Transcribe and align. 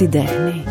την 0.00 0.10
τέχνη. 0.10 0.64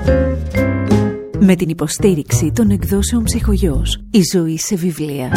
Με 1.40 1.56
την 1.56 1.70
υποστήριξη 1.70 2.52
των 2.52 2.70
εκδόσεων 2.70 3.24
ψυχογιός. 3.24 4.02
Η 4.12 4.20
ζωή 4.34 4.58
σε 4.58 4.76
βιβλία. 4.76 5.32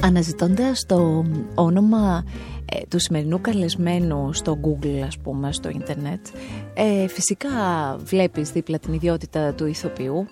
Αναζητώντας 0.00 0.84
το 0.86 1.24
όνομα 1.54 2.24
ε, 2.72 2.80
του 2.88 2.98
σημερινού 2.98 3.40
καλεσμένου 3.40 4.32
στο 4.32 4.58
Google 4.62 5.00
ας 5.06 5.18
πούμε 5.18 5.52
στο 5.52 5.68
ίντερνετ 5.68 6.26
ε, 6.74 7.08
φυσικά 7.08 7.48
βλέπεις 8.04 8.50
δίπλα 8.50 8.78
την 8.78 8.92
ιδιότητα 8.92 9.52
του 9.52 9.66
ηθοποιού 9.66 10.26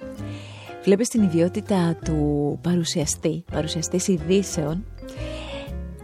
βλέπεις 0.84 1.08
την 1.08 1.22
ιδιότητα 1.22 1.96
του 2.04 2.58
παρουσιαστή 2.62 3.44
παρουσιαστής 3.52 4.08
ειδήσεων 4.08 4.84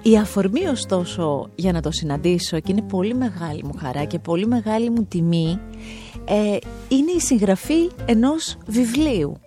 η 0.03 0.17
αφορμή 0.17 0.67
ωστόσο 0.67 1.51
για 1.55 1.73
να 1.73 1.81
το 1.81 1.91
συναντήσω 1.91 2.61
και 2.61 2.73
είναι 2.73 2.83
πολύ 2.83 3.15
μεγάλη 3.15 3.65
μου 3.65 3.75
χαρά 3.79 4.05
και 4.05 4.19
πολύ 4.19 4.47
μεγάλη 4.47 4.91
μου 4.91 5.05
τιμή 5.05 5.61
ε, 6.25 6.57
είναι 6.89 7.11
η 7.17 7.21
συγγραφή 7.21 7.91
ενός 8.05 8.57
βιβλίου 8.67 9.41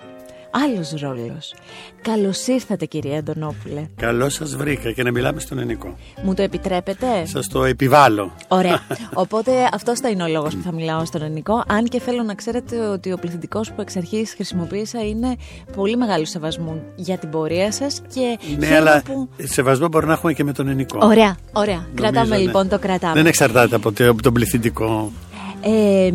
άλλος 0.53 0.93
ρόλος. 1.02 1.53
Καλώς 2.02 2.48
ήρθατε 2.48 2.85
κυρία 2.85 3.17
Αντωνόπουλε. 3.17 3.88
Καλώς 3.95 4.34
σας 4.34 4.55
βρήκα 4.55 4.91
και 4.91 5.03
να 5.03 5.11
μιλάμε 5.11 5.39
στον 5.39 5.59
Ενικό. 5.59 5.98
Μου 6.23 6.34
το 6.34 6.41
επιτρέπετε; 6.41 7.25
Σας 7.25 7.48
το 7.48 7.63
επιβάλλω. 7.63 8.31
Ωραία. 8.48 8.80
Οπότε 9.23 9.52
αυτός 9.73 9.99
θα 9.99 10.09
είναι 10.09 10.23
ο 10.23 10.27
λόγος 10.27 10.55
που 10.55 10.61
θα 10.63 10.71
μιλάω 10.71 11.05
στον 11.05 11.21
Ενικό. 11.21 11.63
Αν 11.67 11.85
και 11.85 11.99
θέλω 11.99 12.23
να 12.23 12.34
ξέρετε 12.34 12.80
ότι 12.80 13.11
ο 13.11 13.17
πληθυντικός 13.17 13.71
που 13.71 13.81
εξ 13.81 13.95
αρχής 13.95 14.34
χρησιμοποίησα 14.34 15.08
είναι 15.08 15.35
πολύ 15.75 15.97
μεγάλο 15.97 16.25
σεβασμό 16.25 16.81
για 16.95 17.17
την 17.17 17.30
πορεία 17.30 17.72
σας 17.72 18.02
και 18.13 18.38
ναι, 18.58 18.75
αλλά 18.75 19.02
που... 19.05 19.30
σεβασμό 19.44 19.88
μπορεί 19.88 20.05
να 20.05 20.13
έχουμε 20.13 20.33
και 20.33 20.44
με 20.44 20.53
τον 20.53 20.67
Ενικό. 20.67 20.97
Ωραία, 21.02 21.38
ωραία. 21.53 21.75
Νομίζω, 21.75 21.95
κρατάμε 21.95 22.35
ναι. 22.35 22.41
λοιπόν, 22.41 22.70
το 22.70 22.80
κρατάμε. 22.80 23.13
Δεν 23.13 23.25
εξαρτάται 23.25 23.75
από 23.75 24.22
τον 24.22 24.33
πληθυντικό. 24.33 25.11
Ε, 25.61 26.11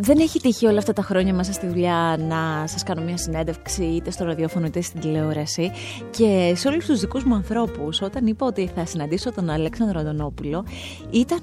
δεν 0.00 0.18
έχει 0.18 0.40
τύχει 0.40 0.66
όλα 0.66 0.78
αυτά 0.78 0.92
τα 0.92 1.02
χρόνια 1.02 1.34
μέσα 1.34 1.52
στη 1.52 1.66
δουλειά 1.66 2.16
να 2.18 2.66
σας 2.66 2.82
κάνω 2.82 3.02
μια 3.02 3.16
συνέντευξη 3.16 3.84
είτε 3.84 4.10
στο 4.10 4.24
ραδιόφωνο 4.24 4.66
είτε 4.66 4.80
στην 4.80 5.00
τηλεόραση 5.00 5.70
και 6.10 6.52
σε 6.56 6.68
όλους 6.68 6.86
τους 6.86 7.00
δικούς 7.00 7.24
μου 7.24 7.34
ανθρώπους 7.34 8.02
όταν 8.02 8.26
είπα 8.26 8.46
ότι 8.46 8.70
θα 8.74 8.86
συναντήσω 8.86 9.32
τον 9.32 9.50
Αλέξανδρο 9.50 10.00
Αντωνόπουλο 10.00 10.64
ήταν 11.10 11.42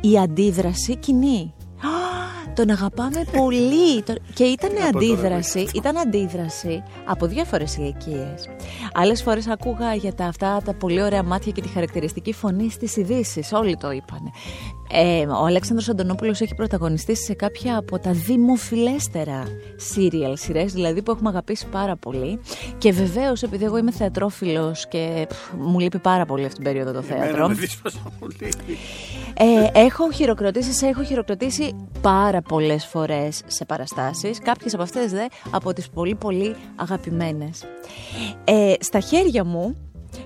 η 0.00 0.18
αντίδραση 0.18 0.96
κοινή. 0.96 1.54
Τον 2.54 2.70
αγαπάμε 2.70 3.24
πολύ. 3.36 4.02
Και 4.34 4.44
ήταν 4.44 4.70
αντίδραση, 4.94 5.68
ήταν 5.74 5.96
αντίδραση 5.96 6.82
από 7.04 7.26
διάφορε 7.26 7.64
ηλικίε. 7.78 8.34
Άλλες 8.92 9.22
φορές 9.22 9.46
άκουγα 9.46 9.94
για 9.94 10.14
τα 10.14 10.24
αυτά 10.24 10.62
τα 10.64 10.74
πολύ 10.74 11.02
ωραία 11.02 11.22
μάτια 11.22 11.52
και 11.52 11.60
τη 11.60 11.68
χαρακτηριστική 11.68 12.32
φωνή 12.32 12.70
στις 12.70 12.96
ειδήσει. 12.96 13.44
Όλοι 13.52 13.76
το 13.76 13.90
είπαν. 13.90 14.32
Ε, 14.90 15.26
ο 15.26 15.44
Αλέξανδρος 15.44 15.88
Αντωνόπουλος 15.88 16.40
έχει 16.40 16.54
πρωταγωνιστήσει 16.54 17.24
σε 17.24 17.34
κάποια 17.34 17.78
από 17.78 17.98
τα 17.98 18.12
δημοφιλέστερα 18.12 19.42
serial 19.94 20.32
σειρές, 20.32 20.72
δηλαδή 20.72 21.02
που 21.02 21.10
έχουμε 21.10 21.28
αγαπήσει 21.28 21.66
πάρα 21.66 21.96
πολύ. 21.96 22.40
Και 22.78 22.92
βεβαίως, 22.92 23.42
επειδή 23.42 23.64
εγώ 23.64 23.78
είμαι 23.78 23.90
θεατρόφιλος 23.90 24.88
και 24.88 25.28
μου 25.58 25.78
λείπει 25.78 25.98
πάρα 25.98 26.24
πολύ 26.24 26.44
αυτή 26.44 26.54
την 26.54 26.64
περίοδο 26.64 26.92
το 26.92 27.02
θέατρο. 27.02 27.50
Ε, 29.34 29.80
έχω 29.80 30.12
χειροκροτήσεις, 30.12 30.76
σε 30.76 30.86
έχω 30.86 31.04
χειροκροτήσει 31.04 31.67
πάρα 32.00 32.42
πολλές 32.42 32.86
φορές 32.86 33.42
σε 33.46 33.64
παραστάσεις. 33.64 34.38
Κάποιες 34.38 34.74
από 34.74 34.82
αυτές 34.82 35.12
δε 35.12 35.26
από 35.50 35.72
τις 35.72 35.88
πολύ 35.88 36.14
πολύ 36.14 36.56
αγαπημένες. 36.76 37.64
Ε, 38.44 38.74
στα 38.80 39.00
χέρια 39.00 39.44
μου 39.44 39.76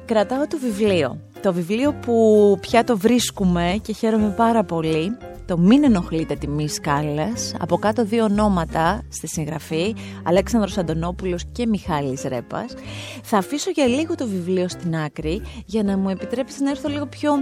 κρατάω 0.05 0.47
το 0.47 0.59
βιβλίο. 0.59 1.21
Το 1.43 1.53
βιβλίο 1.53 1.93
που 1.93 2.59
πια 2.61 2.85
το 2.85 2.97
βρίσκουμε 2.97 3.79
και 3.83 3.93
χαίρομαι 3.93 4.35
πάρα 4.37 4.65
πολύ. 4.65 5.17
Το 5.47 5.59
«Μην 5.59 5.85
ενοχλείτε 5.85 6.35
τιμή 6.35 6.69
σκάλας». 6.69 7.55
Από 7.59 7.77
κάτω 7.77 8.05
δύο 8.05 8.25
ονόματα 8.25 9.03
στη 9.09 9.29
συγγραφή, 9.29 9.95
Αλέξανδρος 10.23 10.79
Αντωνόπουλος 10.79 11.45
και 11.53 11.67
Μιχάλης 11.67 12.23
Ρέπας. 12.23 12.75
Θα 13.23 13.39
αφήσω 13.39 13.71
για 13.71 13.87
λίγο 13.87 14.15
το 14.15 14.27
βιβλίο 14.27 14.69
στην 14.69 14.97
άκρη 14.97 15.43
για 15.65 15.83
να 15.83 15.99
μου 15.99 16.09
επιτρέψεις 16.09 16.61
να 16.61 16.71
έρθω 16.71 16.89
λίγο 16.89 17.07
πιο 17.07 17.33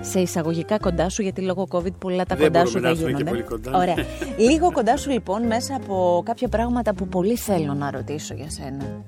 σε 0.00 0.20
εισαγωγικά 0.20 0.78
κοντά 0.78 1.08
σου, 1.08 1.22
γιατί 1.22 1.40
λόγω 1.40 1.66
COVID 1.70 1.92
πολλά 1.98 2.24
τα 2.24 2.36
κοντά 2.36 2.66
σου 2.66 2.80
δεν 2.80 2.94
γίνονται. 2.94 3.24
Πολύ 3.24 3.42
κοντά. 3.42 3.70
Ωραία. 3.74 3.94
λίγο 4.50 4.72
κοντά 4.72 4.96
σου 4.96 5.10
λοιπόν 5.10 5.46
μέσα 5.46 5.74
από 5.74 6.22
κάποια 6.24 6.48
πράγματα 6.48 6.94
που 6.94 7.08
πολύ 7.08 7.36
θέλω 7.36 7.74
να 7.74 7.90
ρωτήσω 7.90 8.34
για 8.34 8.50
σένα. 8.50 9.02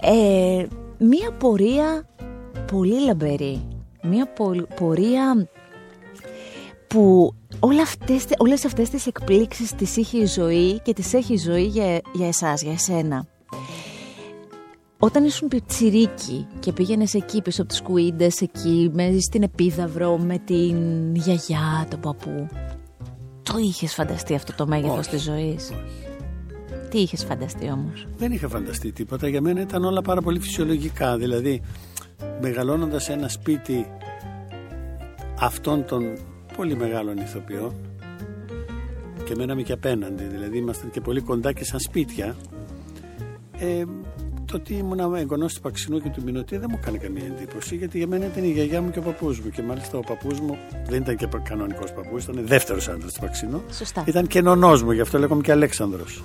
Ε, 0.00 0.66
μία 0.98 1.32
πορεία 1.38 2.06
πολύ 2.72 3.04
λαμπερή. 3.04 3.68
Μία 4.02 4.32
πορεία 4.74 5.48
που 6.86 7.34
όλα 7.60 7.82
αυτές, 7.82 8.24
όλες 8.38 8.64
αυτές 8.64 8.90
τις 8.90 9.06
εκπλήξεις 9.06 9.72
τις 9.72 9.96
είχε 9.96 10.18
η 10.18 10.26
ζωή 10.26 10.80
και 10.80 10.92
τις 10.92 11.14
έχει 11.14 11.32
η 11.32 11.38
ζωή 11.38 11.64
για, 11.64 12.00
για 12.12 12.28
εσάς, 12.28 12.62
για 12.62 12.72
εσένα. 12.72 13.26
Όταν 14.98 15.24
ήσουν 15.24 15.48
πιτσιρίκι 15.48 16.46
και 16.58 16.72
πήγαινες 16.72 17.14
εκεί 17.14 17.42
πίσω 17.42 17.62
από 17.62 17.70
τις 17.70 17.82
κουίντες, 17.82 18.40
εκεί 18.40 18.90
με, 18.92 19.18
στην 19.20 19.42
Επίδαυρο 19.42 20.18
με 20.18 20.38
την 20.38 21.14
γιαγιά, 21.14 21.86
τον 21.90 22.00
παππού, 22.00 22.48
το 23.42 23.58
είχες 23.58 23.94
φανταστεί 23.94 24.34
αυτό 24.34 24.52
το 24.54 24.66
μέγεθος 24.66 25.06
της 25.06 25.22
ζωής; 25.22 25.72
Τι 26.90 26.98
είχες 26.98 27.24
φανταστεί 27.24 27.70
όμως; 27.70 28.06
Δεν 28.16 28.32
είχα 28.32 28.48
φανταστεί 28.48 28.92
τίποτα. 28.92 29.28
Για 29.28 29.40
μένα 29.40 29.60
ήταν 29.60 29.84
όλα 29.84 30.02
πάρα 30.02 30.20
πολύ 30.22 30.40
φυσιολογικά. 30.40 31.16
Δηλαδή, 31.16 31.62
μεγαλώνοντας 32.40 33.04
σε 33.04 33.12
ένα 33.12 33.28
σπίτι 33.28 33.86
αυτών 35.38 35.84
των 35.84 36.18
πολύ 36.56 36.76
μεγάλων 36.76 37.16
ηθοποιών 37.16 37.74
και 39.24 39.34
μέναμε 39.36 39.62
και 39.62 39.72
απέναντι, 39.72 40.24
δηλαδή 40.24 40.58
ήμασταν 40.58 40.90
και 40.90 41.00
πολύ 41.00 41.20
κοντά 41.20 41.52
και 41.52 41.64
σαν 41.64 41.80
σπίτια. 41.80 42.36
Ε, 43.58 43.84
το 44.46 44.56
ότι 44.56 44.74
ήμουν 44.74 45.14
εγγονός 45.14 45.54
του 45.54 45.60
Παξινού 45.60 46.00
και 46.00 46.08
του 46.08 46.22
Μινωτή 46.22 46.56
δεν 46.56 46.68
μου 46.70 46.78
έκανε 46.82 46.98
καμία 46.98 47.24
εντύπωση, 47.24 47.76
γιατί 47.76 47.98
για 47.98 48.06
μένα 48.06 48.26
ήταν 48.26 48.44
η 48.44 48.50
γιαγιά 48.50 48.82
μου 48.82 48.90
και 48.90 48.98
ο 48.98 49.02
παππούς 49.02 49.40
μου. 49.40 49.50
Και 49.50 49.62
μάλιστα 49.62 49.98
ο 49.98 50.00
παππούς 50.00 50.40
μου 50.40 50.58
δεν 50.88 51.00
ήταν 51.00 51.16
και 51.16 51.28
κανονικός 51.42 51.92
παππούς, 51.92 52.24
ήταν 52.24 52.46
δεύτερος 52.46 52.88
άντρας 52.88 53.12
του 53.12 53.20
Παξινού. 53.20 53.62
Σωστά. 53.72 54.04
Ήταν 54.06 54.26
και 54.26 54.40
νονός 54.40 54.82
μου, 54.82 54.90
γι' 54.90 55.00
αυτό 55.00 55.18
λέγομαι 55.18 55.42
και 55.42 55.52
Αλέξανδρος. 55.52 56.22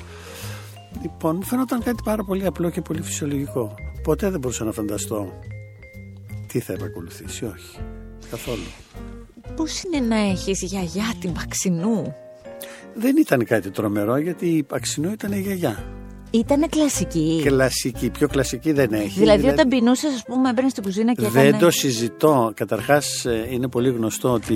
Λοιπόν, 1.02 1.36
μου 1.36 1.44
φαίνονταν 1.44 1.84
κάτι 1.84 2.02
πάρα 2.04 2.24
πολύ 2.24 2.46
απλό 2.46 2.70
και 2.70 2.82
πολύ 2.82 3.02
φυσιολογικό. 3.02 3.76
Ποτέ 4.04 4.30
δεν 4.30 4.40
μπορούσα 4.40 4.64
να 4.64 4.72
φανταστώ 4.72 5.34
τι 6.48 6.60
θα 6.60 6.74
επακολουθήσει, 6.74 7.46
όχι. 7.46 7.80
Καθόλου. 8.30 8.64
Πώς 9.56 9.84
είναι 9.84 10.00
να 10.00 10.16
έχεις 10.16 10.62
γιαγιά 10.62 11.14
την 11.22 11.34
Παξινού; 11.34 12.14
Δεν 12.94 13.18
ήταν 13.18 13.46
κάτι 13.46 13.72
τρομερό 13.72 14.18
γιατί 14.18 14.48
η 14.48 14.64
Παξινού 14.64 15.12
ήταν 15.12 15.32
η 15.32 15.40
γιαγιά. 15.40 16.01
Ήταν 16.32 16.70
κλασική. 16.70 17.42
Κλασική. 17.46 18.10
Πιο 18.10 18.28
κλασική 18.28 18.72
δεν 18.72 18.94
έχει. 18.94 19.20
Δηλαδή, 19.20 19.38
δηλαδή... 19.38 19.48
όταν 19.48 19.68
πεινούσες, 19.68 20.14
ας 20.14 20.24
πούμε, 20.24 20.50
έμπαινες 20.50 20.72
στην 20.72 20.84
κουζίνα 20.84 21.14
και 21.14 21.28
Δεν 21.28 21.60
το 21.60 21.72
συζητώ. 21.72 22.52
Καταρχάς, 22.56 23.26
ε, 23.26 23.48
είναι 23.50 23.68
πολύ 23.68 23.90
γνωστό 23.90 24.32
ότι 24.32 24.54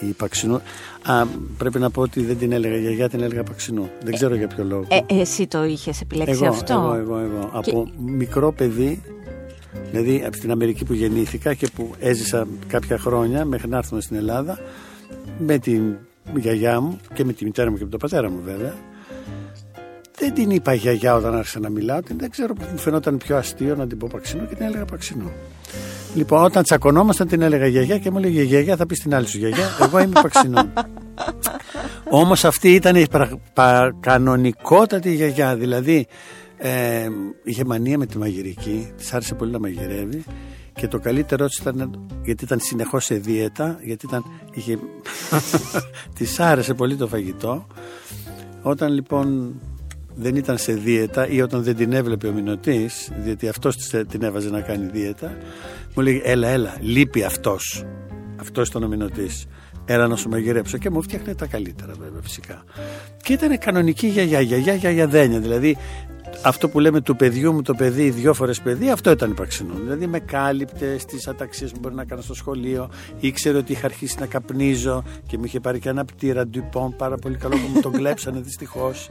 η 0.00 0.06
Παξινού. 0.16 0.60
Α, 1.02 1.26
πρέπει 1.58 1.78
να 1.78 1.90
πω 1.90 2.00
ότι 2.00 2.22
δεν 2.22 2.38
την 2.38 2.52
έλεγα 2.52 2.76
γιαγιά, 2.76 3.08
την 3.08 3.22
έλεγα 3.22 3.42
Παξινού. 3.42 3.90
Δεν 4.02 4.14
ξέρω 4.14 4.34
για 4.34 4.46
ποιο 4.46 4.64
λόγο. 4.64 4.86
Ε, 4.88 5.20
εσύ 5.20 5.46
το 5.46 5.64
είχες 5.64 6.00
επιλέξει 6.00 6.44
εγώ, 6.44 6.54
αυτό; 6.54 6.74
Εγώ, 6.74 6.94
εγώ, 6.94 7.18
εγώ. 7.18 7.50
Από 7.52 7.90
μικρό 8.04 8.52
παιδί, 8.52 9.02
δηλαδή 9.90 10.22
από 10.26 10.38
την 10.38 10.50
Αμερική 10.50 10.84
που 10.84 10.92
γεννήθηκα 10.92 11.54
και 11.54 11.68
που 11.74 11.90
έζησα 11.98 12.46
κάποια 12.66 12.98
χρόνια 12.98 13.44
μέχρι 13.44 13.68
να 13.68 13.76
έρθουμε 13.76 14.00
στην 14.00 14.16
Ελλάδα, 14.16 14.58
με 15.38 15.58
την 15.58 15.96
γιαγιά 16.36 16.80
μου 16.80 16.98
και 17.14 17.24
με 17.24 17.32
τη 17.32 17.44
μητέρα 17.44 17.70
μου 17.70 17.76
και 17.76 17.84
με 17.84 17.90
τον 17.90 17.98
πατέρα 17.98 18.30
μου 18.30 18.40
βέβαια 18.44 18.74
δεν 20.20 20.34
την 20.34 20.50
είπα 20.50 20.74
γιαγιά 20.74 21.14
όταν 21.14 21.34
άρχισα 21.34 21.60
να 21.60 21.68
μιλάω. 21.68 21.98
Δεν 22.16 22.30
ξέρω, 22.30 22.54
μου 22.72 22.78
φαινόταν 22.78 23.16
πιο 23.18 23.36
αστείο 23.36 23.76
να 23.76 23.86
την 23.86 23.98
πω 23.98 24.08
Παξινό 24.12 24.44
και 24.44 24.54
την 24.54 24.66
έλεγα 24.66 24.84
Παξινό. 24.84 25.32
Λοιπόν, 26.14 26.44
όταν 26.44 26.62
τσακωνόμασταν 26.62 27.28
την 27.28 27.42
έλεγα 27.42 27.66
γιαγιά 27.66 27.98
και 27.98 28.10
μου 28.10 28.18
έλεγε 28.18 28.42
γιαγιά, 28.42 28.76
θα 28.76 28.86
πεις 28.86 28.98
την 28.98 29.14
άλλη 29.14 29.26
σου 29.26 29.38
γιαγιά. 29.38 29.64
Εγώ 29.80 30.00
είμαι 30.00 30.20
Παξινό. 30.22 30.72
Όμως 32.10 32.44
αυτή 32.44 32.74
ήταν 32.74 32.96
η 32.96 33.06
κανονικότατη 34.00 35.14
γιαγιά. 35.14 35.56
Δηλαδή, 35.56 36.06
ε, 36.56 37.08
είχε 37.44 37.64
μανία 37.64 37.98
με 37.98 38.06
τη 38.06 38.18
μαγειρική, 38.18 38.92
της 38.96 39.12
άρεσε 39.12 39.34
πολύ 39.34 39.50
να 39.50 39.58
μαγειρεύει. 39.58 40.24
Και 40.72 40.88
το 40.88 40.98
καλύτερό 40.98 41.46
της 41.46 41.56
ήταν 41.56 42.08
γιατί 42.24 42.44
ήταν 42.44 42.60
συνεχώς 42.60 43.04
σε 43.04 43.14
δίαιτα, 43.14 43.78
γιατί 43.82 44.06
ήταν, 44.06 44.24
είχε, 44.52 44.78
της 46.16 46.40
άρεσε 46.40 46.74
πολύ 46.74 46.96
το 46.96 47.06
φαγητό. 47.06 47.66
Όταν 48.62 48.92
λοιπόν 48.92 49.54
δεν 50.20 50.36
ήταν 50.36 50.58
σε 50.58 50.72
δίαιτα 50.72 51.28
ή 51.28 51.42
όταν 51.42 51.62
δεν 51.62 51.76
την 51.76 51.92
έβλεπε 51.92 52.28
ο 52.28 52.32
μηνωτής 52.32 53.10
διότι 53.16 53.48
αυτός 53.48 53.76
την 54.08 54.22
έβαζε 54.22 54.50
να 54.50 54.60
κάνει 54.60 54.90
δίαιτα 54.92 55.36
μου 55.94 56.02
λέει 56.02 56.22
έλα 56.24 56.48
έλα 56.48 56.76
λείπει 56.80 57.24
αυτός. 57.24 57.84
Αυτός 58.40 58.68
ήταν 58.68 58.82
ο 58.82 58.88
μηνωτής 58.88 59.46
έλα 59.84 60.06
να 60.06 60.16
σου 60.16 60.28
μαγειρέψω 60.28 60.78
και 60.78 60.90
μου 60.90 61.02
φτιάχνε 61.02 61.34
τα 61.34 61.46
καλύτερα 61.46 61.92
βέβαια 61.98 62.20
φυσικά. 62.22 62.64
Και 63.22 63.32
ήταν 63.32 63.58
κανονική 63.58 64.06
γιαγιά 64.06 64.40
γιαγιά 64.40 64.74
γιαγιά 64.74 65.06
δένια 65.06 65.38
δηλαδή 65.40 65.76
αυτό 66.42 66.68
που 66.68 66.80
λέμε 66.80 67.00
του 67.00 67.16
παιδιού 67.16 67.52
μου 67.52 67.62
το 67.62 67.74
παιδί, 67.74 68.10
δυο 68.10 68.34
φορές 68.34 68.60
παιδί, 68.60 68.90
αυτό 68.90 69.10
ήταν 69.10 69.30
υπαξινό. 69.30 69.74
Δηλαδή 69.82 70.06
με 70.06 70.18
κάλυπτε 70.18 70.98
στις 70.98 71.28
αταξίες 71.28 71.72
που 71.72 71.78
μπορεί 71.80 71.94
να 71.94 72.04
κάνω 72.04 72.22
στο 72.22 72.34
σχολείο, 72.34 72.90
ήξερε 73.20 73.58
ότι 73.58 73.72
είχα 73.72 73.86
αρχίσει 73.86 74.16
να 74.20 74.26
καπνίζω 74.26 75.04
και 75.26 75.38
μου 75.38 75.44
είχε 75.44 75.60
πάρει 75.60 75.78
και 75.78 75.88
ένα 75.88 76.04
πτήρα 76.04 76.46
ντυπών 76.46 76.96
πάρα 76.96 77.16
πολύ 77.16 77.36
καλό 77.36 77.54
που 77.56 77.70
μου 77.74 77.80
τον 77.80 77.92
κλέψανε 77.92 78.40
δυστυχώς. 78.40 79.10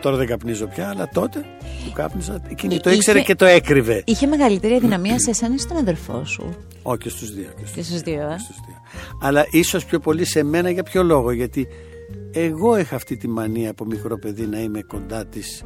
Τώρα 0.00 0.16
δεν 0.16 0.26
καπνίζω 0.26 0.66
πια, 0.66 0.88
αλλά 0.88 1.08
τότε 1.08 1.38
που 1.84 1.92
κάπνιζα, 1.92 2.42
εκείνη 2.48 2.80
το 2.80 2.90
ήξερε 2.90 3.20
και 3.20 3.34
το 3.34 3.44
έκρυβε. 3.44 4.02
Είχε 4.06 4.26
μεγαλύτερη 4.26 4.74
αδυναμία 4.74 5.18
σε 5.18 5.30
εσένα 5.30 5.54
ή 5.54 5.58
στον 5.58 5.76
αδερφό 5.76 6.24
σου; 6.24 6.56
Όχι, 6.82 6.98
και 6.98 7.08
στους 7.08 7.34
δύο. 7.34 7.48
Και 7.74 7.82
στους 7.82 8.00
δύο, 8.00 8.20
ε; 8.20 8.36
δύο. 8.66 8.80
Αλλά 9.20 9.46
ίσως 9.50 9.84
πιο 9.84 9.98
πολύ 9.98 10.24
σε 10.24 10.42
μένα 10.42 10.70
για 10.70 10.82
ποιο 10.82 11.02
λόγο, 11.02 11.30
γιατί 11.30 11.68
εγώ 12.32 12.78
είχα 12.78 12.96
αυτή 12.96 13.16
τη 13.16 13.28
μανία 13.28 13.70
από 13.70 13.84
μικρό 13.84 14.18
παιδί 14.18 14.46
να 14.46 14.60
είμαι 14.60 14.82
κοντά 14.82 15.26
της 15.26 15.64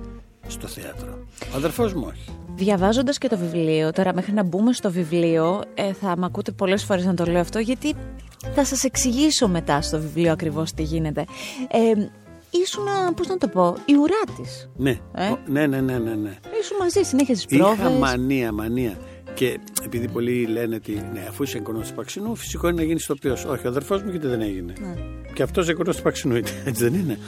στο 0.48 0.66
θέατρο. 0.66 1.18
Ο 1.52 1.56
αδερφός 1.56 1.94
μου 1.94 2.04
όχι. 2.06 2.38
Διαβάζοντας 2.54 3.18
και 3.18 3.28
το 3.28 3.38
βιβλίο, 3.38 3.92
τώρα 3.92 4.14
μέχρι 4.14 4.32
να 4.32 4.42
μπούμε 4.42 4.72
στο 4.72 4.90
βιβλίο, 4.90 5.62
ε, 5.74 5.92
θα 5.92 6.16
με 6.16 6.26
ακούτε 6.26 6.52
πολλές 6.52 6.84
φορές 6.84 7.04
να 7.04 7.14
το 7.14 7.24
λέω 7.24 7.40
αυτό, 7.40 7.58
γιατί 7.58 7.94
θα 8.54 8.64
σας 8.64 8.84
εξηγήσω 8.84 9.48
μετά 9.48 9.82
στο 9.82 10.00
βιβλίο 10.00 10.32
ακριβώς 10.32 10.72
τι 10.72 10.82
γίνεται. 10.82 11.24
Ε, 11.70 12.08
ήσουν, 12.50 12.84
πώς 13.16 13.26
να 13.26 13.38
το 13.38 13.48
πω, 13.48 13.76
η 13.84 13.94
ουρά 13.94 14.34
της. 14.36 14.70
Ναι. 14.76 14.98
Ε; 15.14 15.32
ναι, 15.46 15.66
ναι, 15.66 15.80
ναι, 15.80 15.98
ναι, 15.98 16.14
ναι. 16.14 16.38
Ήσουν 16.60 16.76
μαζί, 16.80 17.02
συνέχεια 17.02 17.34
στις 17.34 17.58
πρόβες. 17.58 17.78
Είχα 17.78 17.90
μανία, 17.90 18.52
μανία. 18.52 18.98
Και 19.34 19.60
επειδή 19.84 20.08
πολλοί 20.08 20.46
λένε 20.46 20.74
ότι 20.74 20.92
ναι, 21.12 21.26
αφού 21.28 21.42
είσαι 21.42 21.58
εγγονός 21.58 21.88
του 21.88 21.94
Παξινού, 21.94 22.34
φυσικό 22.34 22.68
είναι 22.68 22.76
να 22.76 22.86
γίνεις 22.86 23.06
τοπίο. 23.06 23.32
Όχι, 23.32 23.66
ο 23.66 23.68
αδερφός 23.68 24.02
μου 24.02 24.10
γιατί 24.10 24.26
δεν 24.26 24.40
έγινε. 24.40 24.72
Ναι. 24.80 24.94
Και 25.32 25.42
αυτός 25.42 25.68
εγγονός 25.68 25.96
του 25.96 26.02
Παξινού, 26.02 26.34
έτσι 26.64 26.82
δεν 26.82 26.94
είναι. 26.94 27.18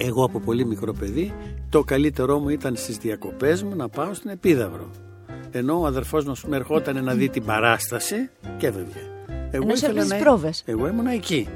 Εγώ 0.00 0.24
από 0.24 0.40
πολύ 0.40 0.64
μικρό 0.64 0.92
παιδί, 0.92 1.34
το 1.68 1.84
καλύτερό 1.84 2.38
μου 2.38 2.48
ήταν 2.48 2.76
στις 2.76 2.96
διακοπές 2.96 3.62
μου 3.62 3.76
να 3.76 3.88
πάω 3.88 4.14
στην 4.14 4.30
Επίδαυρο. 4.30 4.90
Ενώ 5.50 5.80
ο 5.80 5.86
αδερφός 5.86 6.24
μας 6.24 6.44
με 6.44 6.56
ερχόταν 6.56 7.04
να 7.04 7.14
δει 7.14 7.28
την 7.28 7.44
παράσταση 7.44 8.30
και 8.58 8.66
έβγαινε. 8.66 9.18
Εγώ 9.50 9.68
ήθελα 9.68 10.04
να. 10.04 10.16
Πρόβες. 10.16 10.62
Εγώ 10.66 10.88
ήμουν 10.88 11.06
εκεί. 11.06 11.48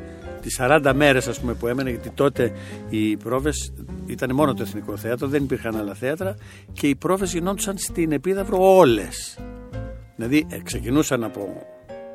Τις 0.43 0.61
40 0.61 0.93
μέρες, 0.95 1.29
ας 1.29 1.41
πούμε, 1.41 1.55
που 1.55 1.67
έμενε, 1.67 1.91
γιατί 1.91 2.11
τότε 2.11 2.53
οι 2.89 3.17
πρόβες 3.17 3.73
ήταν 4.07 4.35
μόνο 4.35 4.55
το 4.55 4.63
Εθνικό 4.63 4.97
Θέατρο, 4.97 5.29
δεν 5.29 5.43
υπήρχαν 5.43 5.77
άλλα 5.77 5.95
θέατρα 5.95 6.37
και 6.73 6.87
οι 6.87 6.95
πρόβες 6.95 7.33
γινόντουσαν 7.33 7.79
στην 7.79 8.13
Επίδαυρο 8.13 8.77
όλες. 8.77 9.39
Δηλαδή 10.17 10.47
ε, 10.51 10.59
ξεκινούσαν 10.63 11.25
από 11.25 11.67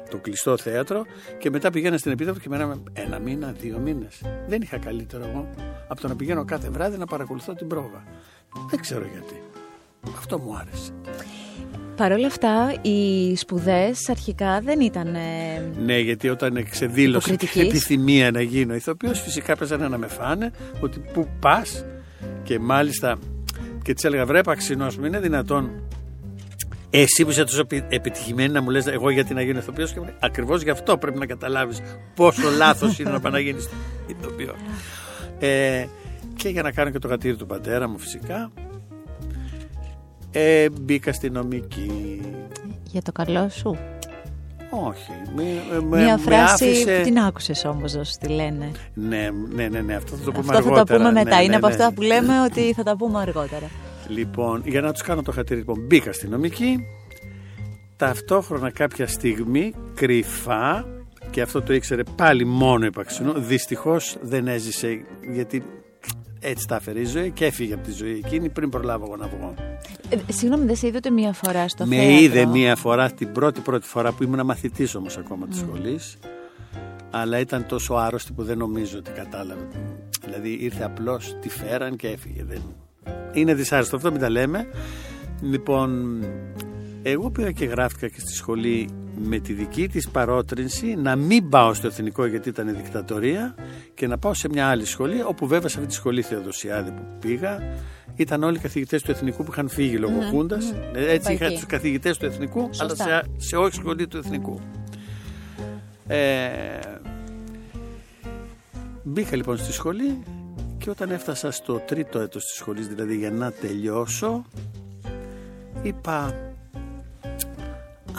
το 0.10 0.18
κλειστό 0.18 0.58
θέατρο 0.58 1.06
και 1.40 1.50
μετά 1.50 1.70
πηγαίνα 1.70 1.98
στην 1.98 2.12
Επίδαυρο 2.12 2.40
και 2.40 2.50
μέναμε 2.50 2.84
ένα 2.94 3.20
μήνα, 3.20 3.52
δύο 3.52 3.78
μήνες. 3.78 4.22
Δεν 4.48 4.62
είχα 4.62 4.78
καλύτερο 4.78 5.24
εγώ 5.24 5.50
από 5.88 6.02
το 6.02 6.08
να 6.08 6.16
πηγαίνω 6.16 6.46
κάθε 6.46 6.70
βράδυ 6.70 6.98
να 6.98 7.06
παρακολουθώ 7.06 7.54
την 7.54 7.68
πρόβα. 7.68 8.04
Δεν 8.70 8.80
ξέρω 8.80 9.06
γιατί. 9.12 9.42
Αυτό 10.18 10.40
μου 10.40 10.58
άρεσε. 10.58 10.92
Παρ' 11.96 12.12
όλα 12.12 12.28
αυτά, 12.28 12.74
οι 12.82 13.36
σπουδές 13.36 14.10
αρχικά 14.10 14.62
δεν 14.62 14.80
ήταν. 14.80 15.16
Ναι, 15.86 16.00
γιατί 16.00 16.30
όταν 16.30 16.56
εξεδήλωσε 16.56 17.36
την 17.36 17.62
επιθυμία 17.62 18.32
να 18.32 18.42
γίνω 18.42 18.76
ηθοποιός, 18.76 19.22
φυσικά 19.22 19.56
παίζανε 19.56 19.88
να 19.88 19.98
με 19.98 20.08
φάνε 20.08 20.52
ότι 20.80 21.00
πού 21.14 21.28
πας. 21.40 21.86
Και 22.44 22.60
μάλιστα 22.60 23.18
και 23.82 23.94
τη 23.94 24.08
έλεγα 24.08 24.26
βρέπα 24.26 24.56
ξινό 24.56 24.88
μου, 25.00 25.06
είναι 25.06 25.20
δυνατόν 25.20 25.72
εσύ 26.90 27.24
που 27.24 27.30
είσαι 27.30 27.44
τόσο 27.44 27.64
επιτυχημένη 27.90 28.52
να 28.52 28.62
μου 28.62 28.70
λες 28.70 28.88
εγώ 28.88 29.10
γιατί 29.10 29.34
να 29.34 29.42
γίνω 29.42 29.60
ηθοποιός 29.60 29.94
και 29.94 30.00
ακριβώς 30.20 30.62
γι' 30.62 30.70
αυτό 30.70 30.98
πρέπει 30.98 31.20
να 31.20 31.26
καταλάβεις 31.26 31.82
πόσο 32.16 32.50
λάθος 32.58 33.00
είναι 33.00 33.10
να 33.10 33.20
πάει 33.20 33.32
να 33.32 33.40
γίνεις 33.40 33.70
ηθοποιός. 34.08 34.56
Ε, 35.40 35.86
και 36.36 36.50
για 36.50 36.62
να 36.62 36.72
κάνω 36.72 36.90
και 36.90 37.00
το 37.00 37.08
γατήρι 37.08 37.36
του 37.36 37.46
πατέρα 37.46 37.90
μου 37.90 38.00
φυσικά 38.00 38.52
ε, 40.32 40.70
μπήκα 40.82 41.14
στη 41.14 41.30
νομική. 41.30 42.22
Για 42.84 43.02
το 43.02 43.12
καλό 43.12 43.50
σου. 43.50 43.78
Όχι. 44.70 45.12
Με, 45.90 46.02
Μια 46.02 46.18
φράση 46.18 46.66
άφησε... 46.66 46.98
που 46.98 47.04
την 47.04 47.20
άκουσες 47.20 47.66
όμως, 47.66 47.94
όσο 47.96 48.14
τη 48.20 48.28
λένε. 48.28 48.72
Ναι, 48.94 49.30
ναι, 49.54 49.68
ναι, 49.68 49.82
ναι, 49.82 49.96
αυτό 49.96 50.16
θα 50.16 50.24
το 50.24 50.32
πούμε 50.32 50.46
αυτό 50.56 50.58
αργότερα. 50.58 50.82
Αυτό 50.82 50.94
θα 50.94 51.00
το 51.00 51.10
πούμε 51.10 51.24
μετά. 51.24 51.36
Ναι, 51.36 51.42
είναι 51.42 51.50
ναι, 51.50 51.56
από 51.56 51.68
ναι. 51.68 51.74
αυτά 51.74 51.94
που 51.94 52.02
λέμε 52.02 52.42
ότι 52.42 52.74
θα 52.74 52.84
τα 52.84 52.96
πούμε 52.96 53.20
αργότερα. 53.20 53.70
Λοιπόν, 54.08 54.62
για 54.66 54.82
να 54.82 54.92
τους 54.92 55.02
κάνω 55.02 55.22
το 55.22 55.32
χατήρι, 55.32 55.60
λοιπόν, 55.60 55.80
μπήκα 55.80 56.12
στη 56.12 56.28
νομική. 56.28 56.80
Ταυτόχρονα 57.96 58.72
κάποια 58.72 59.08
στιγμή 59.08 59.74
κρυφά 59.96 60.86
και 61.30 61.42
αυτό 61.42 61.62
το 61.62 61.74
ήξερε 61.74 62.04
πάλι 62.16 62.46
μόνο 62.46 62.86
η 62.86 62.92
Παξινού. 62.92 63.34
Δυστυχώς 63.34 64.18
δεν 64.22 64.48
έζησε 64.48 65.06
γιατί 65.34 65.64
έτσι 66.40 66.68
τα 66.68 66.76
έφερε 66.76 67.00
η 67.00 67.06
ζωή 67.06 67.32
και 67.32 67.46
έφυγε 67.46 67.74
από 67.74 67.84
τη 67.84 67.92
ζωή 67.92 68.22
εκείνη 68.26 68.50
πριν 68.50 68.70
προλάβω 68.70 69.06
εγώ 69.06 69.16
να 69.16 69.28
βγω. 69.28 69.54
Ε, 70.10 70.18
συγγνώμη, 70.32 70.66
δεν 70.66 70.76
σε 70.76 70.88
είδε 70.88 70.98
ούτε 70.98 71.10
μία 71.10 71.34
φορά 71.34 71.68
στο 71.68 71.86
Με 71.86 71.96
θέατρο; 71.96 72.18
είδε 72.18 72.46
μία 72.46 72.76
φορά 72.76 73.12
την 73.12 73.32
πρώτη 73.32 73.60
πρώτη 73.60 73.88
φορά 73.88 74.12
που 74.12 74.24
ήμουν 74.24 74.46
μαθητής 74.46 74.96
όμως 74.96 75.18
ακόμα 75.18 75.46
mm. 75.46 75.50
τη 75.50 75.58
σχολής. 75.58 76.18
Αλλά 77.12 77.40
ήταν 77.40 77.66
τόσο 77.66 77.94
άρρωστη 77.94 78.34
που 78.34 78.44
δεν 78.44 78.58
νομίζω 78.58 78.98
ότι 78.98 79.12
κατάλαβε. 79.12 79.68
Δηλαδή 80.26 80.58
ήρθε 80.62 80.84
απλώς, 80.84 81.38
τη 81.42 81.50
φέραν 81.50 81.96
και 81.96 82.08
έφυγε. 82.08 82.44
Δεν... 82.44 82.62
Είναι 83.38 83.54
δυσάρεστο 83.54 83.96
αυτό, 83.96 84.12
μην 84.12 84.20
τα 84.20 84.30
λέμε. 84.30 84.68
Λοιπόν, 85.42 86.22
εγώ 87.04 87.30
πήγα 87.30 87.52
και 87.52 87.66
γράφτηκα 87.66 88.08
και 88.08 88.20
στη 88.20 88.34
σχολή 88.34 88.90
με 89.20 89.40
τη 89.40 89.54
δική 89.54 89.88
της 89.88 90.10
παρότρινση 90.10 90.96
να 90.96 91.16
μην 91.16 91.50
πάω 91.50 91.74
στο 91.74 91.88
εθνικό 91.88 92.26
γιατί 92.26 92.50
ήταν 92.50 92.76
δικτατορία 92.76 93.56
και 93.94 94.08
να 94.08 94.18
πάω 94.18 94.34
σε 94.34 94.50
μια 94.50 94.68
άλλη 94.68 94.86
σχολή 94.86 95.22
όπου 95.22 95.48
βέβαια 95.48 95.70
σε 95.70 95.78
αυτή 95.78 95.90
τη 95.90 95.96
σχολή 95.96 96.22
Θεοδοσιάδη 96.22 96.92
που 96.92 97.04
πήγα 97.20 97.60
ήταν 98.16 98.44
όλοι 98.44 98.58
οι 98.58 98.60
καθηγητές 98.60 99.02
του 99.02 99.12
εθνικού 99.12 99.44
που 99.44 99.52
είχαν 99.52 99.70
φύγει 99.70 99.98
λόγω 99.98 100.20
mm, 100.20 100.30
χούντας 100.30 100.74
mm, 100.74 100.96
έτσι 100.96 101.34
είχα 101.34 101.48
τους 101.48 101.66
καθηγητές 101.66 102.18
του 102.18 102.26
εθνικού 102.26 102.70
Σωστά. 102.74 102.84
αλλά 102.84 102.96
σε, 102.96 103.30
σε 103.38 103.56
όχι 103.56 103.74
σχολή 103.74 104.08
του 104.08 104.18
εθνικού 104.18 104.60
ε, 106.08 106.50
μπήκα 109.04 109.36
λοιπόν 109.36 109.58
στη 109.58 109.74
σχολή 109.74 110.24
και 110.88 110.94
όταν 110.94 111.12
έφτασα 111.12 111.52
στο 111.52 111.82
τρίτο 111.86 112.20
έτος 112.20 112.44
της 112.46 112.56
σχολής 112.56 112.88
δηλαδή 112.88 113.16
για 113.16 113.32
να 113.32 113.52
τελειώσω 113.52 114.46
είπα 115.82 116.36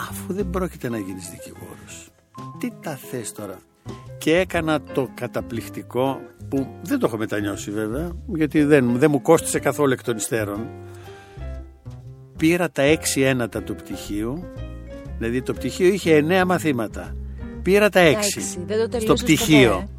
αφού 0.09 0.33
δεν 0.33 0.49
πρόκειται 0.49 0.89
να 0.89 0.97
γίνεις 0.97 1.29
δικηγόρος 1.29 2.09
τι 2.59 2.71
τα 2.81 2.95
θες 2.95 3.31
τώρα; 3.31 3.57
Και 4.17 4.37
έκανα 4.37 4.81
το 4.81 5.09
καταπληκτικό 5.13 6.19
που 6.49 6.67
δεν 6.81 6.99
το 6.99 7.05
έχω 7.05 7.17
μετανιώσει 7.17 7.71
βέβαια 7.71 8.11
γιατί 8.25 8.63
δεν, 8.63 8.97
δεν 8.97 9.11
μου 9.11 9.21
κόστησε 9.21 9.59
καθόλου 9.59 9.93
εκ 9.93 10.03
των 10.03 10.17
υστέρων. 10.17 10.67
Πήρα 12.37 12.69
τα 12.69 12.81
έξι 12.81 13.21
ένατα 13.21 13.63
του 13.63 13.75
πτυχίου 13.75 14.43
δηλαδή 15.17 15.41
το 15.41 15.53
πτυχίο 15.53 15.87
είχε 15.87 16.15
εννέα 16.15 16.45
μαθήματα. 16.45 17.15
Πήρα 17.61 17.89
τα 17.89 17.99
έξι. 17.99 18.41
Στο 18.99 19.13
πτυχίο. 19.13 19.71
ποτέ. 19.71 19.98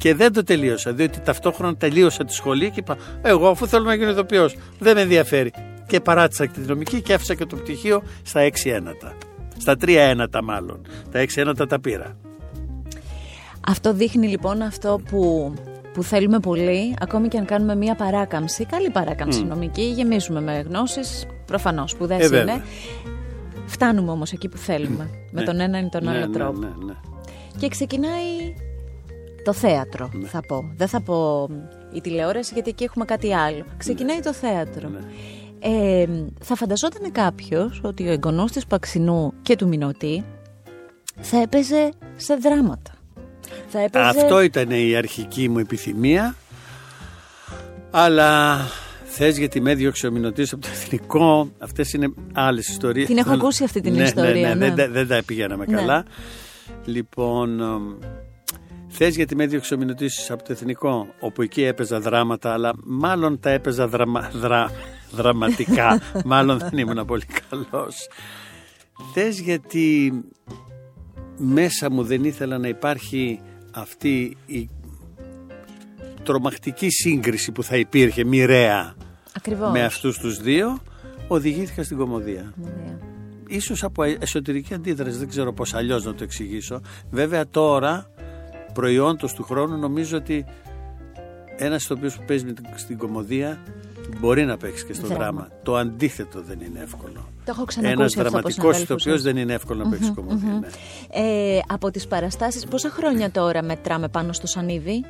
Και 0.00 0.14
δεν 0.14 0.32
το 0.32 0.42
τελείωσα 0.42 0.92
διότι 0.92 1.20
ταυτόχρονα 1.20 1.76
τελείωσα 1.76 2.24
τη 2.24 2.34
σχολή 2.34 2.70
και 2.70 2.80
είπα 2.80 2.96
εγώ 3.22 3.48
αφού 3.48 3.66
θέλω 3.66 3.84
να 3.84 3.94
γίνω 3.94 4.10
ηθοποιός 4.10 4.56
δεν 4.78 4.94
με 4.94 5.00
ενδιαφέρει 5.00 5.52
και 5.86 6.00
παράτησα 6.00 6.46
τη 6.46 6.60
νομική 6.60 7.02
και 7.02 7.14
άφησα 7.14 7.34
και 7.34 7.46
το 7.46 7.56
πτυχίο 7.56 8.02
στα 8.22 8.40
έξι 8.40 8.68
ένατα 8.68 9.16
στα 9.60 9.76
τρία 9.76 10.02
ένατα 10.02 10.42
μάλλον. 10.42 10.86
Τα 11.10 11.18
έξι 11.18 11.40
ένατα 11.40 11.66
τα 11.66 11.80
πήρα. 11.80 12.16
Αυτό 13.68 13.92
δείχνει 13.92 14.28
λοιπόν 14.28 14.62
αυτό 14.62 15.00
που, 15.10 15.52
που 15.92 16.02
θέλουμε 16.02 16.38
πολύ, 16.38 16.94
ακόμη 17.00 17.28
και 17.28 17.38
αν 17.38 17.44
κάνουμε 17.44 17.76
μία 17.76 17.94
παράκαμψη, 17.94 18.64
καλή 18.64 18.90
παράκαμψη 18.90 19.42
mm. 19.44 19.48
νομική, 19.48 19.82
γεμίζουμε 19.82 20.40
με 20.40 20.64
γνώσεις, 20.68 21.26
προφανώς, 21.46 21.96
που 21.96 22.06
δεν 22.06 22.20
ε, 22.20 22.24
είναι. 22.24 22.62
Φτάνουμε 23.66 24.10
όμως 24.10 24.32
εκεί 24.32 24.48
που 24.48 24.56
θέλουμε, 24.56 25.10
με 25.30 25.40
ναι. 25.40 25.46
τον 25.46 25.60
ένα 25.60 25.78
ή 25.78 25.88
τον 25.88 26.04
ναι, 26.04 26.10
άλλο 26.10 26.26
ναι, 26.26 26.32
τρόπο. 26.32 26.58
Ναι, 26.58 26.68
ναι, 26.84 26.94
και 27.58 27.68
ξεκινάει 27.68 28.54
το 29.44 29.52
θέατρο, 29.52 30.10
Ναι. 30.12 30.28
θα 30.28 30.40
πω. 30.46 30.70
Δεν 30.76 30.88
θα 30.88 31.00
πω 31.00 31.48
η 31.92 32.00
τηλεόραση, 32.00 32.50
γιατί 32.54 32.70
εκεί 32.70 32.84
έχουμε 32.84 33.04
κάτι 33.04 33.34
άλλο. 33.34 33.64
Ξεκινάει 33.76 34.20
το 34.20 34.32
θέατρο. 34.32 34.90
Ε, 35.60 36.06
θα 36.40 36.54
φανταζόταν 36.54 37.12
κάποιος 37.12 37.80
ότι 37.84 38.08
ο 38.08 38.10
εγγονός 38.12 38.52
της 38.52 38.66
Παξινού 38.66 39.32
και 39.42 39.56
του 39.56 39.68
Μινωτή 39.68 40.24
θα 41.20 41.40
έπαιζε 41.42 41.90
σε 42.16 42.34
δράματα. 42.34 42.92
Θα 43.68 43.80
έπαιζε... 43.80 44.04
Αυτό 44.04 44.40
ήταν 44.40 44.70
η 44.70 44.96
αρχική 44.96 45.48
μου 45.48 45.58
επιθυμία. 45.58 46.34
Αλλά 47.90 48.58
θες 49.04 49.38
γιατί 49.38 49.60
με 49.60 49.70
έδιωξε 49.70 50.06
ο 50.06 50.10
Μινωτής 50.10 50.52
από 50.52 50.62
το 50.62 50.68
εθνικό. 50.72 51.50
Αυτές 51.58 51.92
είναι 51.92 52.12
άλλες 52.32 52.68
ιστορίες. 52.68 53.06
Την 53.06 53.18
έχω 53.18 53.32
ακούσει 53.32 53.64
αυτή 53.64 53.80
την 53.80 53.92
ναι, 53.92 54.02
ιστορία. 54.02 54.48
Ναι, 54.48 54.54
ναι, 54.54 54.68
ναι. 54.68 54.74
Δεν, 54.74 54.92
δεν 54.92 55.08
τα 55.08 55.22
πηγαίναμε 55.26 55.64
Ναι. 55.68 55.76
καλά. 55.76 56.04
Λοιπόν, 56.84 57.60
θες 58.90 59.16
γιατί 59.16 59.36
με 59.36 59.44
έδιωξες 59.44 59.72
ο 59.72 59.78
Μινωτής 59.78 60.30
από 60.30 60.42
το 60.42 60.52
εθνικό, 60.52 61.14
όπου 61.20 61.42
εκεί 61.42 61.62
έπαιζα 61.62 62.00
δράματα, 62.00 62.52
αλλά 62.52 62.72
μάλλον 62.84 63.40
τα 63.40 63.50
έπαιζα 63.50 63.88
δραμα, 63.88 64.30
δρα, 64.34 64.70
δραματικά. 65.10 66.00
μάλλον 66.24 66.58
δεν 66.58 66.78
ήμουν 66.78 67.04
πολύ 67.06 67.24
καλός. 67.48 68.08
Θες 69.12 69.40
γιατί 69.40 70.12
μέσα 71.36 71.90
μου 71.90 72.02
δεν 72.02 72.24
ήθελα 72.24 72.58
να 72.58 72.68
υπάρχει 72.68 73.40
αυτή 73.70 74.36
η 74.46 74.68
τρομακτική 76.22 76.90
σύγκριση 76.90 77.52
που 77.52 77.62
θα 77.62 77.76
υπήρχε 77.76 78.24
μοιραία 78.24 78.94
Ακριβώς. 79.32 79.70
με 79.70 79.84
αυτούς 79.84 80.18
τους 80.18 80.36
δύο, 80.40 80.82
οδηγήθηκα 81.28 81.82
στην 81.82 81.96
κομμωδία. 81.96 82.54
Κομμωδία. 82.60 82.98
Ίσως 83.48 83.84
από 83.84 84.02
εσωτερική 84.02 84.74
αντίδραση, 84.74 85.18
δεν 85.18 85.28
ξέρω 85.28 85.52
πώς 85.52 85.74
αλλιώς 85.74 86.04
να 86.04 86.14
το 86.14 86.24
εξηγήσω. 86.24 86.80
Βέβαια 87.10 87.48
τώρα, 87.48 88.10
προϊόντος 88.80 89.32
του 89.34 89.42
χρόνου, 89.42 89.76
νομίζω 89.76 90.16
ότι 90.16 90.44
ένας 91.56 91.82
ηθοποιός 91.84 92.16
που 92.16 92.22
παίζει 92.26 92.44
με 92.44 92.52
την- 92.52 92.64
στην 92.74 92.98
κομμωδία 92.98 93.58
μπορεί 94.20 94.44
να 94.44 94.56
παίξει 94.56 94.84
και 94.86 94.92
στο 94.92 95.06
Δράμα. 95.06 95.22
δράμα. 95.22 95.48
Το 95.62 95.76
αντίθετο 95.76 96.42
δεν 96.42 96.60
είναι 96.60 96.80
εύκολο. 96.82 97.28
Το 97.44 97.52
έχω 97.54 97.64
ξανακούσει 97.64 97.98
Ένας 98.00 98.06
αυτό 98.06 98.20
από 98.20 98.30
δραματικός 98.30 98.54
συναδέλφους 98.76 98.82
ηθοποιός 99.04 99.14
σας. 99.14 99.22
δεν 99.32 99.36
είναι 99.42 99.52
εύκολο 99.52 99.84
να 99.84 99.90
παίξει 99.90 100.10
κομμωδία. 100.10 100.58
ναι. 100.60 100.68
Ε, 101.56 101.60
από 101.68 101.90
τις 101.90 102.06
παραστάσεις, 102.06 102.66
πόσα 102.66 102.90
χρόνια 102.90 103.30
τώρα 103.30 103.62
μετράμε 103.62 104.08
πάνω 104.08 104.32
στο 104.32 104.46
Σανίδι; 104.46 105.04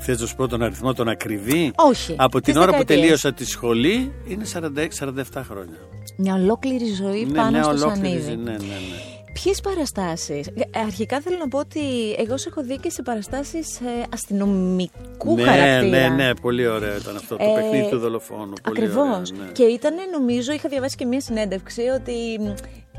Θες 0.00 0.20
να 0.20 0.26
σου 0.26 0.36
πω 0.36 0.48
τον 0.48 0.62
αριθμό 0.62 0.92
τον 0.94 1.08
ακριβή; 1.08 1.72
Όχι, 1.76 2.14
Από 2.18 2.40
τις 2.40 2.52
την 2.52 2.62
ώρα 2.62 2.70
που 2.72 2.78
δεκαετίες. 2.78 3.00
τελείωσα 3.00 3.32
τη 3.32 3.44
σχολή 3.44 4.12
είναι 4.28 4.44
46-47 4.44 5.42
χρόνια. 5.42 5.76
Μια 6.16 6.34
ολόκληρη 6.34 6.92
ζωή 6.94 7.24
ναι, 7.24 7.32
πάνω 7.36 7.50
μια 7.50 7.62
στο 7.62 7.70
ολόκληρη 7.72 8.08
Σανίδι. 8.08 8.24
ζωή, 8.26 8.36
Ναι, 8.36 8.50
ναι, 8.50 8.56
ναι. 8.56 9.16
Ποιες 9.42 9.60
παραστάσεις; 9.60 10.50
Αρχικά 10.86 11.20
θέλω 11.20 11.36
να 11.38 11.48
πω 11.48 11.58
ότι 11.58 11.80
εγώ 12.18 12.36
σε 12.38 12.48
έχω 12.48 12.62
δει 12.62 12.76
και 12.78 12.90
σε 12.90 13.02
παραστάσεις 13.02 13.80
αστυνομικού 14.12 15.34
ναι, 15.34 15.42
χαρακτήρα. 15.42 16.08
ναι, 16.08 16.24
ναι, 16.24 16.34
πολύ 16.34 16.66
ωραίο 16.66 16.96
ήταν 16.96 17.16
αυτό. 17.16 17.36
Το 17.36 17.44
Ε, 17.44 17.54
παιχνίδι 17.54 17.88
του 17.90 17.98
δολοφόνου. 17.98 18.52
Πολύ 18.62 18.78
Ακριβώς. 18.78 18.96
ωραίο, 19.30 19.44
ναι. 19.44 19.52
Και 19.52 19.62
ήταν, 19.62 19.94
νομίζω, 20.12 20.52
είχα 20.52 20.68
διαβάσει 20.68 20.96
και 20.96 21.04
μια 21.06 21.20
συνέντευξη 21.20 21.80
ότι 21.82 22.12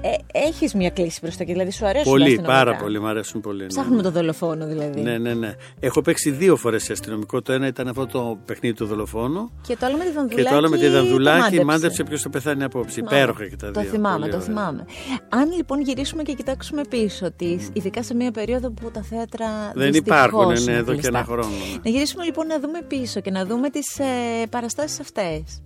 ε, 0.02 0.40
έχεις 0.48 0.74
μια 0.74 0.90
κλίση 0.90 1.20
προ 1.20 1.30
τα 1.30 1.36
εκεί. 1.40 1.52
Δηλαδή 1.52 1.72
σου 1.72 1.86
αρέσουν 1.86 2.04
τα 2.06 2.10
Πολύ, 2.10 2.24
αστυνομικά. 2.24 2.54
πάρα 2.54 2.76
πολύ, 2.76 3.00
μου 3.00 3.08
αρέσουν 3.08 3.42
πολύ. 3.42 3.62
ναι, 3.62 3.68
Ψάχνουμε 3.68 3.96
ναι. 3.96 4.02
το 4.02 4.12
δολοφόνο 4.12 4.66
δηλαδή. 4.68 5.02
Ναι, 5.02 5.18
ναι, 5.18 5.34
ναι. 5.34 5.54
Έχω 5.80 6.02
παίξει 6.02 6.32
δύο 6.32 6.56
φορές 6.56 6.84
σε 6.84 6.92
αστυνομικό. 6.92 7.42
Το 7.42 7.54
ένα 7.54 7.68
ήταν 7.68 7.88
αυτό 7.88 8.06
το 8.08 8.38
παιχνίδι 8.46 8.76
του 8.76 8.86
δολοφόνου. 8.86 9.52
Και 9.68 9.76
το 9.78 9.86
άλλο 9.86 9.98
με 9.98 10.04
τη 10.04 10.12
Δανδουλάκη. 10.12 10.44
Και 10.44 10.50
το 10.50 10.56
άλλο 10.56 10.70
με 10.70 10.78
τη 10.78 10.86
το 10.86 10.92
Δανδουλάκη 10.92 11.42
μάντεψε. 11.42 11.64
μάντεψε 11.64 12.04
ποιος 12.04 12.22
θα 12.22 12.30
πεθάνει 12.30 12.64
απόψε. 12.64 13.00
Υπέροχα 13.00 13.48
και 13.48 13.56
τα 13.56 13.72
Το 13.72 13.82
δύο. 13.82 13.90
θυμάμαι, 13.90 14.18
Πολύ 14.20 14.30
το 14.32 14.36
ωραία. 14.36 14.48
θυμάμαι. 14.48 14.86
Αν 15.30 15.52
λοιπόν 15.56 15.82
γυρίσουμε 15.82 16.24
και 16.24 16.34
κοιτάξουμε 16.34 16.82
πίσω, 16.90 17.26
ότι 17.26 17.70
ειδικά 17.74 18.04
σε 18.04 18.16
μια 18.16 18.32
περίοδο 18.32 18.70
που 18.72 18.92
τα 18.92 19.02
θέατρα 19.02 19.48
Δεν 19.76 19.92
δυστυχώς 19.92 20.18
υπάρχουν, 20.20 20.50
είναι 20.56 20.60
ναι, 20.72 20.78
εδώ 20.78 20.84
και 20.86 20.92
κλειστά. 20.92 21.18
ένα 21.18 21.24
χρόνο. 21.26 21.42
ναι. 21.48 21.80
Να 21.84 21.90
γυρίσουμε 21.90 22.24
λοιπόν 22.24 22.48
να 22.48 22.60
δούμε 22.60 22.80
πίσω 22.88 23.20
και 23.20 23.32
να 23.32 23.46
δούμε 23.46 23.70
τις 23.70 24.00
ε, 24.00 24.06
παραστάσεις 24.50 25.00
αυτές. 25.00 25.62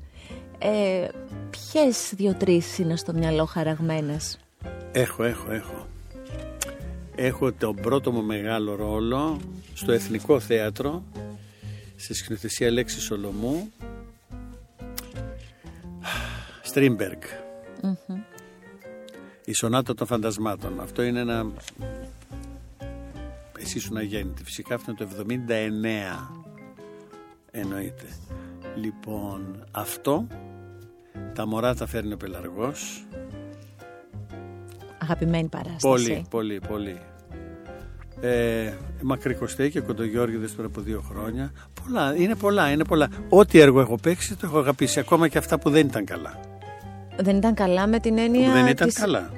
Ε, 0.65 1.07
ποιες 1.49 2.13
δύο-τρεις 2.15 2.77
είναι 2.77 2.95
στο 2.95 3.13
μυαλό 3.13 3.45
χαραγμένες; 3.45 4.39
Έχω, 4.91 5.23
έχω, 5.23 5.51
έχω. 5.51 5.87
Έχω 7.15 7.51
τον 7.51 7.75
πρώτο 7.75 8.11
μου 8.11 8.23
μεγάλο 8.23 8.75
ρόλο 8.75 9.39
στο 9.73 9.91
Εθνικό 9.91 10.39
Θέατρο 10.39 11.03
στη 11.95 12.13
σκηνοθεσία 12.13 12.71
Αλέξη 12.71 12.99
Σολομού. 12.99 13.71
Στρίμπεργκ 16.61 17.21
Η 19.45 19.53
Σονάτα 19.53 19.93
των 19.93 20.07
Φαντασμάτων. 20.07 20.79
Αυτό 20.79 21.03
είναι 21.03 21.19
ένα 21.19 21.51
Εσύ 23.59 23.77
ήσουν 23.77 23.97
αγέννητη. 23.97 24.43
Φυσικά 24.43 24.75
αυτό 24.75 24.91
είναι 24.91 24.99
το 24.99 25.25
79 25.47 26.43
Εννοείται. 27.51 28.05
Λοιπόν 28.75 29.65
αυτό 29.71 30.27
Τα 31.33 31.47
μωρά 31.47 31.75
τα 31.75 31.87
φέρνει 31.87 32.13
ο 32.13 32.17
Πελαργός 32.17 33.05
Αγαπημένη 34.97 35.47
παράσταση. 35.47 35.81
Πολύ, 35.87 36.25
πολύ, 36.29 36.59
πολύ. 36.67 36.97
Ε, 38.21 38.73
Μακρικοστέ 39.01 39.69
και 39.69 39.79
Κοντογιώργηδες 39.79 40.51
πριν 40.51 40.65
από 40.65 40.81
δύο 40.81 41.03
χρόνια. 41.09 41.51
Πολλά, 41.83 42.15
είναι 42.15 42.35
πολλά, 42.35 42.71
είναι 42.71 42.83
πολλά. 42.85 43.07
Ό,τι 43.29 43.59
έργο 43.59 43.79
έχω 43.79 43.95
παίξει 44.01 44.35
το 44.35 44.41
έχω 44.45 44.57
αγαπήσει, 44.59 44.99
ακόμα 44.99 45.27
και 45.27 45.37
αυτά 45.37 45.59
που 45.59 45.69
δεν 45.69 45.87
ήταν 45.87 46.05
καλά. 46.05 46.39
Δεν 47.19 47.35
ήταν 47.35 47.53
καλά 47.53 47.87
με 47.87 47.99
την 47.99 48.17
έννοια 48.17 48.45
Που 48.47 48.51
δεν 48.53 48.67
ήταν 48.67 48.87
της- 48.87 48.97
καλά. 48.99 49.29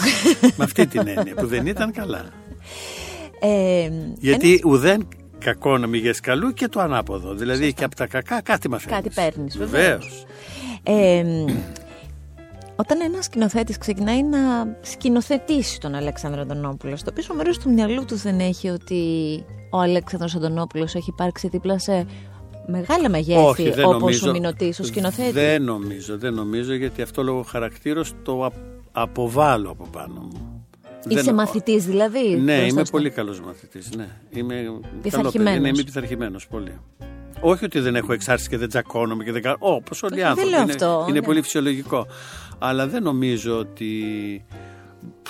Με 0.56 0.64
αυτή 0.64 0.86
την 0.86 1.08
έννοια, 1.08 1.34
που 1.34 1.46
δεν 1.46 1.66
ήταν 1.66 1.92
καλά. 1.92 2.24
Ε, 3.40 3.90
Γιατί 4.18 4.62
ουδέν 4.64 5.08
κακό 5.38 5.78
να 5.78 5.86
μηγες 5.86 6.20
καλού 6.20 6.52
και 6.52 6.68
το 6.68 6.80
ανάποδο. 6.80 7.34
Δηλαδή 7.34 7.72
και 7.72 7.84
από 7.84 7.94
τα 7.96 8.06
κακά 8.06 8.40
κάτι 8.42 8.68
μαθαίνεις. 8.70 8.96
Κάτι 9.02 9.10
παίρνεις, 9.14 9.58
Βεβαίως. 9.58 10.24
Ε, 10.86 11.24
όταν 12.76 13.00
ένας 13.00 13.24
σκηνοθέτης 13.24 13.78
ξεκινάει 13.78 14.22
να 14.22 14.38
σκηνοθετήσει 14.80 15.80
τον 15.80 15.94
Αλέξανδρο 15.94 16.40
Αντωνόπουλο, 16.40 16.96
στο 16.96 17.12
πίσω 17.12 17.34
μέρος 17.34 17.58
του 17.58 17.72
μυαλού 17.72 18.04
του 18.04 18.16
δεν 18.16 18.40
έχει 18.40 18.68
ότι 18.68 19.00
ο 19.70 19.78
Αλέξανδρος 19.78 20.34
Αντωνόπουλος 20.34 20.94
έχει 20.94 21.10
υπάρξει 21.10 21.48
δίπλα 21.48 21.78
σε 21.78 22.06
μεγάλα 22.66 23.08
μεγέθη 23.08 23.70
δεν 23.70 23.84
όπως 23.84 24.00
νομίζω. 24.00 24.28
ο 24.28 24.32
Μινωτής, 24.32 24.80
ο 24.80 24.84
σκηνοθέτης. 24.84 25.32
Δεν 25.32 25.62
νομίζω, 25.62 26.18
δεν 26.18 26.34
νομίζω 26.34 26.74
γιατί 26.74 27.02
αυτό 27.02 27.22
λόγω 27.22 27.42
χαρακτήρος 27.42 28.12
το 28.22 28.44
α- 28.44 28.50
αποβάλλω 28.92 29.70
από 29.70 29.86
πάνω 29.92 30.20
μου. 30.20 30.66
Είσαι 31.08 31.22
Δεν- 31.22 31.34
μαθητής 31.34 31.84
δηλαδή; 31.84 32.28
Ναι, 32.28 32.36
μπροστά 32.36 32.66
είμαι 32.66 32.80
στο- 32.84 32.90
πολύ 32.96 33.10
καλός 33.10 33.40
μαθητής. 33.40 33.90
Ναι. 33.96 34.06
Είμαι 34.30 34.54
Πειθαρχημένος. 35.02 35.32
καλό 35.32 35.44
παιδί. 35.44 35.60
Ναι, 35.60 35.68
είμαι 35.68 35.82
πειθαρχημένος 35.84 36.46
πολύ. 36.48 36.78
Όχι 37.46 37.64
ότι 37.64 37.80
δεν 37.80 37.96
έχω 37.96 38.12
εξάρτηση 38.12 38.48
και 38.48 38.56
δεν 38.56 38.68
τσακώνομαι 38.68 39.24
και 39.24 39.32
δεν 39.32 39.42
κάνω. 39.42 39.56
Όπω 39.58 39.96
όλοι 40.02 40.14
οι 40.14 40.18
δεν 40.18 40.26
άνθρωποι. 40.26 40.50
λέω 40.50 40.62
είναι, 40.62 40.72
αυτό, 40.72 41.04
είναι 41.08 41.18
ναι. 41.18 41.24
πολύ 41.26 41.42
φυσιολογικό. 41.42 42.06
Αλλά 42.58 42.86
δεν 42.86 43.02
νομίζω 43.02 43.58
ότι 43.58 43.92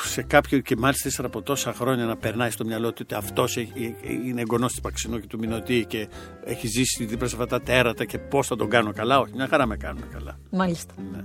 σε 0.00 0.22
κάποιο 0.22 0.58
και 0.58 0.76
μάλιστα 0.76 1.08
ύστερα 1.08 1.28
από 1.28 1.42
τόσα 1.42 1.72
χρόνια 1.72 2.04
να 2.04 2.16
περνάει 2.16 2.50
στο 2.50 2.64
μυαλό 2.64 2.92
του 2.92 2.98
ότι 3.02 3.14
αυτός 3.14 3.56
είναι 4.24 4.40
εγγονός 4.40 4.70
της 4.70 4.80
Παξινού 4.80 5.20
και 5.20 5.26
του 5.26 5.38
Μινωτή 5.38 5.84
και 5.88 6.08
έχει 6.44 6.66
ζήσει 6.66 7.04
δίπλα 7.04 7.28
σε 7.28 7.36
αυτά 7.40 7.46
τα 7.46 7.64
τέρατα 7.64 8.04
και 8.04 8.18
πώς 8.18 8.46
θα 8.46 8.56
τον 8.56 8.68
κάνω 8.68 8.92
καλά. 8.92 9.18
Όχι, 9.18 9.32
μια 9.34 9.46
χαρά 9.48 9.66
με 9.66 9.76
κάνουν 9.76 10.04
καλά. 10.12 10.38
Μάλιστα. 10.50 10.94
Ναι. 11.12 11.18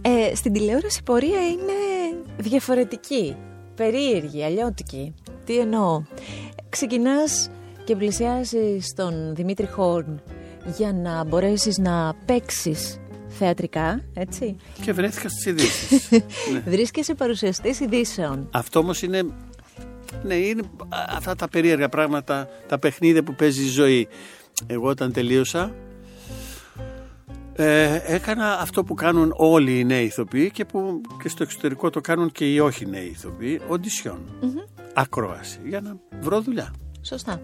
Ε, 0.00 0.34
στην 0.34 0.52
τηλεόραση 0.52 0.98
η 1.00 1.02
πορεία 1.02 1.46
είναι 1.48 1.72
διαφορετική, 2.36 3.36
περίεργη, 3.74 4.44
αλλιώτικη. 4.44 5.14
Τι 5.44 5.58
εννοώ; 5.58 6.02
Ξεκινάς 6.68 7.50
και 7.88 7.96
πλησιάζεις 7.96 8.92
τον 8.94 9.34
Δημήτρη 9.34 9.66
Χόρν 9.66 10.20
για 10.76 10.92
να 10.92 11.24
μπορέσεις 11.24 11.78
να 11.78 12.14
παίξεις 12.24 13.00
θεατρικά, 13.28 14.04
έτσι. 14.14 14.56
Και 14.82 14.92
βρέθηκα 14.92 15.28
στις 15.28 15.46
ειδήσεις. 15.46 16.10
ναι. 16.52 16.60
Βρίσκεσαι 16.66 17.14
παρουσιαστής 17.14 17.80
ειδήσεων. 17.80 18.48
Αυτό 18.50 18.78
όμως 18.78 19.02
είναι. 19.02 19.22
Ναι, 20.22 20.34
είναι 20.34 20.62
αυτά 21.08 21.34
τα 21.34 21.48
περίεργα 21.48 21.88
πράγματα, 21.88 22.48
τα 22.68 22.78
παιχνίδια 22.78 23.22
που 23.22 23.34
παίζει 23.34 23.64
η 23.64 23.68
ζωή. 23.68 24.08
Εγώ 24.66 24.88
όταν 24.88 25.12
τελείωσα, 25.12 25.74
ε, 27.54 28.00
έκανα 28.04 28.58
αυτό 28.58 28.84
που 28.84 28.94
κάνουν 28.94 29.32
όλοι 29.36 29.78
οι 29.78 29.84
νέοι 29.84 30.04
ηθοποιοί 30.04 30.50
και 30.50 30.64
που 30.64 31.00
και 31.22 31.28
στο 31.28 31.42
εξωτερικό 31.42 31.90
το 31.90 32.00
κάνουν 32.00 32.32
και 32.32 32.52
οι 32.52 32.58
όχι 32.58 32.86
νέοι 32.86 33.06
ηθοποιοί, 33.06 33.60
οντισιόν. 33.68 34.20
Ακρόαση, 34.94 35.58
για 35.64 35.80
να 35.80 35.96
βρω 36.20 36.40
δουλειά. 36.40 36.72
Σωστά. 37.02 37.40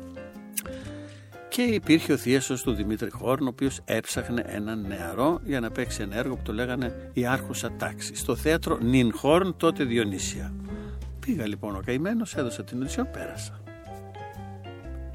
Και 1.54 1.62
υπήρχε 1.62 2.12
ο 2.12 2.16
θίασος 2.16 2.62
του 2.62 2.72
Δημήτρη 2.72 3.10
Χόρν, 3.10 3.46
ο 3.46 3.48
οποίος 3.48 3.80
έψαχνε 3.84 4.44
έναν 4.46 4.86
νεαρό 4.86 5.40
για 5.44 5.60
να 5.60 5.70
παίξει 5.70 6.02
ένα 6.02 6.16
έργο 6.16 6.36
που 6.36 6.42
το 6.42 6.52
λέγανε 6.52 7.10
«Η 7.12 7.26
Άρχουσα 7.26 7.72
Τάξη» 7.72 8.14
στο 8.14 8.36
θέατρο 8.36 8.78
Νιν 8.82 9.12
Χόρν, 9.12 9.56
τότε 9.56 9.84
Διονύσια. 9.84 10.54
Πήγα 11.20 11.46
λοιπόν 11.46 11.76
ο 11.76 11.80
καημένος, 11.84 12.34
έδωσα 12.34 12.64
την 12.64 12.80
οδησία, 12.80 13.06
πέρασα. 13.06 13.60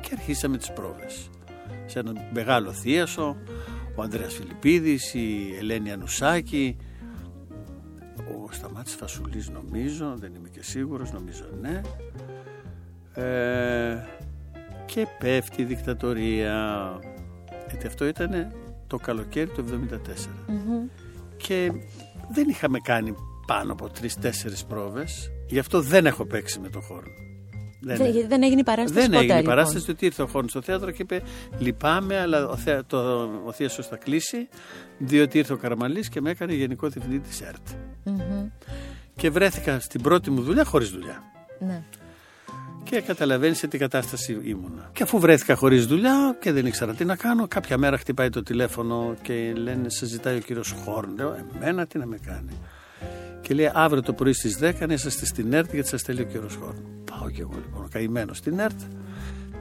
Και 0.02 0.10
αρχίσαμε 0.12 0.58
τις 0.58 0.72
πρόβες. 0.72 1.30
Σε 1.86 2.00
έναν 2.00 2.18
μεγάλο 2.34 2.72
θίασο, 2.72 3.38
ο 3.96 4.02
Ανδρέας 4.02 4.34
Φιλιππίδης, 4.34 5.14
η 5.14 5.56
Ελένη 5.58 5.92
Ανουσάκη, 5.92 6.78
ο 8.16 8.52
Σταμάτης 8.52 8.96
Φασουλής 8.96 9.50
νομίζω, 9.50 10.16
δεν 10.18 10.34
είμαι 10.36 10.50
και 10.50 10.64
σίγουρος, 10.64 11.12
νομίζω 11.12 11.44
ναι. 11.62 11.82
Ε, 13.14 14.06
και 14.94 15.08
πέφτει 15.20 15.62
η 15.62 15.66
δικτατορία. 15.66 16.90
Γιατί 17.68 17.88
αυτό 17.88 18.06
ήταν 18.06 18.52
το 18.88 18.98
καλοκαίρι 18.98 19.50
του 19.50 19.66
1974. 19.92 20.54
Και 21.38 21.72
δεν 22.32 22.50
είχαμε 22.50 22.80
κάνει 22.80 23.16
πάνω 23.46 23.72
από 23.72 23.90
τρεις-τέσσερις 23.90 24.66
πρόβες. 24.66 25.32
Γι' 25.48 25.60
αυτό 25.60 25.82
δεν 25.82 26.06
έχω 26.06 26.26
παίξει 26.26 26.60
με 26.60 26.70
το 26.70 26.80
χώρο. 26.80 27.08
Δεν, 27.82 27.96
γιατί 27.96 28.28
δεν 28.28 28.44
έγινε 28.44 28.60
η 28.60 28.64
παράσταση 28.64 29.00
δεν 29.00 29.06
ποτέ, 29.06 29.18
έγινε 29.18 29.34
η 29.34 29.38
λοιπόν. 29.38 29.56
παράσταση, 29.56 29.86
διότι 29.86 30.06
ήρθε 30.06 30.22
ο 30.22 30.28
Χόρν 30.28 30.50
στο 30.50 30.62
θέατρο 30.62 30.92
και 30.92 31.02
είπε 31.02 31.22
Λυπάμαι, 31.60 32.20
αλλά 32.20 32.48
ο, 32.48 32.56
θέα, 32.56 32.86
το, 32.86 32.98
ο 33.46 33.52
Θίασος 33.52 33.88
θα 33.88 33.96
κλείσει, 33.96 34.48
διότι 34.98 35.38
ήρθε 35.38 35.54
ο 35.54 35.58
Καραμαλής 35.58 36.10
και 36.10 36.22
με 36.22 36.30
έκανε 36.30 36.54
γενικό 36.54 36.88
διευθυντή 36.88 37.20
της 37.20 37.42
ΕΡΤ. 37.42 37.68
Μμμ. 38.04 38.50
Και 39.16 39.30
βρέθηκα 39.30 39.80
στην 39.80 40.02
πρώτη 40.02 40.32
μου 40.32 40.42
δουλειά 40.42 40.66
χωρίς 40.66 40.90
δουλειά. 40.90 41.24
Ναι. 41.60 41.84
Και 42.90 43.02
καταλαβαίνεις 43.02 43.58
σε 43.58 43.68
τι 43.68 43.78
κατάσταση 43.78 44.40
ήμουνα. 44.44 44.90
Και 44.94 45.04
αφού 45.04 45.20
βρέθηκα 45.20 45.56
χωρίς 45.56 45.86
δουλειά 45.86 46.38
και 46.42 46.52
δεν 46.52 46.66
ήξερα 46.66 46.94
τι 46.94 47.06
να 47.06 47.16
κάνω, 47.16 47.48
κάποια 47.48 47.78
μέρα 47.78 47.98
χτυπάει 47.98 48.30
το 48.30 48.44
τηλέφωνο 48.44 49.16
και 49.22 49.54
λένε: 49.56 49.90
Σε 49.90 50.06
ζητάει 50.06 50.36
ο 50.36 50.40
κύριος 50.40 50.72
Χόρν. 50.72 51.16
Λέω: 51.16 51.36
Εμένα 51.56 51.88
τι 51.88 51.98
να 51.98 52.06
με 52.06 52.18
κάνει. 52.26 52.52
Και 53.42 53.54
λέει: 53.54 53.72
Αύριο 53.74 54.02
το 54.02 54.14
πρωί 54.14 54.34
στις 54.34 54.60
10 54.62 54.74
να 54.88 54.94
είσαστε 54.94 55.26
στην 55.26 55.54
ΕΡΤ 55.54 55.74
γιατί 55.74 55.88
σας 55.88 56.02
θέλει 56.02 56.22
ο 56.22 56.26
κύριος 56.26 56.56
Χόρν. 56.56 56.78
Πάω 57.12 57.30
κι 57.30 57.42
εγώ 57.42 57.54
λοιπόν, 57.56 57.90
καημένο 57.90 58.34
στην 58.34 58.60
ΕΡΤ. 58.60 58.80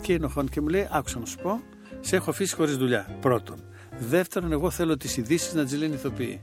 Και 0.00 0.12
είναι 0.12 0.24
ο 0.24 0.28
Χόρν 0.28 0.48
και 0.48 0.60
μου 0.60 0.68
λέει: 0.68 0.88
Άκουσα 0.90 1.18
να 1.18 1.26
σου 1.26 1.38
πω, 1.42 1.60
σε 2.00 2.16
έχω 2.16 2.30
αφήσει 2.30 2.54
χωρίς 2.54 2.76
δουλειά. 2.76 3.18
Πρώτον. 3.20 3.56
Δεύτερον, 3.98 4.52
εγώ 4.52 4.70
θέλω 4.70 4.96
τις 4.96 5.16
ειδήσεις 5.16 5.54
να 5.54 5.64
τις 5.64 5.78
λένε 5.78 5.94
ηθοποιοί. 5.94 6.40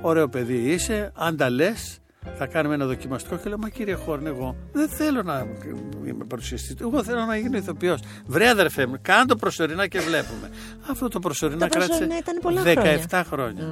Ωραίο 0.00 0.28
παιδί 0.28 0.72
είσαι, 0.72 1.12
αν 1.14 1.36
τα 1.36 1.50
λες, 1.50 2.01
θα 2.38 2.46
κάνουμε 2.46 2.74
ένα 2.74 2.86
δοκιμαστικό 2.86 3.36
και 3.36 3.48
λέω 3.48 3.58
Μα 3.58 3.68
κύριε 3.68 3.94
Χόρν, 3.94 4.26
εγώ 4.26 4.56
δεν 4.72 4.88
θέλω 4.88 5.22
να 5.22 5.46
είμαι 6.06 6.24
παρουσιαστής. 6.24 6.74
Εγώ 6.80 7.02
θέλω 7.04 7.24
να 7.24 7.36
γίνω 7.36 7.56
ηθοποιός. 7.56 8.00
Βρε 8.26 8.48
αδερφέ 8.48 8.86
μου, 8.86 8.98
κάνω 9.02 9.24
το 9.24 9.36
προσωρινά 9.36 9.86
και 9.86 10.00
βλέπουμε. 10.00 10.50
Αυτό 10.90 11.08
το 11.08 11.18
προσωρινά 11.18 11.68
κράτησε 11.68 12.08
17 13.10 13.22
χρόνια. 13.26 13.64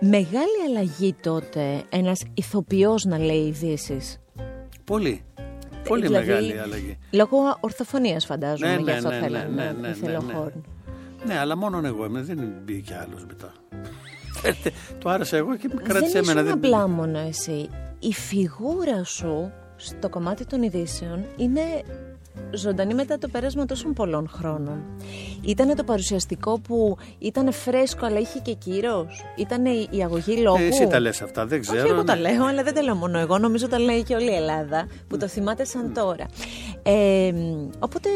Μεγάλη 0.00 0.62
αλλαγή 0.68 1.14
τότε 1.20 1.82
ένας 1.88 2.22
ηθοποιός 2.34 3.04
να 3.04 3.18
λέει 3.18 3.46
ειδήσεις. 3.46 4.20
Πολύ. 4.84 5.22
Πολύ 5.88 6.02
δηλαδή, 6.02 6.26
μεγάλη 6.26 6.60
αλλαγή. 6.60 6.98
Λόγω 7.10 7.56
ορθοφωνίας 7.60 8.26
φαντάζομαι, 8.26 8.76
ναι, 8.76 8.80
γι' 8.80 8.90
αυτό 8.90 9.08
ναι, 9.08 9.18
ναι, 9.18 9.28
ναι, 9.28 9.38
ναι, 9.38 9.72
ναι, 9.80 9.94
ναι, 10.00 10.18
ναι, 10.18 10.50
ναι, 11.24 11.38
αλλά 11.38 11.56
μόνο 11.56 11.86
εγώ 11.86 12.04
είμαι, 12.04 12.22
δεν 12.22 12.52
μπήκε 12.64 12.94
άλλος 12.94 13.24
μετά. 13.26 13.52
Το 14.98 15.08
άρεσε 15.08 15.36
εγώ 15.36 15.56
και 15.56 15.68
με 15.74 15.82
κράτησε 15.82 16.18
εμένα. 16.18 16.42
Δεν 16.42 16.52
απλά 16.52 16.88
μόνο 16.88 17.18
εσύ. 17.18 17.68
Η 17.98 18.12
φιγούρα 18.12 19.04
σου 19.04 19.52
στο 19.76 20.08
κομμάτι 20.08 20.46
των 20.46 20.62
ειδήσεων 20.62 21.24
είναι 21.36 21.60
ζωντανή 22.50 22.94
μετά 22.94 23.18
το 23.18 23.28
πέρασμα 23.28 23.64
τόσων 23.64 23.92
πολλών 23.92 24.28
χρόνων. 24.28 24.82
Ήταν 25.40 25.76
το 25.76 25.84
παρουσιαστικό 25.84 26.58
που 26.58 26.96
ήταν 27.18 27.52
φρέσκο 27.52 28.06
αλλά 28.06 28.18
είχε 28.18 28.38
και 28.38 28.52
κύρος; 28.52 29.24
Ήταν 29.36 29.64
η 29.90 30.02
αγωγή 30.02 30.36
λόγου; 30.36 30.62
Ε, 30.62 30.66
εσύ 30.66 30.86
τα 30.86 31.00
λες 31.00 31.22
αυτά, 31.22 31.46
δεν 31.46 31.60
ξέρω. 31.60 31.82
Όχι, 31.82 31.90
εγώ 31.90 32.04
τα 32.04 32.16
λέω, 32.16 32.44
αλλά 32.44 32.62
δεν 32.62 32.74
τα 32.74 32.82
λέω 32.82 32.94
μόνο 32.94 33.18
εγώ. 33.18 33.38
Νομίζω 33.38 33.68
τα 33.68 33.78
λέει 33.78 34.02
και 34.02 34.14
όλη 34.14 34.30
η 34.30 34.34
Ελλάδα 34.34 34.86
που 35.08 35.16
το 35.16 35.28
θυμάται 35.28 35.64
σαν 35.64 35.92
τώρα. 35.94 36.26
Ε, 36.82 37.32
οπότε 37.78 38.08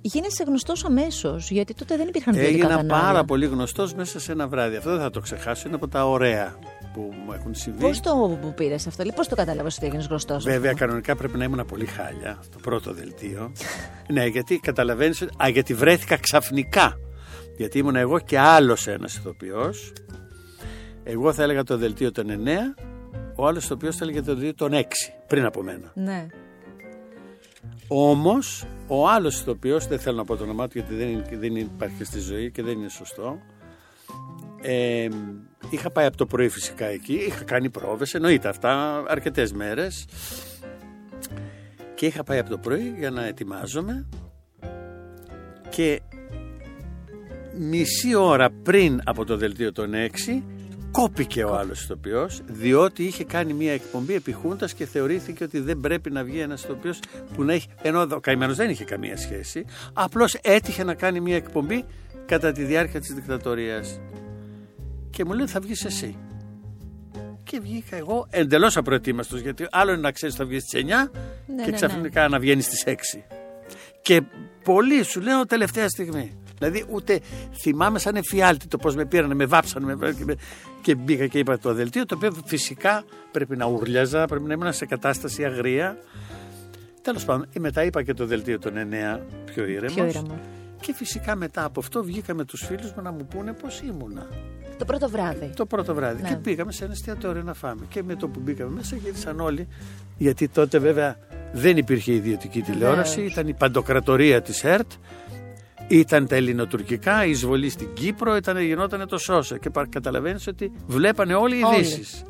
γίνεσαι 0.00 0.44
γνωστός 0.46 0.84
αμέσως, 0.84 1.50
γιατί 1.50 1.74
τότε 1.74 1.96
δεν 1.96 2.08
υπήρχαν 2.08 2.34
ιδιωτικά 2.34 2.72
Έγινα 2.72 2.84
πάρα 2.84 3.24
πολύ 3.24 3.46
γνωστός 3.46 3.94
μέσα 3.94 4.20
σε 4.20 4.32
ένα 4.32 4.48
βράδυ. 4.48 4.76
Αυτό 4.76 4.90
δεν 4.90 5.00
θα 5.00 5.10
το 5.10 5.20
ξεχάσω. 5.20 5.66
Είναι 5.66 5.76
από 5.76 5.88
τα 5.88 6.08
ωραία 6.08 6.58
που 6.92 7.12
μου 7.26 7.32
έχουν 7.32 7.54
συμβεί. 7.54 7.80
Πώς 7.80 8.00
το 8.00 8.38
πήρες 8.56 8.86
αυτό, 8.86 9.02
λοιπόν, 9.02 9.16
πώς 9.16 9.28
το 9.28 9.34
κατάλαβες 9.34 9.76
ότι 9.76 9.86
έγινες 9.86 10.06
γνωστός; 10.06 10.44
Βέβαια, 10.44 10.72
κανονικά 10.72 11.16
πρέπει 11.16 11.38
να 11.38 11.44
ήμουν 11.44 11.66
πολύ 11.66 11.86
χάλια 11.86 12.38
στο 12.42 12.58
πρώτο 12.58 12.92
δελτίο. 12.92 13.52
ναι, 14.14 14.26
γιατί 14.26 14.58
καταλαβαίνεις. 14.58 15.22
Α, 15.22 15.48
γιατί 15.52 15.74
βρέθηκα 15.74 16.16
ξαφνικά. 16.16 16.98
Γιατί 17.56 17.78
ήμουν 17.78 17.96
εγώ 17.96 18.18
και 18.18 18.38
άλλος 18.38 18.86
ένας 18.86 19.16
ηθοποιός. 19.16 19.92
Εγώ 21.02 21.32
θα 21.32 21.42
έλεγα 21.42 21.62
το 21.62 21.76
δελτίο 21.76 22.12
των 22.12 22.26
9, 22.28 22.48
ο 23.36 23.46
άλλος 23.46 23.64
ηθοποιός 23.64 23.96
θα 23.96 24.04
έλεγε 24.04 24.22
το 24.22 24.34
δελτίο 24.34 24.54
των 24.54 24.72
6, 24.72 24.84
πριν 25.26 25.44
από 25.44 25.62
μένα. 25.62 25.92
Ναι. 25.94 26.26
Όμως, 27.92 28.64
ο 28.86 29.08
άλλος 29.08 29.40
ηθοποιός, 29.40 29.86
δεν 29.86 29.98
θέλω 29.98 30.16
να 30.16 30.24
πω 30.24 30.36
το 30.36 30.42
όνομά 30.42 30.68
του 30.68 30.78
γιατί 30.78 30.94
δεν, 30.94 31.24
δεν 31.40 31.56
υπάρχει 31.56 32.04
στη 32.04 32.20
ζωή 32.20 32.50
και 32.50 32.62
δεν 32.62 32.78
είναι 32.78 32.88
σωστό. 32.88 33.38
Ε, 34.62 35.08
είχα 35.70 35.90
πάει 35.90 36.06
από 36.06 36.16
το 36.16 36.26
πρωί 36.26 36.48
φυσικά 36.48 36.86
εκεί, 36.86 37.14
είχα 37.14 37.44
κάνει 37.44 37.70
πρόβες, 37.70 38.14
εννοείται 38.14 38.48
αυτά 38.48 39.02
αρκετές 39.08 39.52
μέρες 39.52 40.06
και 41.94 42.06
είχα 42.06 42.22
πάει 42.22 42.38
από 42.38 42.50
το 42.50 42.58
πρωί 42.58 42.94
για 42.98 43.10
να 43.10 43.26
ετοιμάζομαι 43.26 44.06
και 45.68 46.00
μισή 47.58 48.14
ώρα 48.14 48.50
πριν 48.50 49.00
από 49.04 49.24
το 49.24 49.36
δελτίο 49.36 49.72
των 49.72 49.92
6 49.92 50.42
κόπηκε 50.90 51.44
ο 51.44 51.56
άλλος 51.56 51.82
ηθοποιός 51.82 52.40
διότι 52.46 53.04
είχε 53.04 53.24
κάνει 53.24 53.52
μια 53.52 53.72
εκπομπή 53.72 54.14
επιχούντας 54.14 54.74
και 54.74 54.86
θεωρήθηκε 54.86 55.44
ότι 55.44 55.60
δεν 55.60 55.80
πρέπει 55.80 56.10
να 56.10 56.24
βγει 56.24 56.38
ένας 56.38 56.62
ηθοποιός 56.64 56.98
που 57.34 57.44
να 57.44 57.52
έχει, 57.52 57.68
ενώ 57.82 58.06
ο 58.10 58.20
καημένος 58.20 58.56
δεν 58.56 58.70
είχε 58.70 58.84
καμία 58.84 59.16
σχέση 59.16 59.64
απλώς 59.92 60.34
έτυχε 60.34 60.84
να 60.84 60.94
κάνει 60.94 61.20
μια 61.20 61.36
εκπομπή 61.36 61.84
κατά 62.26 62.52
τη 62.52 62.64
διάρκεια 62.64 63.00
της 63.00 63.14
δικτατορίας 63.14 64.00
και 65.10 65.24
μου 65.24 65.32
λέει 65.32 65.46
θα 65.46 65.60
βγεις 65.60 65.84
εσύ. 65.84 66.18
Και 67.42 67.60
βγήκα 67.60 67.96
εγώ 67.96 68.26
εντελώς 68.30 68.76
απροετοίμαστος 68.76 69.40
γιατί 69.40 69.66
άλλο 69.70 69.92
είναι 69.92 70.00
να 70.00 70.12
ξέρεις 70.12 70.34
θα 70.34 70.44
βγεις 70.44 70.62
στις 70.62 70.82
9 70.82 70.86
ναι, 70.86 71.64
και 71.64 71.70
ναι, 71.70 71.76
ξαφνικά 71.76 72.22
ναι. 72.22 72.28
να 72.28 72.38
βγαίνεις 72.38 72.64
στις 72.64 72.82
6. 72.86 72.92
Και 74.02 74.22
πολύ 74.64 75.02
σου 75.02 75.20
λέω 75.20 75.46
τελευταία 75.46 75.88
στιγμή. 75.88 76.39
Δηλαδή 76.60 76.84
ούτε 76.90 77.20
θυμάμαι 77.60 77.98
σαν 77.98 78.16
εφιάλτη 78.16 78.66
το 78.66 78.78
πώς 78.78 78.94
με 78.94 79.04
πήρανε, 79.04 79.34
με 79.34 79.46
βάψανε 79.46 79.96
με, 79.96 80.12
και, 80.12 80.36
και 80.82 80.94
μπήκα 80.94 81.26
και 81.26 81.38
είπα 81.38 81.58
το 81.58 81.74
δελτίο 81.74 82.06
το 82.06 82.14
οποίο 82.14 82.32
φυσικά 82.44 83.04
πρέπει 83.30 83.56
να 83.56 83.66
ουρλιάζα, 83.66 84.26
πρέπει 84.26 84.44
να 84.44 84.52
ήμουν 84.52 84.72
σε 84.72 84.86
κατάσταση 84.86 85.44
αγρία. 85.44 85.96
Τέλος 87.02 87.24
πάντων, 87.24 87.46
μετά 87.58 87.84
είπα 87.84 88.02
και 88.02 88.14
το 88.14 88.26
δελτίο 88.26 88.58
των 88.58 88.72
9 89.16 89.20
πιο 89.44 89.66
ήρεμος. 89.66 90.22
Και 90.80 90.94
φυσικά 90.94 91.36
μετά 91.36 91.64
από 91.64 91.80
αυτό 91.80 92.04
βγήκα 92.04 92.34
με 92.34 92.44
τους 92.44 92.64
φίλους 92.66 92.92
μου 92.92 93.02
να 93.02 93.10
μου 93.10 93.26
πούνε 93.26 93.52
πώς 93.52 93.80
ήμουνα. 93.80 94.28
Το 94.78 94.84
πρώτο 94.84 95.08
βράδυ. 95.08 95.50
Το 95.56 95.66
πρώτο 95.66 95.94
βράδυ. 95.94 96.22
Ναι. 96.22 96.28
Και 96.28 96.34
πήγαμε 96.34 96.72
σε 96.72 96.84
ένα 96.84 96.92
εστιατόριο 96.92 97.42
να 97.42 97.54
φάμε. 97.54 97.86
Και 97.88 98.02
με 98.02 98.14
το 98.14 98.28
που 98.28 98.40
μπήκαμε 98.40 98.70
μέσα 98.70 98.96
γύρισαν 98.96 99.40
όλοι. 99.40 99.68
Γιατί 100.16 100.48
τότε 100.48 100.78
βέβαια 100.78 101.16
δεν 101.52 101.76
υπήρχε 101.76 102.12
ιδιωτική 102.12 102.60
τηλεόραση. 102.60 103.20
Ήταν 103.20 103.48
η 103.48 103.54
παντοκρατορία 103.54 104.42
της 104.42 104.64
ΕΡΤ. 104.64 104.90
Ήταν 105.90 106.26
τα 106.26 106.36
ελληνοτουρκικά, 106.36 107.24
η 107.24 107.30
εισβολή 107.30 107.70
στην 107.70 107.92
Κύπρο, 107.92 108.36
ήταν, 108.36 108.58
γινόταν 108.58 109.08
το 109.08 109.18
σώσα. 109.18 109.58
Και 109.58 109.70
καταλαβαίνεις 109.88 110.46
ότι 110.46 110.72
βλέπανε 110.86 111.34
όλοι 111.34 111.56
οι 111.56 111.58
ειδήσεις. 111.58 112.22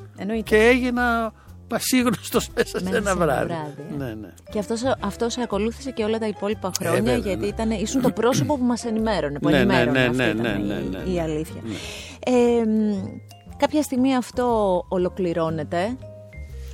Και 0.44 0.56
έγινα 0.56 1.32
πασίγνωστος 1.66 2.48
μέσα 2.56 2.78
σε 2.78 2.96
ένα 2.96 3.16
βράδυ. 3.16 3.54
Ναι, 3.98 4.14
ναι. 4.14 4.28
Και 4.50 4.58
αυτός 4.58 4.82
αυτός 5.00 5.38
ακολούθησε 5.38 5.90
και 5.90 6.04
όλα 6.04 6.18
τα 6.18 6.26
υπόλοιπα 6.26 6.70
ε, 6.80 6.84
χρόνια, 6.84 7.16
γιατί 7.16 7.40
ναι. 7.40 7.46
ήταν, 7.46 7.70
ήσουν 7.70 8.02
το 8.02 8.10
πρόσωπο 8.10 8.56
που 8.58 8.64
μας 8.64 8.84
ενημέρωνε. 8.84 9.38
Που 9.38 9.48
ναι, 9.48 9.64
ναι, 9.64 9.84
ναι, 9.84 10.08
ναι, 10.08 10.32
ναι, 10.32 10.52
ναι, 10.90 11.12
η, 11.12 11.20
αλήθεια. 11.20 11.62
Ε, 12.24 12.32
κάποια 13.56 13.82
στιγμή 13.82 14.16
αυτό 14.16 14.46
ολοκληρώνεται 14.88 15.96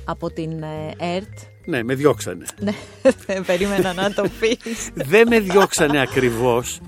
από 0.05 0.29
την 0.31 0.63
ε, 0.63 1.15
ΕΡΤ. 1.15 1.37
Ναι, 1.67 1.83
με 1.83 1.95
διώξανε. 1.95 2.45
Ναι, 2.59 2.73
περίμενα 3.47 3.93
να 3.93 4.13
το 4.13 4.25
πεις. 4.39 4.89
Δεν 4.93 5.27
με 5.27 5.39
διώξανε 5.39 6.01
ακριβώς. 6.01 6.79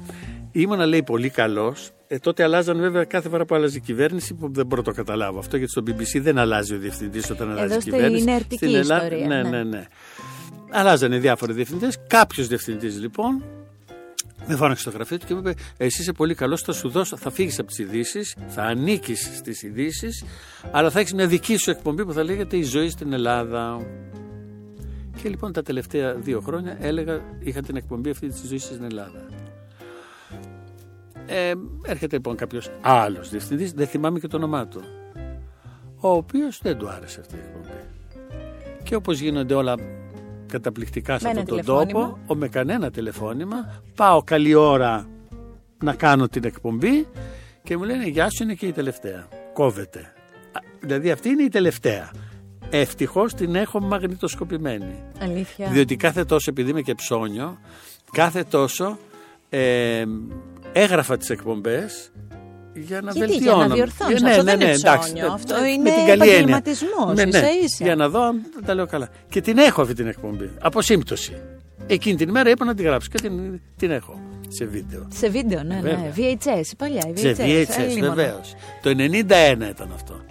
Ήμουνα 0.51 0.85
λέει 0.85 1.03
πολύ 1.03 1.29
καλός. 1.29 1.91
Ε, 2.07 2.17
τότε 2.17 2.43
αλλάζαν 2.43 2.79
βέβαια 2.79 3.03
κάθε 3.03 3.29
φορά 3.29 3.45
που 3.45 3.55
άλλαζε 3.55 3.77
η 3.77 3.81
κυβέρνηση 3.81 4.33
που 4.33 4.53
δεν 4.53 4.65
μπορώ 4.65 4.81
το 4.81 4.91
καταλάβω 4.91 5.39
αυτό 5.39 5.57
γιατί 5.57 5.71
στο 5.71 5.83
BBC 5.87 6.21
δεν 6.21 6.37
αλλάζει 6.37 6.73
ο 6.73 6.77
διευθυντής 6.77 7.29
όταν 7.29 7.51
αλλάζει 7.51 7.75
η 7.75 7.77
κυβέρνηση. 7.77 8.23
Είναι 8.23 8.45
στην 8.49 8.75
Ελλάδα. 8.75 9.03
Ιστορία, 9.03 9.27
ναι, 9.27 9.41
ναι, 9.41 9.49
ναι, 9.49 9.63
ναι. 9.63 9.85
Αλλάζανε 10.69 11.17
διάφοροι 11.17 11.53
διευθυντές. 11.53 11.97
Κάποιος 12.07 12.47
διευθυντής 12.47 12.99
λοιπόν 12.99 13.43
με 14.47 14.55
φώναξε 14.55 14.81
στο 14.81 14.91
γραφείο 14.91 15.17
του 15.17 15.25
και 15.25 15.33
μου 15.33 15.39
είπε: 15.39 15.53
Εσύ 15.77 16.01
είσαι 16.01 16.11
πολύ 16.11 16.35
καλός, 16.35 16.61
θα 16.61 16.73
σου 16.73 16.89
δώσω, 16.89 17.17
θα 17.17 17.31
φύγεις 17.31 17.59
από 17.59 17.67
τις 17.67 17.77
ειδήσεις, 17.77 18.35
θα 18.47 18.63
ανήκεις 18.63 19.31
στις 19.37 19.63
ειδήσεις, 19.63 20.23
αλλά 20.71 20.89
θα 20.89 20.99
έχεις 20.99 21.13
μια 21.13 21.27
δική 21.27 21.57
σου 21.57 21.69
εκπομπή 21.69 22.05
που 22.05 22.13
θα 22.13 22.23
λέγεται 22.23 22.57
Η 22.57 22.63
ζωή 22.63 22.89
στην 22.89 23.13
Ελλάδα. 23.13 23.79
Και 25.21 25.29
λοιπόν 25.29 25.51
τα 25.53 25.61
τελευταία 25.61 26.13
δύο 26.13 26.41
χρόνια 26.41 26.77
έλεγα, 26.79 27.21
είχα 27.39 27.61
την 27.61 27.75
εκπομπή 27.75 28.09
αυτή 28.09 28.27
της 28.27 28.41
ζωής 28.47 28.63
στην 28.63 28.83
Ελλάδα. 28.83 29.25
Ε, 31.27 31.53
έρχεται 31.85 32.15
λοιπόν 32.15 32.35
κάποιος 32.35 32.69
άλλος 32.81 33.29
διευθυντής, 33.29 33.71
δεν 33.71 33.87
θυμάμαι 33.87 34.19
και 34.19 34.27
το 34.27 34.37
όνομά 34.37 34.67
του, 34.67 34.81
ο 35.99 36.09
οποίος 36.09 36.59
δεν 36.61 36.77
του 36.77 36.89
άρεσε 36.89 37.19
αυτή 37.19 37.35
η 37.35 37.39
εκπομπή. 37.39 37.79
Και 38.83 38.95
όπως 38.95 39.19
γίνονται 39.19 39.53
όλα 39.53 39.75
καταπληκτικά 40.47 41.19
σε 41.19 41.27
αυτόν 41.27 41.45
τον 41.45 41.65
τόπο, 41.65 42.17
ο, 42.27 42.35
με 42.35 42.47
κανένα 42.47 42.91
τηλεφώνημα, 42.91 43.81
πάω 43.95 44.23
καλή 44.23 44.53
ώρα 44.53 45.07
να 45.83 45.93
κάνω 45.93 46.27
την 46.27 46.43
εκπομπή 46.43 47.07
και 47.63 47.77
μου 47.77 47.83
λένε 47.83 48.07
Γεια 48.07 48.29
σου 48.29 48.43
είναι 48.43 48.53
και 48.53 48.65
η 48.65 48.71
τελευταία. 48.71 49.27
Κόβεται. 49.53 50.13
Δηλαδή 50.79 51.11
αυτή 51.11 51.29
είναι 51.29 51.43
η 51.43 51.49
τελευταία. 51.49 52.11
Ευτυχώς 52.69 53.33
την 53.33 53.55
έχω 53.55 53.79
μαγνητοσκοπημένη. 53.79 55.03
Αλήθεια. 55.21 55.67
Διότι 55.69 55.95
κάθε 55.95 56.25
τόσο, 56.25 56.49
επειδή 56.49 56.69
είμαι 56.69 56.81
και 56.81 56.95
ψώνιο, 56.95 57.59
κάθε 58.11 58.43
τόσο 58.43 58.97
ε, 59.49 60.03
έγραφα 60.73 61.17
τις 61.17 61.29
εκπομπές 61.29 62.11
για 62.73 63.01
να 63.01 63.11
Γιατί, 63.11 63.35
Για 63.35 63.53
να 63.53 63.67
διορθώνεις. 63.67 64.21
Ναι, 64.21 64.29
αυτό 64.29 64.43
ναι, 64.43 64.51
ναι, 64.51 64.57
δεν 64.57 64.67
είναι 64.67 64.79
εντάξει, 64.79 65.13
αυτό 65.33 65.65
είναι 65.65 65.91
επαγγελματισμός. 66.07 67.15
Ναι, 67.15 67.25
ναι, 67.25 67.37
ίσα 67.37 67.49
ίσα. 67.63 67.83
Για 67.83 67.95
να 67.95 68.09
δω 68.09 68.21
αν 68.21 68.41
τα 68.65 68.73
λέω 68.73 68.85
καλά. 68.85 69.09
Και 69.29 69.41
την 69.41 69.57
έχω 69.57 69.81
αυτή 69.81 69.93
την 69.93 70.07
εκπομπή. 70.07 70.49
Από 70.59 70.81
σύμπτωση. 70.81 71.41
Εκείνη 71.87 72.15
την 72.15 72.29
ημέρα 72.29 72.49
είπα 72.49 72.65
να 72.65 72.75
τη 72.75 72.83
γράψω 72.83 73.09
και 73.11 73.17
την, 73.21 73.61
την 73.77 73.91
έχω 73.91 74.19
σε 74.47 74.65
βίντεο. 74.65 75.07
Σε 75.13 75.29
βίντεο, 75.29 75.63
ναι, 75.63 75.79
ναι. 75.81 76.13
VHS, 76.15 76.71
παλιά. 76.77 77.03
VHS, 77.07 77.19
σε 77.19 77.35
VHS, 77.37 77.99
βεβαίως. 77.99 78.55
Το 78.81 78.89
91 78.89 79.21
ήταν 79.69 79.91
αυτό. 79.93 80.21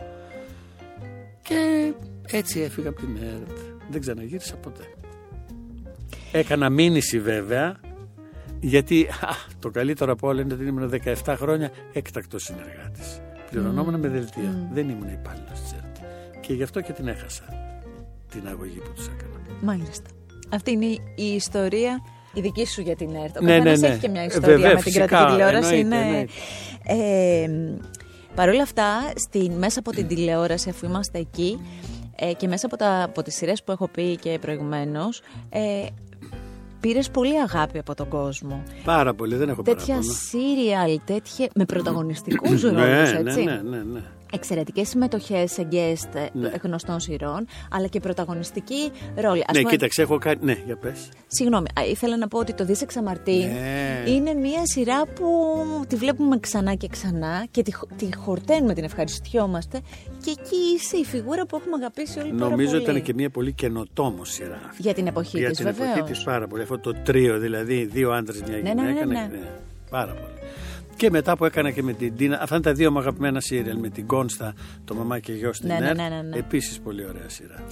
Και 1.43 1.93
έτσι 2.33 2.61
έφυγα 2.61 2.89
από 2.89 3.01
την 3.01 3.17
ΕΡΤ. 3.17 3.59
Δεν 3.91 4.01
ξαναγύρισα 4.01 4.57
ποτέ. 4.57 4.83
Έκανα 6.33 6.71
μήνυση 6.71 7.21
βέβαια 7.21 7.81
γιατί 8.61 9.03
α, 9.03 9.29
το 9.59 9.71
καλύτερο 9.71 10.13
από 10.13 10.29
όλα 10.29 10.41
είναι 10.41 10.55
ότι 10.55 10.65
ήμουν 10.65 10.93
17 11.25 11.35
χρόνια 11.37 11.71
έκτακτος 11.93 12.43
συνεργάτης. 12.43 13.21
Πληρωνόμουν 13.51 13.95
mm. 13.95 13.99
με 13.99 14.09
δελτία. 14.09 14.69
Δεν 14.73 14.89
ήμουν 14.89 15.09
υπάλληλος 15.09 15.61
της 15.61 15.73
ΕΡΤ. 15.73 15.97
Και 16.41 16.53
γι' 16.53 16.63
αυτό 16.63 16.81
και 16.81 16.93
την 16.93 17.09
έχασα 17.09 17.45
την 18.31 18.49
αγωγή 18.49 18.79
που 18.79 18.93
τους 18.95 19.07
έκανα. 19.07 19.41
Μάλιστα. 19.63 20.11
Αυτή 20.49 20.71
είναι 20.71 20.87
η 21.15 21.35
ιστορία 21.35 22.03
Η 22.35 22.41
δική 22.41 22.67
σου 22.67 22.81
για 22.81 22.97
την 22.97 23.15
ΕΡΤ. 23.15 23.37
Ο 23.37 23.41
Ναι, 23.43 23.57
καθένας 23.57 23.81
ναι, 23.81 23.87
ναι. 23.87 23.93
έχει 23.95 24.03
και 24.03 24.09
μια 24.09 24.23
Ε, 24.23 24.27
ιστορία 24.27 24.49
βέβαια, 24.49 24.69
με 24.69 24.75
την 24.75 24.83
φυσικά, 24.83 25.07
κρατική 25.07 25.31
τηλεόραση. 25.33 25.75
εννοείται, 25.75 26.07
είναι... 26.07 26.27
Ε, 26.85 27.49
Παρ' 28.35 28.49
όλα 28.49 28.63
αυτά, 28.63 29.13
στη, 29.15 29.51
μέσα 29.59 29.79
από 29.79 29.91
την 29.91 30.07
τηλεόραση, 30.07 30.69
αφού 30.69 30.87
είμαστε 30.87 31.19
εκεί 31.19 31.61
ε, 32.21 32.33
και 32.33 32.49
μέσα 32.49 32.67
από, 32.67 32.77
τα, 32.77 33.03
από 33.03 33.23
τις 33.23 33.35
σειρές 33.35 33.63
που 33.63 33.73
έχω 33.73 33.89
πει 33.89 34.17
και 34.17 34.39
προηγουμένως, 34.41 35.21
ε, 35.51 35.87
πήρες 36.81 37.11
πολύ 37.11 37.41
αγάπη 37.41 37.79
από 37.79 37.95
τον 37.95 38.09
κόσμο. 38.09 38.63
Πάρα 38.85 39.15
πολύ, 39.15 39.35
δεν 39.37 39.49
έχω 39.49 39.63
Τέτοια 39.63 39.87
παράπονο. 39.87 40.13
σύριαλ, 40.13 40.99
τέτοια, 41.05 41.49
με 41.55 41.65
πρωταγωνιστικούς 41.65 42.63
ρόλους, 42.63 42.79
ναι, 42.79 43.01
έτσι. 43.19 43.45
ναι, 43.45 43.53
ναι, 43.53 43.61
ναι, 43.77 43.83
ναι. 43.83 44.01
Εξαιρετικές 44.33 44.89
συμμετοχές 44.89 45.53
σε 45.53 45.69
guest 45.73 46.15
ε, 46.15 46.27
Ναι. 46.33 46.51
γνωστών 46.63 47.01
σειρών, 47.01 47.47
αλλά 47.71 47.87
και 47.87 48.01
πρωταγωνιστική 48.01 48.91
ρόλη. 49.17 49.43
Ας 49.47 49.55
Ναι, 49.55 49.61
πούμε- 49.61 49.71
κοίταξε, 49.73 50.03
έχω 50.03 50.19
κάνει. 50.19 50.39
Ναι, 50.45 50.57
για 50.67 50.77
πες. 50.77 51.09
Συγγνώμη, 51.27 51.67
α, 51.81 51.85
ήθελα 51.91 52.17
να 52.17 52.29
πω 52.29 52.39
ότι 52.39 52.53
το 52.53 52.65
Δίσε 52.65 52.87
Ξαμαρτίν 52.87 53.39
Ναι. 53.49 54.03
είναι 54.11 54.35
μια 54.35 54.61
σειρά 54.65 55.07
που 55.07 55.27
τη 55.89 55.97
βλέπουμε 55.97 56.39
ξανά 56.41 56.75
και 56.75 56.89
ξανά 56.89 57.47
και 57.51 57.63
τη, 57.63 57.73
χο- 57.75 57.89
τη 57.97 58.09
χορταίνουμε, 58.17 58.75
την 58.75 58.85
ευχαριστιόμαστε 58.85 59.81
και 60.25 60.31
εκεί 60.31 60.57
είσαι 60.77 60.97
η 60.97 61.05
φιγούρα 61.05 61.47
που 61.47 61.57
έχουμε 61.57 61.75
αγαπήσει 61.81 62.19
όλοι 62.19 62.33
πάρα 62.33 62.51
Νομίζω 62.51 62.71
πολύ. 62.71 62.83
ήταν 62.83 63.03
και 63.03 63.15
μια 63.15 63.31
πολύ 63.31 63.53
καινοτόμο 63.53 64.25
σειρά. 64.25 64.61
αυτή. 64.69 64.83
Για 64.83 64.95
την 64.95 65.07
εποχή 65.07 65.39
Για 65.39 65.49
της 65.49 65.57
την 65.57 65.67
βεβαίως. 65.67 65.97
εποχή 65.97 66.13
της 66.13 66.23
πάρα 66.23 66.47
πολύ. 66.47 66.63
Αυτό 66.63 66.79
το 66.79 66.95
τρίο, 67.05 67.39
δηλαδή 67.39 67.85
δύο 67.85 68.11
άντρες, 68.11 68.43
μια 68.43 68.57
Ναι, 68.57 68.73
ναι, 68.75 68.83
γυναίκα. 68.89 69.07
ναι, 69.07 69.15
ναι. 69.33 69.41
πάρα 69.91 70.13
πολύ. 70.13 70.33
Και 70.99 71.11
μετά 71.11 71.37
που 71.37 71.45
έκανα 71.45 71.71
και 71.71 71.83
με 71.83 71.93
την 71.93 72.17
Τίνα. 72.17 72.39
Αυτά 72.43 72.55
είναι 72.55 72.65
τα 72.65 72.73
δύο 72.73 72.91
μου 72.93 72.99
αγαπημένα 72.99 73.41
σύριαλ. 73.41 73.77
Με 73.79 73.89
την 73.89 74.07
Κόνστα, 74.07 74.55
το 74.85 74.95
μαμά 74.95 75.19
και 75.19 75.33
γιος 75.33 75.57
στην 75.57 75.69
Ναι, 75.69 75.79
ναι, 75.79 75.87
ΕΡΤ. 75.87 75.97
ναι, 75.97 76.09
ναι, 76.09 76.23
ναι. 76.23 76.37
Επίσης 76.37 76.79
πολύ 76.81 77.05
ωραία 77.07 77.29
σειρά. 77.29 77.63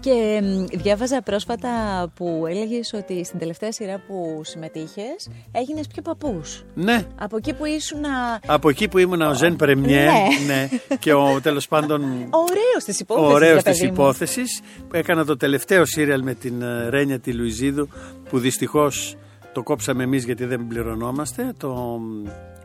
Και 0.00 0.40
μ, 0.42 0.64
διάβαζα 0.78 1.22
πρόσφατα 1.22 1.68
που 2.14 2.44
έλεγες 2.48 2.92
ότι 2.92 3.24
στην 3.24 3.38
τελευταία 3.38 3.72
σειρά 3.72 4.00
που 4.06 4.40
συμμετείχες 4.44 5.28
έγινες 5.52 5.86
πιο 5.86 6.02
παππούς. 6.02 6.64
Ναι, 6.74 7.02
Από 7.20 7.36
εκεί 7.36 7.52
που 7.54 7.64
ήσουν 7.64 8.00
να... 8.00 8.40
από 8.46 8.68
εκεί 8.68 8.88
που 8.88 8.98
ήμουν 8.98 9.20
ο 9.20 9.34
Ζεν 9.34 9.56
Πρεμιέ 9.56 10.04
Ναι. 10.04 10.54
ναι, 10.54 10.68
και 10.98 11.12
ο 11.12 11.40
τέλος 11.42 11.68
πάντων 11.68 12.00
Ωραίος 12.30 12.84
της 12.84 13.00
υπόθεσης, 13.00 13.32
ωραίος 13.34 13.54
ρε 13.54 13.70
της 13.70 13.78
παιδί 13.78 13.86
μου. 13.86 13.92
υπόθεσης. 13.92 14.60
Έκανα 14.92 15.24
το 15.24 15.36
τελευταίο 15.36 15.84
σύριαλ 15.84 16.22
με 16.22 16.34
την 16.34 16.62
ε, 16.62 16.88
Ρένια 16.88 17.18
τη 17.18 17.32
Λουιζίδου 17.32 17.88
που 18.28 18.38
δυστυχώς 18.38 19.16
το 19.52 19.62
κόψαμε 19.62 20.02
εμείς 20.02 20.24
γιατί 20.24 20.44
δεν 20.44 20.66
πληρωνόμαστε. 20.66 21.52
Το, 21.56 22.00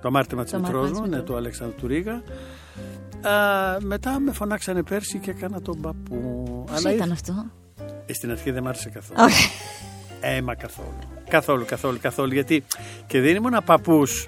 το 0.02 0.08
αμάρτημα 0.08 0.44
της 0.44 0.52
Το 0.52 0.58
μητρός 0.60 0.76
αμάρτημα 0.76 1.00
μου, 1.00 1.06
της 1.06 1.12
ναι, 1.12 1.18
μητρός. 1.18 1.30
του 1.30 1.36
Αλέξανδρου 1.36 1.76
του 1.78 1.88
Ρίγα. 1.88 2.14
Α, 3.22 3.78
μετά 3.82 4.20
με 4.20 4.32
φωνάξανε 4.32 4.84
πέρσι 4.84 5.18
και 5.18 5.32
έκανα 5.32 5.62
τον 5.62 5.82
παππού. 5.82 6.64
Πώς 6.72 6.84
ήταν 6.84 7.12
αυτό; 7.12 7.46
ε, 8.06 8.14
στην 8.14 8.32
αρχή 8.32 8.52
δεν 8.52 8.64
μ' 8.64 8.68
άρεσε 8.68 8.90
καθόλου. 8.90 9.20
Όχι. 9.24 9.50
Ε, 10.22 10.42
μα 10.42 10.56
καθόλου. 10.56 10.94
Καθόλου, 11.30 11.66
καθόλου, 11.66 11.98
καθόλου. 12.02 12.34
Γιατί 12.34 12.64
και 13.08 13.22
δεν 13.22 13.36
ήμουν 13.36 13.56
παππούς 13.66 14.28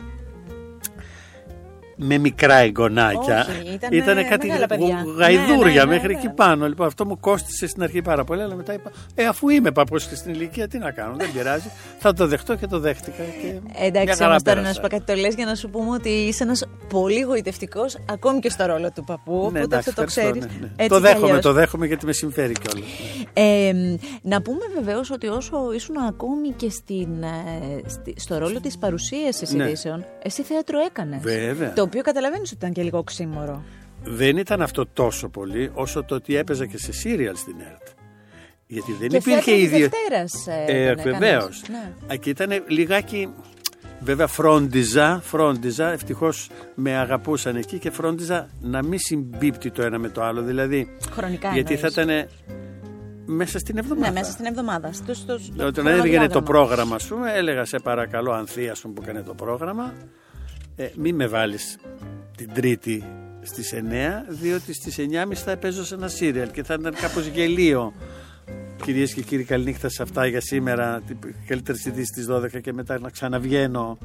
με 2.04 2.18
μικρά 2.18 2.56
εγγονάκια. 2.56 3.48
Όχι, 3.50 3.74
ήτανε 3.74 3.96
Ήτανε 3.96 4.24
κάτι 4.24 4.48
μεγάλα 4.48 4.68
παιδιά. 4.68 5.02
γου- 5.06 5.18
γαϊδούρια 5.18 5.74
Ναι, 5.74 5.90
ναι, 5.90 5.96
μέχρι 5.96 6.08
ναι, 6.14 6.18
εκεί 6.20 6.28
ναι. 6.28 6.34
πάνω. 6.34 6.68
Λοιπόν, 6.68 6.88
αυτό 6.88 7.06
μου 7.06 7.20
κόστησε 7.20 7.68
στην 7.68 7.84
αρχή 7.84 8.02
πάρα 8.02 8.24
πολύ, 8.24 8.42
αλλά 8.42 8.56
μετά 8.56 8.74
είπα: 8.74 8.92
Ε, 9.16 9.26
αφού 9.26 9.50
είμαι 9.50 9.72
παππούς 9.72 10.06
και 10.08 10.16
στην 10.16 10.34
ηλικία, 10.34 10.68
τι 10.68 10.78
να 10.78 10.92
κάνω, 10.92 11.16
δεν 11.18 11.30
πειράζει. 11.34 11.70
Θα 12.00 12.14
το 12.14 12.28
δεχτώ 12.28 12.56
και 12.56 12.68
το 12.68 12.80
δέχτηκα. 12.80 13.24
Και 13.42 13.48
μια 13.48 13.86
Εντάξει, 13.86 14.18
χαρά 14.18 14.30
όμως 14.30 14.42
τώρα 14.44 14.56
να 14.56 14.62
πέρασα. 14.62 14.74
σου 14.74 14.82
πω 14.82 14.88
κάτι 14.88 15.04
το 15.14 15.14
λες 15.22 15.36
για 15.36 15.46
να 15.46 15.56
σου 15.56 15.70
πούμε 15.70 15.90
ότι 15.90 16.10
είσαι 16.10 16.44
ένας 16.44 16.66
πολύ 16.90 17.20
γοητευτικός, 17.22 17.98
ακόμη 18.10 18.40
και 18.40 18.50
στο 18.50 18.66
ρόλο 18.66 18.92
του 18.92 19.04
παππού. 19.04 19.32
Ναι, 19.32 19.40
οπότε 19.46 19.60
εντάξει, 19.60 19.90
αυτό 19.90 20.02
το 20.02 20.08
ευχαριστώ, 20.08 20.40
ξέρεις. 20.48 20.60
ναι, 20.62 20.70
ναι. 20.84 20.88
Το 20.88 21.00
δέχομαι, 21.00 21.40
το 21.40 21.54
δέχομαι 21.54 21.86
γιατί 21.86 22.06
με 22.06 22.14
συμφέρει 22.14 22.54
κιόλας. 22.54 22.90
Ε, 23.34 23.72
να 24.22 24.42
πούμε 24.42 24.60
βεβαίως 24.76 25.12
ότι 25.12 25.28
όσο 25.28 25.72
ήσουν 25.76 25.98
ακόμη 25.98 26.50
και 26.56 26.70
στην, 26.70 27.24
ε, 27.24 27.90
στη- 27.90 28.14
στο 28.18 28.38
ρόλο 28.38 28.60
της 28.60 28.78
παρουσίαση 28.78 29.56
Ναι. 29.56 29.64
ειδήσεων, 29.64 30.06
εσύ 30.24 30.42
θέατρο 30.42 30.80
έκανες. 30.80 31.20
Βέβαια. 31.22 31.74
Το 31.74 31.88
οποίο 31.92 32.02
καταλαβαίνεις 32.02 32.48
ότι 32.50 32.58
ήταν 32.58 32.74
και 32.74 32.82
λίγο 32.84 32.98
οξύμορο. 32.98 33.64
Δεν 34.04 34.38
ήταν 34.38 34.62
αυτό 34.62 34.86
τόσο 34.94 35.30
πολύ 35.30 35.72
όσο 35.74 36.04
το 36.04 36.16
ότι 36.16 36.36
έπαιζα 36.36 36.66
και 36.66 36.78
σε 36.78 36.92
σύριαλ 36.92 37.36
στην 37.36 37.56
ΕΡΤ. 37.60 37.88
Γιατί 38.68 38.92
δεν 39.00 39.10
και 39.10 39.16
υπήρχε 39.18 39.32
θέατρο 39.42 39.54
της 39.56 39.64
ίδιο. 39.64 39.90
Δευτέρας, 39.90 40.48
ε, 40.48 40.66
Ε, 40.68 40.84
δεν 40.84 40.98
έκανες. 40.98 41.20
Βεβαίω. 41.20 41.50
Ναι. 42.08 42.16
Και 42.18 42.30
ήταν 42.30 42.64
λιγάκι. 42.68 43.30
Βέβαια 44.04 44.28
φρόντιζα, 44.28 45.22
φρόντιζα, 45.24 45.92
ευτυχώς 45.92 46.50
με 46.76 46.98
αγαπούσαν 46.98 47.56
εκεί 47.56 47.78
και 47.80 47.90
φρόντιζα 47.92 48.50
να 48.62 48.84
μην 48.84 49.00
συμπίπτει 49.00 49.72
το 49.72 49.82
ένα 49.82 49.98
με 50.00 50.10
το 50.10 50.24
άλλο. 50.24 50.42
Δηλαδή, 50.42 50.96
Χρονικά 51.12 51.50
γιατί 51.54 51.76
θα 51.78 51.90
εννοείς. 51.96 52.22
ήταν 52.22 52.30
μέσα 53.26 53.60
στην 53.60 53.78
εβδομάδα. 53.78 54.08
Ναι, 54.08 54.20
μέσα 54.20 54.32
στην 54.32 54.46
εβδομάδα. 54.46 54.94
Στο, 54.94 55.14
στο, 55.14 55.38
στο 55.38 55.66
Όταν 55.66 55.88
έβγαινε 55.88 56.02
το 56.04 56.10
χρονοδιάγραμμα. 56.12 56.42
πρόγραμμα 56.44 57.00
σου, 57.00 57.18
έλεγα 57.36 57.66
σε 57.66 57.80
παρακαλώ 57.80 58.32
Ανθία 58.32 58.76
σου 58.76 58.90
που 58.94 59.02
έκανε 59.02 59.22
το 59.22 59.34
πρόγραμμα, 59.34 59.94
ε, 60.76 60.88
μη 60.96 61.14
με 61.14 61.28
βάλεις 61.28 61.78
την 62.38 62.50
Τρίτη 62.54 63.04
στις 63.42 63.74
9, 63.74 63.78
διότι 64.28 64.74
στις 64.74 64.96
9.30 65.00 65.34
θα 65.34 65.58
παίζω 65.58 65.86
σε 65.86 65.96
ένα 65.96 66.08
σύριαλ 66.08 66.52
και 66.52 66.64
θα 66.64 66.78
ήταν 66.80 66.94
κάπως 66.94 67.26
γελίο. 67.26 67.94
Κυρίες 68.84 69.14
και 69.14 69.22
κύριοι, 69.22 69.44
καληνύχτα 69.44 69.90
σε 69.90 70.02
αυτά 70.04 70.26
για 70.26 70.42
σήμερα. 70.42 71.02
Καλύτερη 71.48 71.78
ειδήσει 71.86 72.06
στις 72.06 72.28
12 72.30 72.62
και 72.62 72.74
μετά 72.74 73.00
να 73.00 73.10
ξαναβγαίνω. 73.10 73.98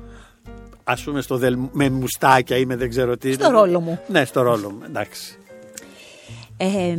Α 0.85 0.95
πούμε 1.05 1.21
στο 1.21 1.37
δελ... 1.37 1.59
με 1.73 1.91
μουστάκια 1.91 2.57
ή 2.57 2.67
με 2.67 2.77
δεν 2.77 2.89
ξέρω 2.89 3.17
τι. 3.17 3.33
Στο 3.33 3.51
ρόλο 3.51 3.81
μου. 3.81 4.01
Ναι, 4.09 4.25
στο 4.25 4.43
ρόλο 4.43 4.71
μου. 4.71 4.81
Εντάξει. 4.87 5.39
Ε, 6.57 6.97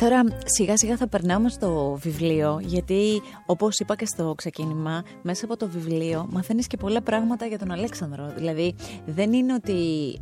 τώρα 0.00 0.22
σιγά 0.44 0.76
σιγά 0.76 0.96
θα 0.96 1.08
περνάμε 1.08 1.48
στο 1.48 1.98
βιβλίο 2.02 2.60
γιατί 2.62 3.22
όπως 3.46 3.78
είπα 3.78 3.96
και 3.96 4.06
στο 4.06 4.34
ξεκίνημα 4.36 5.02
μέσα 5.22 5.44
από 5.44 5.56
το 5.56 5.68
βιβλίο 5.68 6.26
μαθαίνεις 6.30 6.66
και 6.66 6.76
πολλά 6.76 7.02
πράγματα 7.02 7.46
για 7.46 7.58
τον 7.58 7.70
Αλέξανδρο. 7.70 8.32
Δηλαδή 8.36 8.74
δεν 9.06 9.32
είναι 9.32 9.54
ότι 9.54 9.74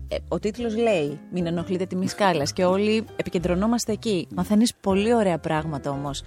ε, 0.08 0.16
ο 0.28 0.38
τίτλος 0.38 0.76
λέει 0.76 1.18
μην 1.32 1.46
ενοχλείτε 1.46 1.86
τη 1.86 1.96
μισκάλας 1.96 2.52
και 2.52 2.64
όλοι 2.64 3.04
επικεντρωνόμαστε 3.16 3.92
εκεί. 3.92 4.26
Μαθαίνεις 4.34 4.74
πολύ 4.80 5.14
ωραία 5.14 5.38
πράγματα 5.38 5.90
όμως 5.90 6.22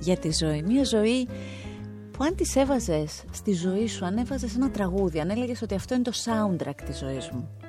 για 0.00 0.16
τη 0.16 0.30
ζωή. 0.32 0.62
Μια 0.62 0.84
ζωή 0.84 1.28
που 2.10 2.24
αν 2.24 2.34
τη 2.34 2.60
έβαζες 2.60 3.24
στη 3.32 3.52
ζωή 3.52 3.86
σου 3.86 4.04
αν 4.04 4.16
έβαζες 4.16 4.54
ένα 4.54 4.70
τραγούδι 4.70 5.20
αν 5.20 5.30
έλεγες 5.30 5.62
ότι 5.62 5.74
αυτό 5.74 5.94
είναι 5.94 6.02
το 6.02 6.12
soundtrack 6.24 6.80
της 6.86 6.98
ζωής 6.98 7.30
μου 7.30 7.59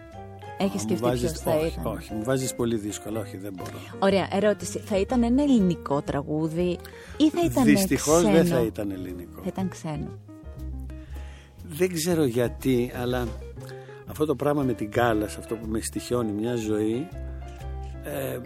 Έχεις 0.64 0.74
Μου 0.74 0.80
σκεφτεί 0.80 1.04
βάζεις- 1.04 1.32
ποιος 1.32 1.40
θα 1.40 1.52
όχι, 1.52 1.76
ήταν; 1.80 1.92
όχι, 1.94 2.14
μου 2.14 2.24
βάζεις 2.24 2.56
πολύ 2.56 2.78
δύσκολα. 2.78 3.20
Όχι, 3.20 3.38
δεν 3.38 3.54
μπορώ. 3.54 3.72
Ωραία, 4.00 4.28
ερώτηση. 4.32 4.80
Θα 4.80 4.98
ήταν 5.00 5.24
ένα 5.24 5.44
ελληνικό 5.44 6.02
τραγούδι 6.02 6.78
ή 7.18 7.30
θα 7.30 7.42
ήταν 7.46 7.64
Δυστυχώς 7.64 8.18
ξένο; 8.18 8.32
δεν 8.34 8.46
θα 8.46 8.62
ήταν 8.62 8.92
ελληνικό. 8.92 9.42
Θα 9.42 9.48
ήταν 9.48 9.70
ξένο. 9.70 10.18
Δεν 11.68 11.94
ξέρω 11.94 12.24
γιατί, 12.26 12.92
αλλά 12.96 13.28
αυτό 14.06 14.26
το 14.26 14.36
πράγμα 14.36 14.64
με 14.64 14.74
την 14.74 14.92
κάλα, 14.92 15.26
αυτό 15.26 15.56
που 15.56 15.68
με 15.68 15.80
στοιχιώνει 15.80 16.32
μια 16.32 16.56
ζωή, 16.56 17.08
ε, 18.04 18.40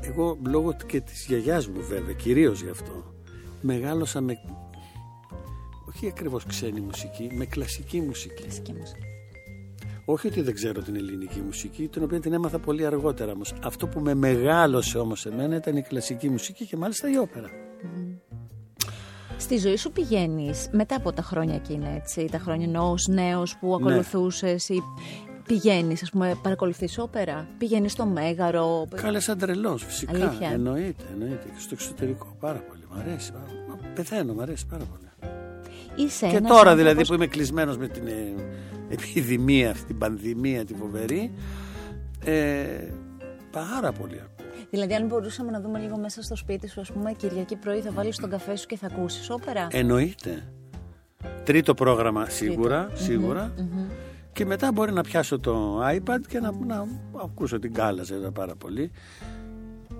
εγώ 0.00 0.38
λόγω 0.46 0.76
και 0.86 1.00
της 1.00 1.24
γιαγιάς 1.28 1.68
μου 1.68 1.80
βέβαια, 1.82 2.14
κυρίως 2.14 2.62
γι' 2.62 2.70
αυτό, 2.70 3.14
μεγάλωσα 3.60 4.20
με, 4.20 4.38
όχι 5.88 6.06
ακριβώς 6.08 6.44
ξένη 6.44 6.80
μουσική, 6.80 7.30
με 7.32 7.44
κλασική 7.44 8.00
μουσική. 8.00 8.42
Κλασική 8.42 8.72
μουσική. 8.72 9.02
Όχι 10.10 10.26
ότι 10.26 10.40
δεν 10.40 10.54
ξέρω 10.54 10.82
την 10.82 10.96
ελληνική 10.96 11.40
μουσική, 11.40 11.88
την 11.88 12.02
οποία 12.02 12.20
την 12.20 12.32
έμαθα 12.32 12.58
πολύ 12.58 12.86
αργότερα 12.86 13.32
όμως. 13.32 13.54
Αυτό 13.64 13.86
που 13.86 14.00
με 14.00 14.14
μεγάλωσε 14.14 14.98
όμως 14.98 15.26
εμένα 15.26 15.56
ήταν 15.56 15.76
η 15.76 15.82
κλασική 15.82 16.28
μουσική 16.28 16.66
και 16.66 16.76
μάλιστα 16.76 17.10
η 17.10 17.18
όπερα. 17.18 17.48
Στη 19.38 19.56
ζωή 19.58 19.76
σου 19.76 19.92
πηγαίνεις 19.92 20.68
μετά 20.72 20.96
από 20.96 21.12
τα 21.12 21.22
χρόνια 21.22 21.54
εκείνα, 21.54 21.88
έτσι. 21.88 22.28
Τα 22.30 22.38
χρόνια 22.38 22.66
εννοώ 22.66 22.90
ως 22.90 23.06
νέος 23.08 23.56
που 23.60 23.74
ακολουθούσες 23.74 24.68
ή 24.68 24.82
πηγαίνεις, 25.46 26.02
ας 26.02 26.10
πούμε, 26.10 26.38
παρακολουθείς 26.42 26.98
όπερα. 26.98 27.48
Πηγαίνεις 27.58 27.92
στο 27.92 28.06
Μέγαρο. 28.06 28.86
Καλά 28.94 29.20
σαν 29.20 29.38
τρελός 29.38 29.84
φυσικά. 29.84 30.12
Αλήθεια. 30.26 30.50
Εννοείται, 30.50 31.04
εννοείται. 31.12 31.44
Και 31.44 31.60
στο 31.60 31.70
εξωτερικό 31.72 32.36
πάρα 32.40 32.58
πολύ. 32.68 32.82
Μ' 32.90 32.98
αρέσει. 32.98 33.32
πάρα- 33.32 33.44
μα, 33.68 33.88
Πεθαίνω, 33.94 34.34
μ' 34.34 34.40
αρέσει 34.40 34.66
πάρα 34.66 34.84
πολύ. 34.84 35.02
Είσαι 35.96 36.26
Και 36.26 36.36
ένας 36.36 36.48
τώρα 36.50 36.54
άνθρωπος- 36.70 36.76
δηλαδή 36.76 37.06
που 37.06 37.14
είμαι 37.14 37.26
κλεισμένος 37.26 37.76
με 37.78 37.88
την 37.88 38.06
ε, 38.06 38.34
επιδημία, 38.88 39.70
αυτή 39.70 39.86
την 39.86 39.98
πανδημία 39.98 40.64
τη 40.64 40.74
φοβερή, 40.74 41.32
ε, 42.24 42.66
πάρα 43.50 43.92
πολύ 43.92 44.14
ακούω. 44.14 44.46
Δηλαδή, 44.70 44.94
αν 44.94 45.06
μπορούσαμε 45.06 45.50
να 45.50 45.60
δούμε 45.60 45.78
λίγο 45.78 45.98
μέσα 45.98 46.22
στο 46.22 46.36
σπίτι 46.36 46.68
σου, 46.68 46.80
ας 46.80 46.92
πούμε, 46.92 47.12
Κυριακή 47.12 47.56
πρωί 47.56 47.80
θα 47.80 47.90
βάλεις 47.92 48.16
τον 48.16 48.30
καφέ 48.30 48.56
σου 48.56 48.66
και 48.66 48.76
θα 48.76 48.86
ακούσεις 48.86 49.30
όπερα; 49.30 49.66
Εννοείται. 49.70 50.52
Τρίτο 51.44 51.74
πρόγραμμα 51.74 52.28
σίγουρα, 52.28 52.90
σίγουρα. 52.94 53.54
Και 54.32 54.46
μετά 54.46 54.72
μπορεί 54.72 54.92
να 54.92 55.02
πιάσω 55.02 55.38
το 55.38 55.86
iPad 55.86 56.20
και 56.28 56.40
να, 56.40 56.52
να 56.66 56.84
ακούσω 57.22 57.58
την 57.58 57.72
κάλαζε 57.72 58.30
πάρα 58.34 58.54
πολύ. 58.54 58.90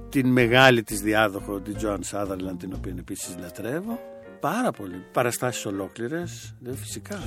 Την 0.09 0.29
μεγάλη 0.29 0.83
της 0.83 1.01
διάδοχο, 1.01 1.61
την 1.61 1.77
Joan 1.83 1.99
Sutherland, 2.11 2.59
την 2.59 2.73
οποία 2.77 2.95
επίσης 2.99 3.37
λατρεύω. 3.41 3.99
Πάρα 4.41 4.71
πολύ. 4.71 5.05
Παραστάσεις 5.13 5.67
ολόκληρες, 5.67 6.55
ε, 6.67 6.75
φυσικά. 6.75 7.19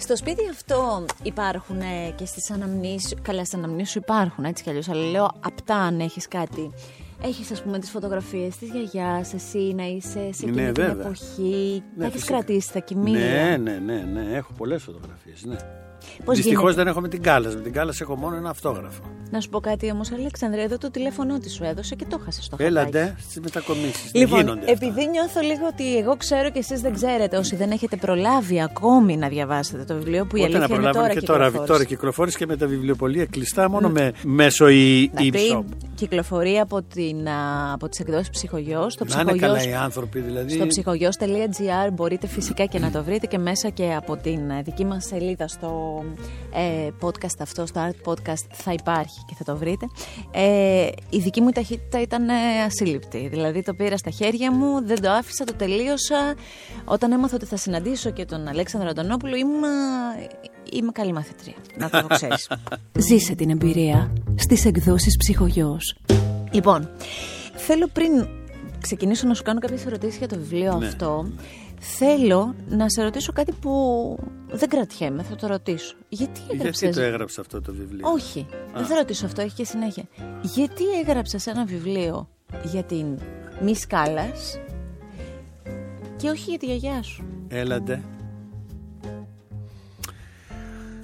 Στο 0.00 0.16
σπίτι 0.16 0.48
αυτό 0.50 1.04
υπάρχουν 1.22 1.80
ε, 1.80 2.10
και 2.16 2.24
στις 2.24 2.50
αναμνήσεις, 2.50 3.14
καλά 3.22 3.44
στις 3.44 3.58
αναμνήσεις 3.58 3.90
σου 3.92 3.98
υπάρχουν 3.98 4.44
έτσι 4.44 4.62
κι 4.62 4.68
αλλιώς, 4.70 4.88
αλλά 4.88 5.10
λέω 5.10 5.30
απτά 5.40 5.76
αν 5.76 6.00
έχεις 6.00 6.28
κάτι 6.28 6.70
Έχεις, 7.22 7.50
ας 7.50 7.62
πούμε, 7.62 7.78
τις 7.78 7.90
φωτογραφίες 7.90 8.56
της 8.56 8.68
γιαγιάς, 8.70 9.34
εσύ 9.34 9.58
να 9.58 9.84
είσαι 9.84 10.12
σε 10.32 10.44
εκείνη 10.46 10.50
Ναι, 10.62 10.72
την 10.72 10.84
βέβαια. 10.84 11.04
εποχή. 11.04 11.82
Ναι, 11.96 12.00
τα 12.00 12.04
έχεις 12.06 12.20
φυσικά. 12.20 12.32
κρατήσει 12.36 12.72
τα 12.72 12.78
κοιμήλια. 12.78 13.20
Ναι, 13.20 13.56
ναι, 13.56 13.78
ναι, 13.78 14.00
ναι. 14.02 14.36
Έχω 14.36 14.52
πολλές 14.52 14.82
φωτογραφίες. 14.82 15.44
Ναι. 15.44 15.56
Πώς 16.24 16.36
Δυστυχώς 16.36 16.60
γίνεται; 16.62 16.76
δεν 16.82 16.86
έχω 16.86 17.00
με 17.00 17.08
την 17.08 17.22
κάλα. 17.22 17.48
Με 17.48 17.60
την 17.60 17.72
κάλα 17.72 17.92
έχω 18.00 18.16
μόνο 18.16 18.36
ένα 18.36 18.50
αυτόγραφο. 18.50 19.02
Να 19.30 19.40
σου 19.40 19.48
πω 19.48 19.60
κάτι 19.60 19.90
όμως, 19.90 20.12
Αλέξανδρε, 20.12 20.62
εδώ 20.62 20.78
το 20.78 20.90
τηλέφωνό 20.90 21.38
της 21.38 21.54
σου 21.54 21.64
έδωσε 21.64 21.94
και 21.94 22.04
το 22.08 22.18
χάσε 22.24 22.42
στο 22.42 22.56
χαρτάκι. 22.56 22.78
Έλαντε 22.96 23.16
στις 23.20 23.40
μετακομίσεις. 23.40 24.10
Λοιπόν, 24.14 24.38
γίνονται 24.40 24.60
αυτά. 24.60 24.72
επειδή 24.72 25.08
νιώθω 25.08 25.40
λίγο 25.40 25.66
ότι 25.72 25.96
εγώ 25.98 26.16
ξέρω 26.16 26.50
και 26.50 26.58
εσείς 26.58 26.80
δεν 26.80 26.92
ξέρετε, 26.94 27.36
όσοι 27.36 27.56
δεν 27.56 27.70
έχετε 27.70 27.96
προλάβει 27.96 28.62
ακόμη 28.62 29.16
να 29.16 29.28
διαβάσετε 29.28 29.84
το 29.84 29.94
βιβλίο 29.94 30.26
που 30.26 30.36
η 30.36 30.40
Όταν 30.40 30.50
να 30.52 30.56
αλήθεια 30.58 30.74
είναι 30.74 30.84
προλάβουμε 30.84 31.08
τώρα 31.08 31.20
και 31.20 31.26
τώρα, 31.26 31.38
κυκλοφόρησε. 31.44 31.72
τώρα 31.72 31.84
κυκλοφόρησε 31.84 32.38
και 32.38 32.46
με 32.46 32.56
τα 32.56 32.66
βιβλιοπολία 32.66 33.24
κλειστά 33.26 33.70
μόνο 33.70 33.88
με, 33.88 34.12
μέσω 34.24 34.68
η 34.68 35.10
Να 35.14 35.20
πει, 35.20 35.32
e-shop. 35.52 35.64
κυκλοφορεί 35.94 36.58
από, 36.58 36.82
την, 36.82 37.28
α, 37.28 37.72
από 37.72 37.88
τις 37.88 38.00
εκδόσεις 38.00 38.30
Ψυχογιός. 38.30 38.92
Στο 38.92 39.04
Να 39.08 39.20
είναι 39.20 39.32
καλά 39.32 39.54
ψυχογιός, 39.56 39.80
οι 39.80 39.84
άνθρωποι 39.84 40.20
δηλαδή. 40.20 40.50
στο 40.54 40.66
ψυχογιός.gr 40.66 41.90
μπορείτε 41.92 42.26
φυσικά 42.26 42.64
και 42.64 42.78
να 42.78 42.90
το 42.90 43.04
βρείτε 43.04 43.26
και 43.26 43.38
μέσα 43.38 43.68
και 43.68 43.94
από 43.96 44.16
την 44.16 44.50
ε, 44.50 44.62
δική 44.64 44.84
μας 44.84 45.04
σελίδα 45.04 45.48
στο 45.48 45.87
ε, 46.54 46.88
podcast 47.00 47.36
αυτό, 47.40 47.66
στο 47.66 47.80
Art 47.88 48.10
Podcast 48.10 48.44
θα 48.52 48.72
υπάρχει 48.72 49.24
και 49.26 49.34
θα 49.38 49.44
το 49.44 49.56
βρείτε. 49.56 49.86
Ε, 50.30 50.88
η 51.10 51.18
δική 51.18 51.40
μου 51.40 51.50
ταχύτητα 51.50 52.00
ήταν 52.00 52.28
ε, 52.28 52.32
ασύλληπτη. 52.66 53.28
Δηλαδή 53.28 53.62
το 53.62 53.74
πήρα 53.74 53.96
στα 53.96 54.10
χέρια 54.10 54.52
μου, 54.52 54.86
δεν 54.86 55.00
το 55.02 55.10
άφησα, 55.10 55.44
το 55.44 55.54
τελείωσα. 55.54 56.34
Όταν 56.84 57.12
έμαθα 57.12 57.34
ότι 57.36 57.44
θα 57.44 57.56
συναντήσω 57.56 58.10
και 58.10 58.24
τον 58.24 58.48
Αλέξανδρο 58.48 58.88
Αντωνόπουλο 58.90 59.36
ήμουν, 59.36 59.62
είμαι 60.72 60.90
καλή 60.92 61.12
μαθητρία. 61.12 61.54
Να 61.76 61.90
το 61.90 62.06
ξέρεις. 62.06 62.50
Ζήσε 63.08 63.34
την 63.34 63.50
εμπειρία 63.50 64.12
στις 64.34 64.64
εκδόσεις 64.64 65.16
Ψυχογιός. 65.16 65.96
Λοιπόν, 66.50 66.90
θέλω 67.54 67.88
πριν 67.92 68.28
ξεκινήσω 68.80 69.26
να 69.26 69.34
σου 69.34 69.42
κάνω 69.42 69.60
κάποιες 69.60 69.86
ερωτήσεις 69.86 70.18
για 70.18 70.28
το 70.28 70.36
βιβλίο 70.38 70.76
Ναι. 70.78 70.86
αυτό, 70.86 71.32
θέλω 71.78 72.54
να 72.68 72.88
σε 72.88 73.02
ρωτήσω 73.02 73.32
κάτι 73.32 73.52
που 73.52 73.72
δεν 74.50 74.68
κρατιέμαι, 74.68 75.22
θα 75.22 75.36
το 75.36 75.46
ρωτήσω. 75.46 75.94
Γιατί 76.08 76.40
έγραψες... 76.52 76.80
Γιατί 76.80 76.96
το 76.96 77.02
έγραψες 77.02 77.38
αυτό 77.38 77.60
το 77.60 77.72
βιβλίο; 77.72 78.08
Όχι, 78.08 78.46
δεν 78.74 78.86
θα 78.86 78.94
ρωτήσω 78.94 79.26
αυτό, 79.26 79.40
έχει 79.40 79.54
και 79.54 79.64
συνέχεια. 79.64 80.04
Γιατί 80.42 80.84
έγραψες 81.00 81.46
ένα 81.46 81.64
βιβλίο 81.64 82.28
για 82.62 82.82
την 82.82 83.18
μη 83.62 83.74
σκάλας 83.74 84.60
και 86.16 86.28
όχι 86.28 86.50
για 86.50 86.58
τη 86.58 86.66
γιαγιά 86.66 87.02
σου; 87.02 87.24
Έλαντε. 87.48 88.02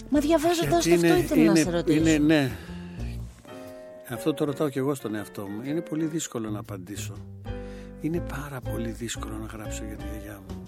Μα 0.08 0.20
διαβάζοντας 0.20 0.86
Γιατί 0.86 1.08
το 1.08 1.14
αυτό 1.14 1.22
ήθελα 1.24 1.44
να 1.44 1.56
σε 1.56 1.70
ρωτήσω. 1.70 1.98
είναι, 1.98 2.18
ναι. 2.18 2.50
Αυτό 4.08 4.34
το 4.34 4.44
ρωτάω 4.44 4.68
και 4.68 4.78
εγώ 4.78 4.94
στον 4.94 5.14
εαυτό 5.14 5.42
μου. 5.42 5.62
Είναι 5.64 5.80
πολύ 5.80 6.04
δύσκολο 6.04 6.50
να 6.50 6.58
απαντήσω. 6.58 7.14
Είναι 8.00 8.20
πάρα 8.20 8.60
πολύ 8.60 8.90
δύσκολο 8.90 9.36
να 9.36 9.46
γράψω 9.46 9.84
για 9.84 9.96
τη 9.96 10.04
γιαγιά 10.12 10.40
μου. 10.48 10.63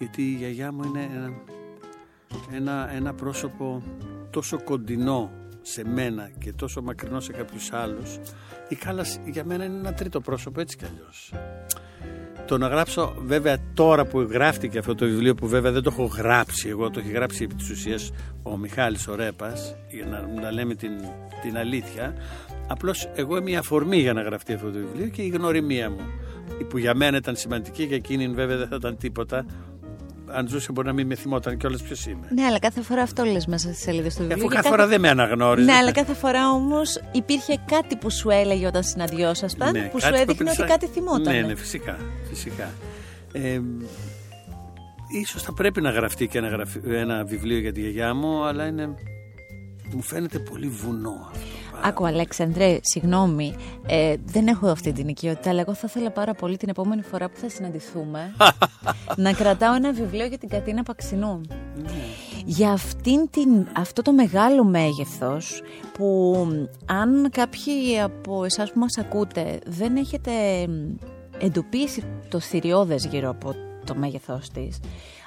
Γιατί 0.00 0.22
η 0.22 0.34
γιαγιά 0.34 0.72
μου 0.72 0.82
είναι 0.84 1.08
ένα, 1.14 1.32
ένα, 2.52 2.94
ένα 2.94 3.14
πρόσωπο 3.14 3.82
τόσο 4.30 4.62
κοντινό 4.62 5.30
σε 5.62 5.84
μένα 5.84 6.30
και 6.38 6.52
τόσο 6.52 6.82
μακρινό 6.82 7.20
σε 7.20 7.32
κάποιους 7.32 7.72
άλλους. 7.72 8.18
Η 8.68 8.74
Κάλλας 8.74 9.20
για 9.24 9.44
μένα 9.44 9.64
είναι 9.64 9.78
ένα 9.78 9.94
τρίτο 9.94 10.20
πρόσωπο 10.20 10.60
έτσι 10.60 10.76
κι 10.76 10.84
αλλιώς. 10.84 11.32
Το 12.46 12.58
να 12.58 12.68
γράψω, 12.68 13.14
βέβαια, 13.18 13.58
τώρα 13.74 14.06
που 14.06 14.20
γράφτηκε 14.20 14.78
αυτό 14.78 14.94
το 14.94 15.06
βιβλίο, 15.06 15.34
που 15.34 15.46
βέβαια 15.46 15.72
δεν 15.72 15.82
το 15.82 15.90
έχω 15.92 16.04
γράψει 16.04 16.68
εγώ, 16.68 16.90
το 16.90 17.00
έχει 17.00 17.10
γράψει 17.10 17.44
επί 17.44 17.54
της 17.54 17.70
ουσίας 17.70 18.12
ο 18.42 18.56
Μιχάλης 18.56 19.08
ο 19.08 19.14
Ρέπας, 19.14 19.76
για 19.90 20.06
να, 20.06 20.40
να 20.40 20.52
λέμε 20.52 20.74
την, 20.74 20.92
την 21.42 21.56
αλήθεια. 21.56 22.14
Απλώς 22.68 23.10
εγώ 23.14 23.36
είμαι 23.36 23.50
η 23.50 23.56
αφορμή 23.56 23.96
για 23.96 24.12
να 24.12 24.22
γραφτεί 24.22 24.52
αυτό 24.52 24.70
το 24.70 24.78
βιβλίο 24.78 25.08
και 25.08 25.22
η 25.22 25.28
γνωριμία 25.28 25.90
μου, 25.90 26.06
που 26.68 26.78
για 26.78 26.94
μένα 26.94 27.16
ήταν 27.16 27.36
σημαντική, 27.36 27.82
για 27.82 27.96
εκείνη 27.96 28.28
βέβαια 28.28 28.56
δεν 28.56 28.68
θα 28.68 28.76
ήταν 28.76 28.96
τίποτα. 28.96 29.46
Αν 30.34 30.48
ζούσε 30.48 30.72
μπορεί 30.72 30.86
να 30.86 30.92
μην 30.92 31.06
με 31.06 31.14
θυμόταν 31.14 31.56
κιόλας 31.56 31.82
ποιος 31.82 32.06
είμαι. 32.06 32.26
Ναι, 32.34 32.44
αλλά 32.44 32.58
κάθε 32.58 32.80
φορά 32.82 33.02
αυτό 33.02 33.24
λες 33.24 33.46
μέσα 33.46 33.68
στις 33.68 33.82
σελίδες 33.82 34.14
του 34.14 34.20
Και 34.20 34.26
βιβλίου. 34.26 34.44
αφού 34.44 34.48
και 34.48 34.56
κάθε 34.56 34.68
φορά 34.68 34.86
δεν 34.86 35.00
με 35.00 35.08
αναγνώριζε. 35.08 35.70
Ναι, 35.70 35.76
αλλά 35.76 35.92
κάθε 35.92 36.14
φορά 36.14 36.50
όμως 36.50 37.00
υπήρχε 37.12 37.54
κάτι 37.66 37.96
που 37.96 38.10
σου 38.10 38.30
έλεγε 38.30 38.66
όταν 38.66 38.82
συναντιόσασταν 38.82 39.72
Ναι, 39.72 39.88
που 39.92 40.00
σου 40.00 40.10
κάτι 40.10 40.20
έδειχνε 40.20 40.50
ότι 40.50 40.60
υπήρξε- 40.60 40.66
κάτι 40.66 40.86
θυμόταν. 40.86 41.34
Ναι, 41.34 41.40
ναι, 41.40 41.54
φυσικά. 41.54 41.96
φυσικά. 42.28 42.70
Ε, 43.32 43.60
ίσως 45.22 45.42
θα 45.42 45.52
πρέπει 45.54 45.80
να 45.80 45.90
γραφτεί 45.90 46.26
και 46.26 46.38
ένα, 46.38 46.48
γραφ- 46.48 46.84
ένα 46.86 47.24
βιβλίο 47.24 47.58
για 47.58 47.72
τη 47.72 47.80
γιαγιά 47.80 48.14
μου, 48.14 48.44
αλλά 48.44 48.66
είναι, 48.66 48.88
μου 49.94 50.02
φαίνεται 50.02 50.38
πολύ 50.38 50.68
βουνό 50.68 51.28
αυτό. 51.30 51.60
Άκου, 51.82 52.06
Αλέξανδρε, 52.06 52.78
συγγνώμη, 52.82 53.54
ε, 53.86 54.14
δεν 54.24 54.46
έχω 54.46 54.66
αυτή 54.66 54.92
την 54.92 55.08
οικειότητα, 55.08 55.50
αλλά 55.50 55.60
εγώ 55.60 55.74
θα 55.74 55.86
ήθελα 55.88 56.10
πάρα 56.10 56.34
πολύ 56.34 56.56
την 56.56 56.68
επόμενη 56.68 57.02
φορά 57.02 57.28
που 57.28 57.36
θα 57.36 57.48
συναντηθούμε 57.48 58.34
να 59.16 59.32
κρατάω 59.32 59.74
ένα 59.74 59.92
βιβλίο 59.92 60.26
για 60.26 60.38
την 60.38 60.48
Κατίνα 60.48 60.82
Παξινού. 60.82 61.40
Για 62.44 62.70
αυτήν 62.70 63.30
την, 63.30 63.66
αυτό 63.76 64.02
το 64.02 64.12
μεγάλο 64.12 64.64
μέγεθος 64.64 65.62
που 65.92 66.36
αν 66.86 67.30
κάποιοι 67.30 68.00
από 68.00 68.44
εσάς 68.44 68.72
που 68.72 68.78
μας 68.78 68.98
ακούτε 68.98 69.58
δεν 69.66 69.96
έχετε 69.96 70.32
εντοπίσει 71.38 72.04
το 72.28 72.40
θηριώδες 72.40 73.06
γύρω 73.06 73.30
από 73.30 73.54
το 73.84 73.94
μέγεθός 73.94 74.50
της 74.50 74.78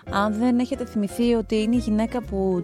αν 0.10 0.34
δεν 0.34 0.60
έχετε 0.60 0.86
θυμηθεί 0.86 1.34
ότι 1.34 1.62
είναι 1.62 1.76
η 1.76 1.80
γυναίκα 1.80 2.21
που 2.21 2.63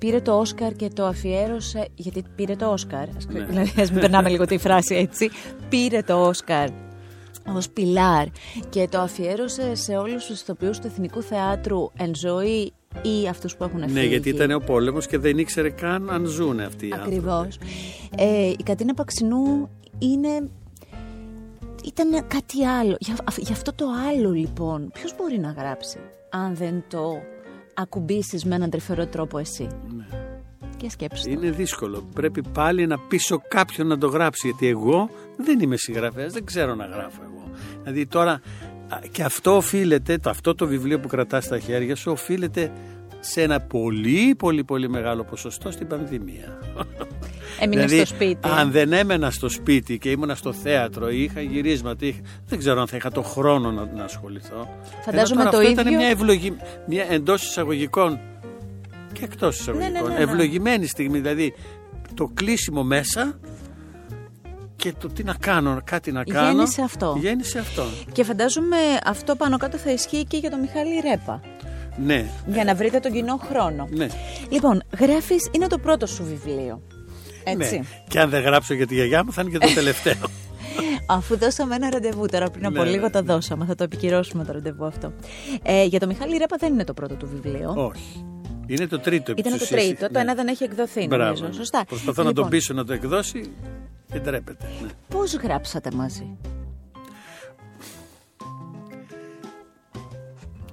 πήρε 0.00 0.20
το 0.20 0.38
Όσκαρ 0.38 0.72
και 0.72 0.88
το 0.88 1.04
αφιέρωσε 1.04 1.88
γιατί 1.94 2.24
πήρε 2.36 2.56
το 2.56 2.66
Όσκαρ 2.66 3.08
ας, 3.16 3.26
Ναι. 3.26 3.44
δηλαδή, 3.50 3.80
ας 3.80 3.90
μην 3.90 4.00
περνάμε 4.00 4.28
λίγο 4.28 4.44
τη 4.44 4.58
φράση 4.58 4.94
έτσι 4.94 5.30
πήρε 5.68 6.02
το 6.02 6.26
Όσκαρ 6.26 6.68
ως 7.56 7.70
πιλάρ 7.70 8.26
και 8.68 8.88
το 8.90 8.98
αφιέρωσε 8.98 9.74
σε 9.74 9.96
όλους 9.96 10.26
τους 10.26 10.40
ηθοποιούς 10.40 10.78
του 10.78 10.86
Εθνικού 10.86 11.22
Θεάτρου 11.22 11.90
εν 11.96 12.14
ζωή 12.14 12.72
ή 13.02 13.28
αυτούς 13.28 13.56
που 13.56 13.64
έχουν 13.64 13.80
φύγει. 13.80 13.92
Ναι, 13.92 14.04
γιατί 14.04 14.28
ήταν 14.28 14.50
ο 14.50 14.58
πόλεμος 14.58 15.06
και 15.06 15.18
δεν 15.18 15.38
ήξερε 15.38 15.70
καν 15.70 16.10
αν 16.10 16.24
ζουν 16.24 16.60
αυτοί 16.60 16.86
οι 16.86 16.92
άνθρωποι. 16.92 17.16
Ακριβώς. 17.16 17.58
Ε, 18.16 18.46
η 18.46 18.62
Κατίνα 18.64 18.94
Παξινού 18.94 19.68
είναι... 19.98 20.48
Ήταν 21.84 22.26
κάτι 22.26 22.64
άλλο. 22.64 22.96
Για, 23.00 23.14
για 23.36 23.54
αυτό 23.54 23.72
το 23.72 23.84
άλλο 24.10 24.30
λοιπόν, 24.30 24.90
ποιος 24.92 25.14
μπορεί 25.16 25.38
να 25.38 25.50
γράψει 25.50 25.98
αν 26.30 26.54
δεν 26.54 26.84
το 26.88 27.22
ακουμπήσεις 27.80 28.44
με 28.44 28.54
έναν 28.54 28.70
τρυφερό 28.70 29.06
τρόπο 29.06 29.38
εσύ. 29.38 29.66
Και 30.76 30.90
σκέψου. 30.90 31.24
το. 31.24 31.30
Είναι 31.30 31.50
δύσκολο. 31.50 32.08
Πρέπει 32.14 32.42
πάλι 32.52 32.86
να 32.86 32.98
πείσω 32.98 33.42
κάποιον 33.48 33.86
να 33.86 33.98
το 33.98 34.06
γράψει. 34.06 34.48
Γιατί 34.48 34.66
εγώ 34.66 35.10
δεν 35.36 35.60
είμαι 35.60 35.76
συγγραφέας, 35.76 36.32
δεν 36.32 36.44
ξέρω 36.44 36.74
να 36.74 36.84
γράφω 36.84 37.20
εγώ. 37.22 37.50
Δηλαδή 37.82 38.06
τώρα 38.06 38.32
α, 38.88 38.98
και 39.10 39.22
αυτό 39.22 39.56
οφείλεται, 39.56 40.18
το, 40.18 40.30
αυτό 40.30 40.54
το 40.54 40.66
βιβλίο 40.66 41.00
που 41.00 41.08
κρατάς 41.08 41.44
στα 41.44 41.58
χέρια 41.58 41.96
σου 41.96 42.12
οφείλεται 42.12 42.72
σε 43.20 43.42
ένα 43.42 43.60
πολύ 43.60 44.34
πολύ 44.38 44.64
πολύ 44.64 44.88
μεγάλο 44.88 45.24
ποσοστό 45.24 45.70
στην 45.70 45.86
πανδημία. 45.86 46.58
Έμεινε 47.60 47.84
δηλαδή, 47.84 48.06
στο 48.06 48.14
σπίτι. 48.14 48.48
Αν 48.48 48.70
δεν 48.70 48.92
έμενα 48.92 49.30
στο 49.30 49.48
σπίτι 49.48 49.98
και 49.98 50.10
ήμουνα 50.10 50.34
στο 50.34 50.52
θέατρο 50.52 51.10
ή 51.10 51.22
είχα 51.22 51.40
γυρίσματα, 51.40 52.06
είχα... 52.06 52.18
δεν 52.46 52.58
ξέρω 52.58 52.80
αν 52.80 52.86
θα 52.88 52.96
είχα 52.96 53.10
το 53.10 53.22
χρόνο 53.22 53.70
να, 53.70 53.84
να 53.96 54.04
ασχοληθώ. 54.04 54.68
Φαντάζομαι 55.04 55.40
Ενώ 55.40 55.50
τώρα 55.50 55.62
το 55.62 55.68
αυτό 55.68 55.70
ήταν 55.80 55.86
ίδιο- 55.86 55.98
μια, 55.98 56.08
ευλογη... 56.08 56.56
μια 56.86 57.06
εντός 57.10 57.42
εισαγωγικών 57.48 58.20
και 59.12 59.24
εκτός 59.24 59.60
εισαγωγικών. 59.60 59.92
ναι, 59.92 60.00
ναι, 60.00 60.14
ναι. 60.14 60.22
Ευλογημένη 60.22 60.86
στιγμή, 60.86 61.18
δηλαδή 61.18 61.54
το 62.14 62.30
κλείσιμο 62.34 62.82
μέσα 62.82 63.38
και 64.76 64.92
το 64.98 65.08
τι 65.08 65.24
να 65.24 65.34
κάνω, 65.40 65.80
κάτι 65.84 66.12
να 66.12 66.24
κάνω. 66.24 66.48
Γέννησε 66.50 66.82
αυτό. 66.82 67.16
Γέννησε 67.20 67.58
αυτό. 67.58 67.82
Και 68.12 68.24
φαντάζομαι 68.24 68.76
αυτό 69.04 69.36
πάνω 69.36 69.56
κάτω 69.56 69.76
θα 69.78 69.90
ισχύει 69.90 70.24
και 70.24 70.36
για 70.36 70.50
τον 70.50 70.60
Μιχάλη 70.60 70.90
Ρέπα. 71.10 71.40
Ναι, 72.04 72.24
Για 72.46 72.64
να 72.64 72.74
βρείτε 72.74 72.98
τον 73.00 73.12
κοινό 73.12 73.36
χρόνο. 73.48 73.88
ναι. 73.90 74.06
Λοιπόν, 74.48 74.82
γράφεις, 74.98 75.48
είναι 75.52 75.66
το 75.66 75.78
πρώτο 75.78 76.06
σου 76.06 76.24
βιβλίο. 76.24 76.82
Έτσι. 77.44 77.76
ναι. 77.78 77.84
Και 78.08 78.20
αν 78.20 78.30
δεν 78.30 78.42
γράψω 78.42 78.74
για 78.74 78.86
τη 78.86 78.94
γιαγιά 78.94 79.24
μου 79.24 79.32
θα 79.32 79.42
είναι 79.42 79.50
και 79.50 79.58
το 79.66 79.74
τελευταίο. 79.74 80.14
Αφού 81.06 81.36
δώσαμε 81.38 81.74
ένα 81.74 81.90
ραντεβού 81.90 82.26
τώρα 82.26 82.50
πριν 82.50 82.66
από 82.66 82.82
Ναι, 82.82 82.90
λίγο 82.90 83.04
ναι. 83.04 83.10
το 83.10 83.22
δώσαμε, 83.22 83.64
θα 83.64 83.74
το 83.74 83.84
επικυρώσουμε 83.84 84.44
το 84.44 84.52
ραντεβού 84.52 84.84
αυτό. 84.84 85.12
Ε, 85.62 85.84
για 85.84 85.98
τον 85.98 86.08
Μιχάλη 86.08 86.36
Ρέπα 86.36 86.56
δεν 86.58 86.72
είναι 86.72 86.84
το 86.84 86.94
πρώτο 86.94 87.14
του 87.14 87.28
βιβλίο. 87.32 87.72
Όχι. 87.76 88.24
Είναι 88.66 88.86
το 88.86 88.98
τρίτο 88.98 89.30
επί 89.30 89.40
Ήταν 89.40 89.52
της 89.58 89.68
το 89.68 89.74
ουσίας. 89.76 89.84
τρίτο, 89.86 90.06
το 90.06 90.12
Ναι. 90.12 90.20
ένα 90.20 90.34
δεν 90.34 90.48
έχει 90.48 90.64
εκδοθεί 90.64 91.06
Μπράβο, 91.06 91.24
νομίζω. 91.24 91.46
ναι. 91.46 91.52
Σωστά. 91.52 91.84
Προσπαθώ 91.84 92.22
να 92.22 92.28
λοιπόν, 92.28 92.42
τον 92.42 92.50
πείσω 92.52 92.74
να 92.74 92.84
το 92.84 92.92
εκδώσει 92.92 93.50
και 94.12 94.18
ντρέπεται. 94.18 94.66
Ναι. 94.82 94.88
Πώς 95.08 95.34
γράψατε 95.34 95.90
μαζί; 95.94 96.36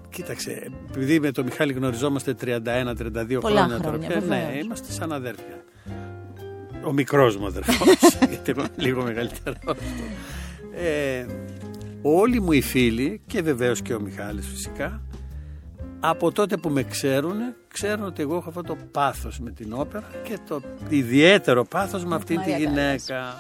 Κοίταξε, 0.10 0.72
επειδή 0.90 1.20
με 1.20 1.32
τον 1.32 1.46
Μιχάλη 1.46 1.74
γνωριζόμαστε 1.74 2.36
31-32 2.42 2.42
Πολλά 2.44 2.64
χρόνια, 2.64 3.38
χρόνια, 3.42 3.80
τώρα 3.82 3.98
πια, 3.98 4.08
βεβαίως. 4.08 4.26
ναι, 4.28 4.58
είμαστε 4.64 4.92
σαν 4.92 5.12
αδέρφια. 5.14 5.64
Ο 6.84 6.92
μικρός 6.94 7.38
μου 7.38 7.46
αδερφός, 7.46 7.88
γιατί 8.30 8.52
εγώ 8.52 8.60
είμαι 8.60 8.70
λίγο 8.76 9.04
μεγαλύτερος. 9.04 9.58
Ε, 10.76 11.26
όλοι 12.02 12.42
μου 12.42 12.52
οι 12.52 12.62
φίλοι 12.62 13.22
και 13.28 13.42
βεβαίως 13.42 13.82
και 13.82 13.94
ο 13.94 14.00
Μιχάλης 14.00 14.48
φυσικά 14.48 15.02
από 16.00 16.32
τότε 16.32 16.58
που 16.58 16.70
με 16.70 16.84
ξέρουν 16.84 17.36
ξέρουν 17.68 18.06
ότι 18.06 18.22
εγώ 18.22 18.36
έχω 18.36 18.50
αυτό 18.50 18.62
το 18.62 18.78
πάθος 18.92 19.40
με 19.40 19.52
την 19.52 19.74
όπερα 19.74 20.08
και 20.24 20.38
το 20.48 20.62
ιδιαίτερο 20.90 21.66
πάθος 21.66 22.06
με 22.06 22.16
αυτήν 22.16 22.42
τη 22.42 22.50
Μαρία 22.50 22.66
Κάλλας. 22.66 22.74
γυναίκα. 23.06 23.36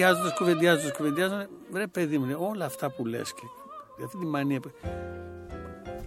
Κουβεντιάζοντας, 0.00 0.32
κουβεντιάζοντας, 0.38 0.92
κουβεντιάζοντας, 0.96 1.46
βρε 1.70 1.86
παιδί 1.86 2.18
μου, 2.18 2.24
λέει, 2.24 2.36
όλα 2.38 2.64
αυτά 2.64 2.90
που 2.90 3.06
λες 3.06 3.32
και 3.34 4.04
αυτή 4.04 4.18
τη 4.18 4.26
μανία. 4.26 4.60
που- 4.60 4.70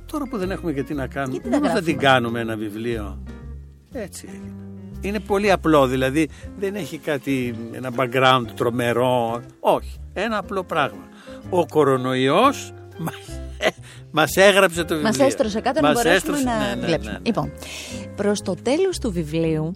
Τώρα 0.05 0.25
που 0.27 0.37
δεν 0.37 0.51
έχουμε 0.51 0.71
γιατί 0.71 0.93
να 0.93 1.07
κάνουμε, 1.07 1.31
Γιατί 1.33 1.49
τα 1.49 1.55
μήπως 1.55 1.67
θα 1.69 1.73
γράφουμε; 1.73 1.91
την 1.97 2.01
κάνουμε 2.07 2.39
ένα 2.39 2.55
βιβλίο. 2.55 3.23
Έτσι 3.91 4.27
έγινε. 4.29 4.53
Είναι 5.01 5.19
πολύ 5.19 5.51
απλό, 5.51 5.87
δηλαδή 5.87 6.29
δεν 6.59 6.75
έχει 6.75 6.97
κάτι, 6.97 7.55
ένα 7.71 7.91
background 7.97 8.45
τρομερό. 8.55 9.41
Όχι, 9.59 9.99
ένα 10.13 10.37
απλό 10.37 10.63
πράγμα. 10.63 11.03
Ο 11.49 11.65
κορονοϊός 11.65 12.73
μας, 12.97 13.15
μας 14.11 14.35
έγραψε 14.35 14.83
το 14.83 14.95
βιβλίο. 14.95 15.13
Μα 15.19 15.25
έστρωσε 15.25 15.59
κάτω 15.61 15.81
να 15.81 15.87
Μας 15.87 15.95
μπορέσουμε 16.03 16.37
έστρωσε- 16.37 16.59
να 16.59 16.67
ναι, 16.67 16.75
ναι, 16.75 16.85
βλέψουμε. 16.85 17.11
ναι, 17.11 17.17
ναι. 17.17 17.25
Λοιπόν, 17.25 17.51
προς 18.15 18.41
το 18.41 18.55
τέλος 18.63 18.99
του 18.99 19.11
βιβλίου, 19.11 19.71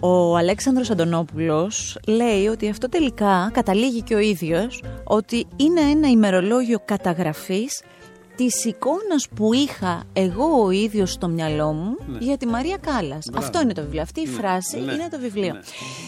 ο 0.00 0.36
Αλέξανδρος 0.36 0.90
Αντωνόπουλος 0.90 1.98
λέει 2.06 2.46
ότι 2.46 2.68
αυτό 2.68 2.88
τελικά 2.88 3.50
καταλήγει 3.52 4.02
και 4.02 4.14
ο 4.14 4.18
ίδιος 4.18 4.82
ότι 5.04 5.46
είναι 5.56 5.80
ένα 5.80 6.08
ημερολόγιο 6.08 6.78
καταγραφής 6.84 7.82
της 8.36 8.64
εικόνας 8.64 9.28
που 9.34 9.54
είχα 9.54 10.04
εγώ 10.12 10.64
ο 10.64 10.70
ίδιος 10.70 11.12
στο 11.12 11.28
μυαλό 11.28 11.72
μου 11.72 11.96
για 12.18 12.36
τη 12.36 12.46
Μαρία 12.46 12.76
Κάλλας. 12.76 13.26
Μπράβο. 13.30 13.46
Αυτό 13.46 13.60
είναι 13.60 13.72
το 13.72 13.82
βιβλίο. 13.82 14.02
Αυτή 14.02 14.20
η 14.20 14.26
φράση 14.26 14.80
ναι, 14.80 14.92
είναι 14.92 15.08
το 15.10 15.18
βιβλίο. 15.18 15.52
ναι. 15.52 15.60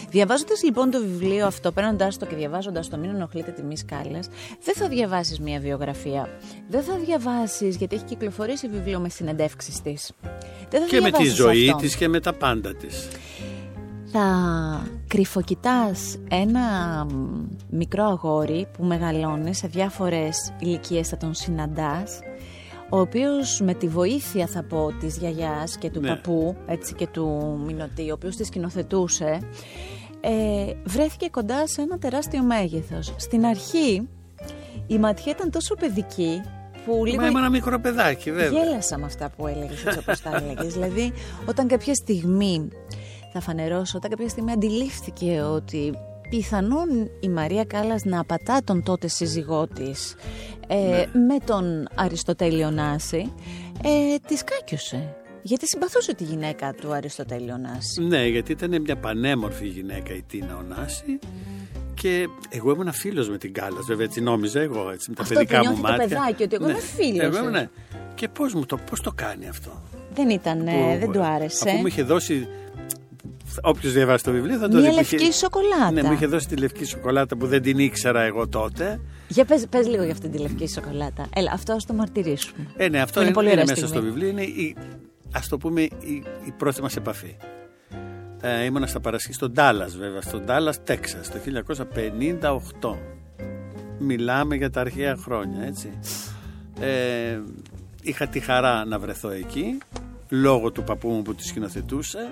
Διαβάζοντας 0.09 0.63
λοιπόν 0.63 0.91
το 0.91 0.99
βιβλίο 0.99 1.45
αυτό, 1.45 1.71
παίρνοντα 1.71 2.07
το 2.19 2.25
και 2.25 2.35
διαβάζοντας 2.35 2.89
το 2.89 2.97
Μην 2.97 3.09
ενοχλείτε 3.09 3.51
τη 3.51 3.63
Μης 3.63 3.85
Κάλλας, 3.85 4.27
δεν 4.63 4.75
θα 4.75 4.87
διαβάσεις 4.87 5.39
μια 5.39 5.59
βιογραφία. 5.59 6.29
Δεν 6.69 6.83
θα 6.83 6.95
διαβάσεις, 7.05 7.75
γιατί 7.75 7.95
έχει 7.95 8.05
κυκλοφορήσει 8.05 8.67
βιβλίο 8.67 8.99
με 8.99 9.09
συνεντεύξεις 9.09 9.81
της. 9.81 10.11
Δεν 10.69 10.81
θα 10.81 10.87
Και 10.87 11.01
με 11.01 11.11
τη 11.11 11.17
διαβάσεις 11.17 11.33
ζωή 11.33 11.69
αυτό. 11.69 11.81
της 11.81 11.95
και 11.95 12.07
με 12.07 12.19
τα 12.19 12.33
πάντα 12.33 12.75
της. 12.75 13.07
Θα 14.11 14.87
κρυφοκοιτάς 15.07 16.17
ένα 16.29 16.59
μ, 17.05 17.47
μικρό 17.69 18.03
αγόρι 18.05 18.67
που 18.77 18.83
μεγαλώνει 18.83 19.55
σε 19.55 19.67
διάφορες 19.67 20.53
ηλικίες 20.59 21.07
θα 21.07 21.17
τον 21.17 21.33
συναντάς 21.33 22.19
ο 22.89 22.99
οποίος 22.99 23.61
με 23.63 23.73
τη 23.73 23.87
βοήθεια 23.87 24.47
θα 24.47 24.63
πω 24.63 24.91
της 24.99 25.17
γιαγιάς 25.17 25.77
και 25.77 25.89
του 25.89 25.99
Ναι. 25.99 26.07
παππού 26.07 26.55
έτσι 26.67 26.93
και 26.93 27.07
του 27.07 27.59
Μινωτή 27.65 28.09
ο 28.09 28.13
οποίος 28.13 28.35
τη 28.35 28.43
σκηνοθετούσε 28.43 29.39
ε, 30.21 30.73
βρέθηκε 30.83 31.29
κοντά 31.29 31.67
σε 31.67 31.81
ένα 31.81 31.97
τεράστιο 31.97 32.43
μέγεθος 32.43 33.13
στην 33.17 33.45
αρχή 33.45 34.07
η 34.87 34.97
ματιά 34.97 35.31
ήταν 35.31 35.51
τόσο 35.51 35.75
παιδική 35.75 36.41
που 36.85 37.05
λίγο 37.05 37.21
Μα 37.21 37.27
είμαι 37.27 37.39
ένα 37.39 37.49
μικρό 37.49 37.79
παιδάκι, 37.79 38.31
βέβαια. 38.31 38.63
Γέλασα 38.63 38.97
με 38.97 39.05
αυτά 39.05 39.29
που 39.37 39.47
έλεγες, 39.47 39.85
έτσι 39.85 39.99
όπως 39.99 40.21
τα 40.21 40.41
έλεγες. 40.43 40.73
δηλαδή, 40.73 41.13
όταν 41.45 41.67
κάποια 41.67 41.93
στιγμή. 41.93 42.69
Θα 43.33 43.39
φανερώσω, 43.41 43.97
όταν 43.97 44.09
κάποια 44.09 44.29
στιγμή 44.29 44.51
αντιλήφθηκε 44.51 45.41
ότι 45.41 45.93
πιθανόν 46.29 46.87
η 47.19 47.29
Μαρία 47.29 47.63
Κάλλας 47.63 48.03
να 48.03 48.19
απατά 48.19 48.59
τον 48.63 48.83
τότε 48.83 49.07
σύζυγό 49.07 49.67
της 49.67 50.15
ε, 50.67 51.05
με 51.27 51.37
τον 51.45 51.87
Αριστοτέλειο 51.95 52.69
Νάση, 52.71 53.31
ε, 53.83 54.15
της 54.27 54.43
κάκιωσε. 54.43 55.15
Γιατί 55.43 55.67
συμπαθούσε 55.67 56.13
τη 56.15 56.23
γυναίκα 56.23 56.73
του 56.73 56.93
Αριστοτέλειο 56.93 57.57
Νάση. 57.57 58.01
Ναι, 58.01 58.25
γιατί 58.27 58.51
ήταν 58.51 58.81
μια 58.81 58.95
πανέμορφη 58.97 59.67
γυναίκα 59.67 60.13
η 60.13 60.21
Τίνα 60.27 60.57
Ωνάση 60.57 61.19
και 61.93 62.27
εγώ 62.49 62.71
ήμουν 62.71 62.91
φίλος 62.93 63.29
με 63.29 63.37
την 63.37 63.53
Κάλλας, 63.53 63.85
βέβαια 63.85 64.05
έτσι 64.05 64.21
νόμιζα 64.21 64.59
εγώ, 64.61 64.89
έτσι 64.91 65.09
με 65.09 65.15
τα 65.15 65.21
Αυτό 65.21 65.33
παιδικά 65.33 65.59
που 65.59 65.65
μου 65.65 65.71
νιώθει 65.71 65.81
το 65.85 65.89
μάτια. 65.91 66.07
παιδάκι, 66.07 66.43
ότι 66.43 66.55
εγώ 66.55 66.69
είμαι 66.69 66.79
φίλος, 66.79 67.37
Εγώ, 67.37 67.47
ε. 67.47 67.49
ναι. 67.49 67.69
Και 68.15 68.27
πώς, 68.27 68.53
μου 68.53 68.65
το, 68.65 68.77
πώς 68.89 69.01
το 69.01 69.11
κάνει 69.15 69.47
αυτό; 69.47 69.81
Δεν 70.13 70.29
ήταν, 70.29 70.67
ε, 70.67 70.71
Που- 70.71 70.99
δεν 70.99 71.11
του 71.11 71.21
άρεσε. 71.23 71.69
Αφού 71.69 71.77
μου 71.79 71.87
είχε 71.87 72.03
δώσει. 72.03 72.47
Όποιος 73.61 73.93
διαβάσει 73.93 74.23
το 74.23 74.31
βιβλίο 74.31 74.57
θα 74.57 74.67
το 74.69 74.73
Μία 74.77 74.81
δει. 74.83 74.89
που 74.89 74.95
λευκή 74.95 75.15
είχε- 75.15 75.31
σοκολάτα. 75.31 75.91
Ναι, 75.91 76.03
μου 76.03 76.11
είχε 76.11 76.25
δώσει 76.25 76.47
τη 76.47 76.55
λευκή 76.55 76.85
σοκολάτα 76.85 77.37
που 77.37 77.47
δεν 77.47 77.61
την 77.61 77.79
ήξερα 77.79 78.21
εγώ 78.21 78.47
τότε. 78.47 78.99
Για 79.27 79.45
πες, 79.45 79.65
πες 79.69 79.87
λίγο 79.87 80.03
για 80.03 80.11
αυτή 80.11 80.29
τη 80.29 80.37
λευκή 80.37 80.67
σοκολάτα. 80.69 81.27
Έλα, 81.35 81.51
αυτό 81.53 81.73
ας 81.73 81.85
το 81.85 81.93
μαρτυρήσουμε. 81.93 82.67
Ε, 82.77 82.89
ναι, 82.89 83.01
αυτό 83.01 83.19
Είναι 83.19 83.29
είναι, 83.29 83.35
πολύ 83.37 83.51
είναι 83.51 83.61
ωραία 83.61 83.75
μέσα 83.75 83.87
στιγμή. 83.87 84.05
στο 84.05 84.13
βιβλίο. 84.13 84.29
Είναι 84.29 84.41
η, 84.61 84.75
ας 85.33 85.47
το 85.47 85.57
πούμε 85.57 85.81
η, 85.81 85.89
η 86.45 86.51
πρώτη 86.57 86.81
μας 86.81 86.95
επαφή. 86.95 87.35
Ε, 88.41 88.63
ήμουνα 88.63 88.87
στα 88.87 88.99
Παρασκευή, 88.99 89.33
στον 89.35 89.51
Ντάλλας 89.51 89.97
βέβαια, 89.97 90.21
στον 90.21 90.45
Ντάλλας, 90.45 90.83
Τέξας, 90.83 91.29
το 91.31 91.37
1958. 91.39 92.97
Μιλάμε 93.99 94.55
για 94.55 94.69
τα 94.69 94.81
αρχαία 94.81 95.15
χρόνια, 95.15 95.63
έτσι. 95.63 95.99
Ε, 96.79 97.39
είχα 98.01 98.27
τη 98.27 98.39
χαρά 98.39 98.85
να 98.85 98.99
βρεθώ 98.99 99.29
εκεί, 99.29 99.77
λόγω 100.29 100.71
του 100.71 100.83
παππού 100.83 101.09
μου 101.09 101.21
που 101.21 101.35
τη 101.35 101.43
σκηνοθετούσε. 101.47 102.29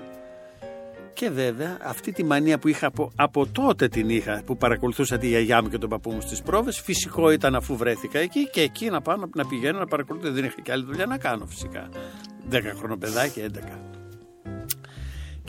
Και 1.14 1.30
βέβαια 1.30 1.78
αυτή 1.82 2.12
τη 2.12 2.24
μανία 2.24 2.58
που 2.58 2.68
είχα 2.68 2.86
από, 2.86 3.10
από 3.16 3.46
τότε 3.46 3.88
την 3.88 4.08
είχα 4.08 4.42
που 4.46 4.56
παρακολουθούσα 4.56 5.18
τη 5.18 5.26
γιαγιά 5.26 5.62
μου 5.62 5.68
και 5.68 5.78
τον 5.78 5.88
παππού 5.88 6.10
μου 6.10 6.20
στις 6.20 6.42
πρόβες 6.42 6.80
φυσικό 6.80 7.30
ήταν 7.30 7.54
αφού 7.54 7.76
βρέθηκα 7.76 8.18
εκεί 8.18 8.50
και 8.50 8.60
εκεί 8.60 8.90
να 8.90 9.00
πάω 9.00 9.16
να, 9.16 9.26
να 9.34 9.46
πηγαίνω 9.46 9.78
να 9.78 9.86
παρακολουθώ 9.86 10.30
δεν 10.30 10.44
είχα 10.44 10.60
και 10.62 10.72
άλλη 10.72 10.84
δουλειά 10.84 11.06
να 11.06 11.18
κάνω 11.18 11.46
φυσικά 11.46 11.88
10 12.50 12.60
χρονοπαιδάκι 12.76 13.44
11 13.54 13.90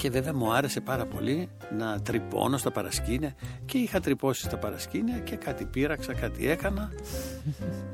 και 0.01 0.09
βέβαια 0.09 0.33
μου 0.33 0.53
άρεσε 0.53 0.81
πάρα 0.81 1.05
πολύ 1.05 1.49
να 1.77 2.01
τρυπώνω 2.01 2.57
στα 2.57 2.71
παρασκήνια 2.71 3.35
και 3.65 3.77
είχα 3.77 3.99
τρυπώσει 3.99 4.43
στα 4.43 4.57
παρασκήνια 4.57 5.19
και 5.19 5.35
κάτι 5.35 5.65
πήραξα, 5.65 6.13
κάτι 6.13 6.49
έκανα 6.49 6.91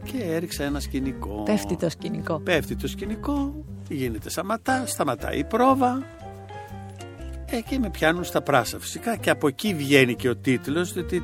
και 0.03 0.23
έριξα 0.23 0.63
ένα 0.63 0.79
σκηνικό. 0.79 1.43
Πέφτει 1.43 1.75
το 1.75 1.89
σκηνικό. 1.89 2.39
Πέφτει 2.39 2.75
το 2.75 2.87
σκηνικό, 2.87 3.65
γίνεται 3.89 4.29
σαματά, 4.29 4.85
σταματάει 4.85 5.39
η 5.39 5.43
πρόβα 5.43 6.03
ε, 7.49 7.59
και 7.69 7.79
με 7.79 7.89
πιάνουν 7.89 8.23
στα 8.23 8.41
πράσα 8.41 8.79
φυσικά 8.79 9.15
και 9.17 9.29
από 9.29 9.47
εκεί 9.47 9.73
βγαίνει 9.73 10.15
και 10.15 10.29
ο 10.29 10.35
τίτλος 10.35 10.95
ότι 10.95 11.23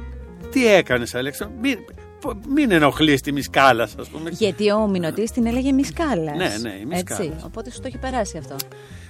τι 0.52 0.68
έκανες 0.74 1.16
Αλέξανδρο, 1.16 1.58
μην, 1.62 1.78
πο- 2.22 2.40
μην 2.54 2.72
ενοχλείς 2.72 3.22
τη 3.22 3.32
μισκάλα 3.32 3.84
ας 3.84 4.08
πούμε. 4.12 4.30
Γιατί 4.30 4.72
ο 4.72 4.88
Μινωτής 4.88 5.32
την 5.32 5.46
έλεγε 5.48 5.72
Μισκάλας. 5.72 6.38
Ναι, 6.38 6.70
ναι, 6.70 6.76
η 6.82 6.86
Μισκάλας. 6.86 7.26
Έτσι, 7.26 7.46
οπότε 7.46 7.72
σου 7.72 7.80
το 7.80 7.88
έχει 7.88 7.98
περάσει 7.98 8.38
αυτό. 8.38 8.56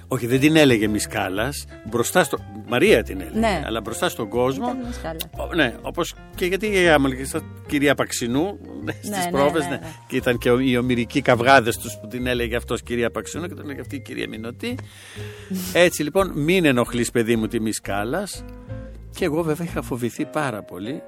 Όχι 0.08 0.26
δεν 0.26 0.40
την 0.40 0.56
έλεγε 0.56 0.88
μισκάλας, 0.88 1.64
μπροστά 1.90 2.24
στο... 2.24 2.38
Μαρία 2.68 3.02
την 3.02 3.20
έλεγε, 3.20 3.38
Ναι. 3.38 3.62
αλλά 3.66 3.80
μπροστά 3.80 4.08
στον 4.08 4.28
κόσμο 4.28 4.64
Ήταν 4.64 4.86
Μισκάλα. 4.86 5.16
Ο- 5.50 5.54
Ναι, 5.54 5.74
όπως 5.82 6.14
και 6.34 6.46
γιατί 6.46 6.66
η 6.66 6.70
γιαγιά 6.70 6.98
μου 6.98 7.06
έλεγε 7.06 7.24
στα 7.24 7.40
κυρία 7.66 7.94
Παξινού 7.94 8.58
στις 8.98 9.08
ναι, 9.08 9.28
πρόβες. 9.30 9.62
ναι, 9.64 9.68
ναι. 9.70 9.80
Και 10.08 10.16
ήταν 10.16 10.38
και 10.38 10.50
ο- 10.50 10.58
οι 10.58 10.76
ομυρικοί 10.76 11.20
καυγάδες 11.22 11.76
τους 11.78 11.98
που 12.00 12.06
την 12.06 12.26
έλεγε 12.26 12.56
αυτός 12.56 12.82
κυρία 12.82 13.10
Παξινού 13.10 13.46
και 13.46 13.54
τον 13.54 13.64
έλεγε 13.64 13.80
αυτή 13.80 13.96
η 13.96 14.00
κυρία 14.00 14.28
Μινωτή. 14.28 14.74
Έτσι 15.72 16.02
λοιπόν, 16.02 16.32
μην 16.34 16.64
ενοχλείς 16.64 17.10
παιδί 17.10 17.36
μου 17.36 17.46
τη 17.46 17.60
μισκάλα. 17.60 18.28
Και 19.16 19.24
εγώ 19.24 19.42
βέβαια 19.42 19.66
είχα 19.66 19.82
φοβηθεί 19.82 20.24
πάρα 20.26 20.62
πολύ 20.62 21.02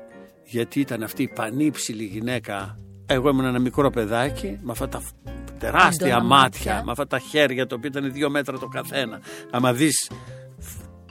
γιατί 0.44 0.80
ήταν 0.80 1.02
αυτή 1.02 1.22
η 1.22 1.28
πανύψηλη 1.34 2.04
γυναίκα. 2.04 2.78
Εγώ 3.06 3.28
ήμουν 3.28 3.44
ένα 3.44 3.58
μικρό 3.58 3.90
παιδάκι 3.90 4.58
με 4.62 4.72
αυτά 4.72 4.88
τα 4.88 5.00
φ- 5.00 5.14
τεράστια 5.58 6.06
Έντονα 6.06 6.24
μάτια, 6.24 6.42
μάτια. 6.72 6.82
με 6.84 6.90
αυτά 6.90 7.06
τα 7.06 7.18
χέρια 7.18 7.66
τα 7.66 7.74
οποία 7.76 7.90
ήταν 7.92 8.12
δύο 8.12 8.30
μέτρα 8.30 8.58
το 8.58 8.66
καθένα. 8.68 9.20
Άμα 9.50 9.72
δεις 9.72 10.10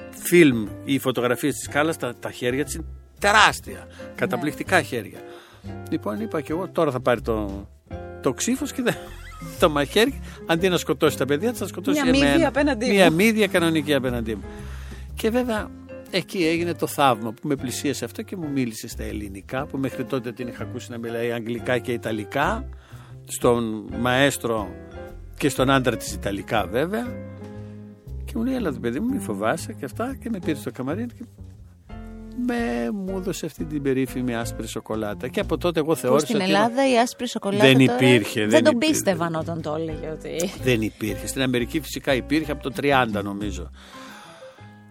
φιλμ 0.10 0.68
ή 0.86 1.00
φωτογραφίες 1.00 1.56
της 1.56 1.68
Κάλλα, 1.68 1.96
τα, 1.96 2.16
τα 2.20 2.32
χέρια 2.32 2.64
της 2.64 2.74
είναι 2.74 2.86
τεράστια. 3.20 3.88
Καταπληκτικά 4.16 4.82
χέρια. 4.82 5.20
Λοιπόν, 5.90 6.20
είπα 6.20 6.42
και 6.42 6.52
εγώ 6.52 6.70
τώρα 6.70 6.92
θα 6.92 7.00
πάρει 7.00 7.22
το, 7.22 7.68
το 8.22 8.34
ξύφος 8.34 8.72
και 8.74 8.82
δεν- 8.82 8.96
το 9.60 9.70
μαχαίρι, 9.70 10.22
αντί 10.46 10.70
να 10.70 10.78
σκοτώσει 10.78 11.18
τα 11.18 11.26
παιδιά, 11.26 11.50
της, 11.50 11.60
θα 11.60 11.68
σκοτώσει 11.68 12.02
Μια 12.02 12.12
μύδια 12.12 12.30
εμένα. 12.30 12.48
απέναντί 12.48 12.90
Μια 12.90 13.10
μου. 13.10 13.16
μύδια 13.16 13.48
κανονική 13.48 13.94
απέναντί 13.94 14.36
μου. 14.36 14.44
Και 15.16 15.30
βέβαια 15.30 15.70
εκεί 16.12 16.46
έγινε 16.46 16.74
το 16.74 16.88
θαύμα 16.88 17.32
που 17.32 17.48
με 17.48 17.56
πλησίασε 17.56 18.06
αυτό 18.06 18.22
και 18.22 18.36
μου 18.36 18.50
μίλησε 18.50 18.88
στα 18.88 19.04
ελληνικά, 19.04 19.66
που 19.66 19.78
μέχρι 19.78 20.04
τότε 20.04 20.32
την 20.32 20.48
είχα 20.48 20.64
ακούσει 20.64 20.92
να 20.92 20.98
μιλάει 20.98 21.32
αγγλικά 21.32 21.78
και 21.78 21.92
ιταλικά, 21.92 22.66
στον 23.26 23.86
μαέστρο 24.00 24.68
και 25.38 25.50
στον 25.50 25.70
άντρα 25.70 25.98
της 25.98 26.14
ιταλικά 26.14 26.66
βέβαια. 26.66 27.06
Και 28.26 28.34
μου 28.36 28.44
λέει, 28.44 28.56
έλα 28.56 28.74
το 28.74 28.80
παιδί 28.80 29.00
μου, 29.00 29.14
μη 29.14 29.20
φοβάσαι 29.20 29.74
και 29.74 29.86
αυτά. 29.86 30.16
Και 30.22 30.30
με 30.30 30.40
πήρε 30.46 30.58
στο 30.58 30.72
καμαρίνι 30.72 31.08
και 31.08 31.26
με 32.48 32.90
μου 32.92 33.18
έδωσε 33.18 33.46
αυτή 33.46 33.66
την 33.66 33.82
περίφημη 33.82 34.36
άσπρη 34.36 34.68
σοκολάτα. 34.68 35.28
Και 35.28 35.40
από 35.40 35.58
τότε 35.58 35.80
εγώ 35.80 35.94
Που 35.94 36.00
θεώρησα 36.00 36.26
στην 36.26 36.36
ότι 36.42 36.46
Ελλάδα 36.46 36.92
η 36.92 37.00
άσπρη 37.00 37.28
σοκολάτα 37.28 37.64
Δεν 37.66 37.86
τώρα 37.86 37.94
υπήρχε, 37.94 38.40
Δεν, 38.42 38.50
δεν 38.50 38.64
τον 38.64 38.74
υπήρχε. 38.74 38.94
πίστευαν 38.94 39.36
όταν 39.36 39.62
το 39.62 39.76
έλεγε 39.76 40.10
ότι... 40.10 40.52
δεν 40.64 40.82
υπήρχε. 40.82 41.28
Στην 41.28 41.42
Αμερική 41.42 41.80
φυσικά 41.80 42.14
υπήρχε 42.14 42.52
από 42.52 42.64
το 42.70 42.74
30 42.82 43.24
νομίζω. 43.24 43.70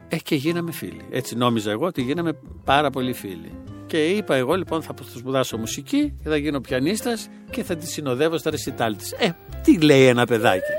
Ε, 0.08 0.16
και 0.16 0.34
γίναμε 0.34 0.72
φίλοι. 0.72 1.04
Έτσι 1.10 1.36
νόμιζα 1.36 1.70
εγώ 1.70 1.86
ότι 1.86 2.02
γίναμε 2.02 2.32
πάρα 2.64 2.90
πολύ 2.90 3.12
φίλοι. 3.12 3.52
Και 3.86 4.06
είπα 4.06 4.34
εγώ 4.34 4.54
λοιπόν 4.54 4.82
θα 4.82 4.94
σπουδάσω 5.16 5.58
μουσική 5.58 6.14
και 6.22 6.28
θα 6.28 6.36
γίνω 6.36 6.60
πιανίστας 6.60 7.28
και 7.50 7.62
θα 7.62 7.76
τη 7.76 7.86
συνοδεύω 7.86 8.38
στα 8.38 8.50
ρεσιτάλ 8.50 8.96
της. 8.96 9.12
Ε, 9.18 9.28
τι 9.62 9.80
λέει 9.80 10.06
ένα 10.06 10.26
παιδάκι. 10.26 10.72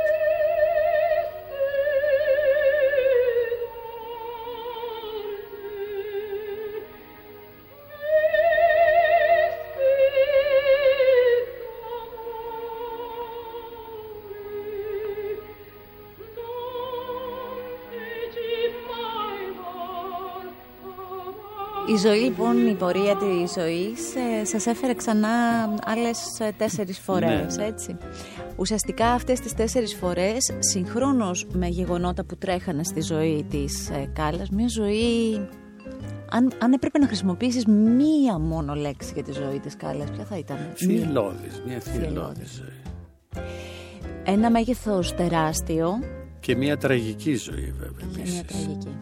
Η 21.93 21.97
ζωή 21.97 22.19
λοιπόν, 22.19 22.67
η 22.67 22.73
πορεία 22.73 23.15
της 23.17 23.53
ζωής 23.57 24.15
ε, 24.41 24.45
σας 24.45 24.65
έφερε 24.65 24.93
ξανά 24.93 25.29
άλλες 25.85 26.39
ε, 26.39 26.49
τέσσερις 26.57 26.99
φορές, 26.99 27.55
Ναι. 27.57 27.65
έτσι. 27.65 27.97
Ουσιαστικά 28.55 29.07
αυτές 29.07 29.39
τις 29.39 29.53
τέσσερις 29.53 29.95
φορές, 29.95 30.51
συγχρόνως 30.59 31.45
με 31.53 31.67
γεγονότα 31.67 32.25
που 32.25 32.37
τρέχανε 32.37 32.83
στη 32.83 33.01
ζωή 33.01 33.45
της 33.49 33.89
ε, 33.89 34.09
Κάλλας, 34.13 34.49
μια 34.49 34.67
ζωή... 34.67 35.39
Αν, 36.29 36.51
αν 36.59 36.73
έπρεπε 36.73 36.99
να 36.99 37.07
χρησιμοποιήσεις 37.07 37.65
μία 37.65 38.37
μόνο 38.39 38.73
λέξη 38.73 39.11
για 39.13 39.23
τη 39.23 39.31
ζωή 39.31 39.59
της 39.59 39.75
Κάλλας, 39.77 40.11
ποια 40.11 40.23
θα 40.25 40.37
ήταν; 40.37 40.57
Μία. 40.57 40.73
Θυελώδης, 40.75 41.61
μια 41.67 41.79
θυελώδης 41.79 42.01
Θυελλώδης. 42.01 42.51
ζωή. 42.51 43.43
Ένα 44.23 44.49
μέγεθος 44.51 45.15
τεράστιο 45.15 45.99
Και 46.39 46.55
μια 46.55 46.77
τραγική 46.77 47.35
ζωή 47.35 47.73
βέβαια 47.79 48.07
και 48.13 48.21
μια 48.23 48.39
επίσης. 48.39 48.43
τραγική. 48.65 48.97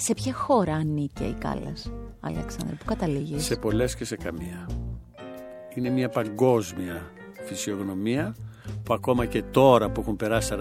Σε 0.00 0.14
ποια 0.14 0.34
χώρα 0.34 0.74
ανήκε 0.74 1.24
η 1.24 1.34
Κάλλας, 1.38 1.92
Αλέξανδρε, 2.20 2.74
που 2.74 2.84
καταλήγεις; 2.84 3.44
Σε 3.44 3.56
πολλές 3.56 3.96
και 3.96 4.04
σε 4.04 4.16
καμία. 4.16 4.68
Είναι 5.74 5.90
μια 5.90 6.08
παγκόσμια 6.08 7.10
φυσιογνωμία 7.44 8.34
που 8.82 8.94
ακόμα 8.94 9.26
και 9.26 9.42
τώρα 9.42 9.90
που 9.90 10.00
έχουν 10.00 10.16
περάσει 10.16 10.54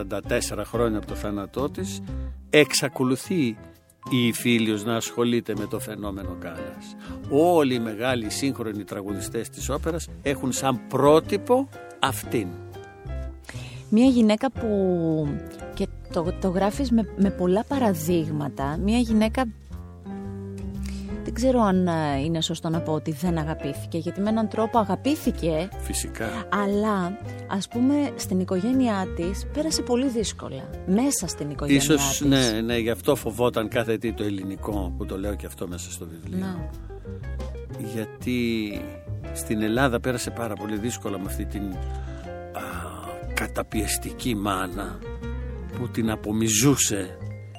44 0.49 0.63
χρόνια 0.65 0.97
από 0.97 1.07
το 1.07 1.15
θάνατό 1.15 1.69
της 1.69 2.01
εξακολουθεί 2.49 3.57
η 4.09 4.31
Φίλιος 4.33 4.85
να 4.85 4.95
ασχολείται 4.95 5.53
με 5.57 5.65
το 5.65 5.79
φαινόμενο 5.79 6.37
Κάλλας. 6.39 6.95
Όλοι 7.29 7.73
οι 7.73 7.79
μεγάλοι 7.79 8.29
σύγχρονοι 8.29 8.83
τραγουδιστές 8.83 9.49
της 9.49 9.69
όπερας 9.69 10.07
έχουν 10.21 10.51
σαν 10.51 10.87
πρότυπο 10.87 11.69
αυτήν. 11.99 12.47
Μια 13.89 14.05
γυναίκα 14.05 14.51
που 14.51 14.67
και 15.73 15.87
το, 16.13 16.33
το 16.41 16.47
γράφεις 16.49 16.91
με, 16.91 17.07
με 17.17 17.29
πολλά 17.29 17.63
παραδείγματα. 17.67 18.77
Μια 18.83 18.97
γυναίκα 18.97 19.43
δεν 21.23 21.33
ξέρω 21.35 21.61
αν 21.61 21.87
ε, 21.87 22.19
είναι 22.25 22.41
σωστό 22.41 22.69
να 22.69 22.79
πω 22.79 22.91
ότι 22.93 23.11
δεν 23.11 23.37
αγαπήθηκε 23.37 23.97
γιατί 23.97 24.21
με 24.21 24.29
έναν 24.29 24.47
τρόπο 24.47 24.79
αγαπήθηκε 24.79 25.69
Φυσικά. 25.77 26.29
αλλά 26.49 27.17
ας 27.47 27.67
πούμε 27.67 27.93
στην 28.15 28.39
οικογένειά 28.39 29.07
της 29.15 29.45
πέρασε 29.53 29.81
πολύ 29.81 30.07
δύσκολα 30.07 30.69
μέσα 30.85 31.27
στην 31.27 31.49
οικογένειά 31.49 31.83
Ίσως 31.83 32.07
της. 32.17 32.21
ναι, 32.27 32.61
ναι, 32.61 32.77
γι' 32.77 32.89
αυτό 32.89 33.15
φοβόταν 33.15 33.67
κάθε 33.67 33.97
τι 33.97 34.13
το 34.13 34.23
ελληνικό 34.23 34.93
που 34.97 35.05
το 35.05 35.17
λέω 35.17 35.35
και 35.35 35.45
αυτό 35.45 35.67
μέσα 35.67 35.91
στο 35.91 36.07
βιβλίο. 36.07 36.45
Να. 36.45 36.69
γιατί 37.93 38.71
στην 39.33 39.61
Ελλάδα 39.61 39.99
πέρασε 39.99 40.29
πάρα 40.31 40.53
πολύ 40.53 40.77
δύσκολα 40.77 41.17
με 41.17 41.25
αυτή 41.25 41.45
την 41.45 41.61
α, 41.61 42.86
καταπιεστική 43.39 44.35
μάνα 44.35 44.99
που 45.77 45.89
την 45.89 46.09
απομιζούσε 46.11 47.17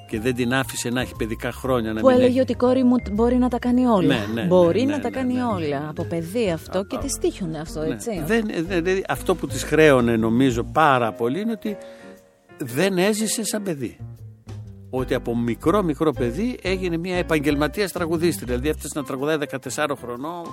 και 0.09 0.19
δεν 0.19 0.35
την 0.35 0.53
άφησε 0.53 0.89
να 0.89 1.01
έχει 1.01 1.13
παιδικά 1.17 1.51
χρόνια 1.51 1.93
να 1.93 2.01
Που 2.01 2.07
μην 2.07 2.15
έλεγε 2.15 2.29
έχει. 2.31 2.39
ότι 2.39 2.51
η 2.51 2.55
κόρη 2.55 2.83
μου 2.83 2.95
μπορεί 3.11 3.35
να 3.37 3.47
τα 3.49 3.59
κάνει 3.59 3.85
όλα. 3.85 4.07
Ναι, 4.07 4.25
ναι, 4.33 4.43
μπορεί 4.47 4.79
ναι, 4.83 4.91
να 4.91 4.95
ναι, 4.97 5.01
τα 5.03 5.09
ναι, 5.09 5.15
κάνει 5.15 5.33
ναι, 5.33 5.39
ναι. 5.39 5.45
όλα. 5.45 5.89
Από 5.89 6.03
παιδί 6.03 6.51
αυτό 6.51 6.83
και 6.83 6.97
τη 6.97 7.19
τύχιονε 7.19 7.59
αυτό, 7.59 7.81
Ναι, 7.81 7.93
έτσι. 7.93 8.21
δεν, 8.25 8.45
δεν- 8.45 8.65
δηλαδή, 8.83 9.03
αυτό 9.07 9.35
που 9.35 9.47
της 9.47 9.63
χρέωνε 9.63 10.15
νομίζω 10.17 10.63
πάρα 10.63 11.11
πολύ 11.11 11.39
είναι 11.41 11.51
ότι 11.51 11.77
δεν 12.57 12.97
έζησε 12.97 13.43
σαν 13.45 13.63
παιδί. 13.63 13.97
Ότι 14.89 15.13
από 15.13 15.37
μικρό 15.37 15.83
μικρό 15.83 16.11
παιδί 16.11 16.57
έγινε 16.61 16.97
μια 16.97 17.15
επαγγελματίας 17.17 17.91
τραγουδίστρια. 17.91 18.47
Δηλαδή 18.47 18.69
έφτασε 18.69 18.99
να 18.99 19.03
τραγουδάει 19.03 19.37
14 19.37 19.95
χρονών 20.01 20.43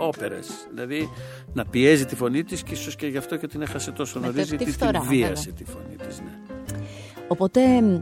όπερες. 0.00 0.46
Δηλαδή 0.74 1.08
να 1.52 1.64
πιέζει 1.64 2.04
τη 2.06 2.14
φωνή 2.16 2.44
της 2.44 2.62
και 2.62 2.72
ίσως 2.72 2.96
και 2.96 3.06
γι' 3.06 3.16
αυτό 3.16 3.36
και 3.36 3.46
την 3.46 3.62
έχασε 3.62 3.90
τόσο 3.92 4.20
Με 4.20 4.26
το- 4.26 4.32
νωρίς 4.32 4.48
τη 4.50 4.56
γιατί 4.56 4.72
φθορά, 4.72 4.98
την 4.98 5.08
βίασε 5.08 5.32
βέβαια. 5.32 5.52
τη 5.54 5.64
φωνή 5.64 5.96
της. 6.08 6.20
Ναι. 6.20 6.30
Οπότε, 7.28 7.60
μ, 7.82 7.98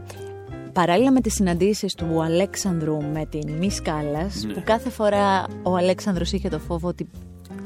παράλληλα 0.73 1.11
με 1.11 1.21
τις 1.21 1.33
συναντήσεις 1.33 1.93
του 1.93 2.23
Αλέξανδρου 2.23 2.97
με 3.13 3.25
την 3.25 3.51
Μη 3.51 3.71
Σκάλας, 3.71 4.43
Ναι. 4.43 4.53
που 4.53 4.61
κάθε 4.65 4.89
φορά 4.89 5.45
ο 5.63 5.75
Αλέξανδρος 5.75 6.31
είχε 6.31 6.49
το 6.49 6.59
φόβο 6.59 6.87
ότι 6.87 7.09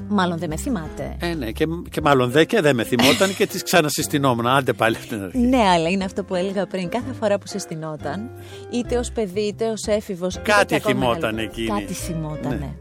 μάλλον 0.07 0.37
δεν 0.37 0.49
με 0.49 0.57
θυμάται. 0.57 1.15
Ε, 1.19 1.33
ναι, 1.33 1.51
και, 1.51 1.65
και 1.89 2.01
μάλλον 2.01 2.29
δε 2.31 2.43
και 2.45 2.61
δεν 2.61 2.75
με 2.75 2.83
θυμόταν 2.83 3.35
και 3.35 3.47
της 3.47 3.63
ξανασυστηνόμουν. 3.63 4.47
Άντε 4.47 4.73
πάλι 4.73 4.95
από 4.95 5.07
την 5.07 5.21
αρχή. 5.23 5.37
Ναι, 5.37 5.57
αλλά 5.61 5.89
είναι 5.89 6.03
αυτό 6.03 6.23
που 6.23 6.35
έλεγα 6.35 6.65
πριν. 6.67 6.89
Κάθε 6.89 7.13
φορά 7.19 7.37
που 7.37 7.47
σε 7.47 7.57
στηνόταν, 7.57 8.29
είτε 8.71 8.97
ως 8.97 9.11
παιδί 9.11 9.41
είτε 9.41 9.69
ως 9.69 9.83
έφηβος. 9.87 10.35
είτε 10.35 10.51
Κάτι 10.51 10.65
και 10.65 10.75
ακόμα 10.75 10.99
θυμόταν 10.99 11.35
μεγαλύτερο, 11.35 11.63
εκείνη. 11.63 11.79
Κάτι 11.81 11.93
θυμότανε. 11.93 12.55
Ναι. 12.55 12.73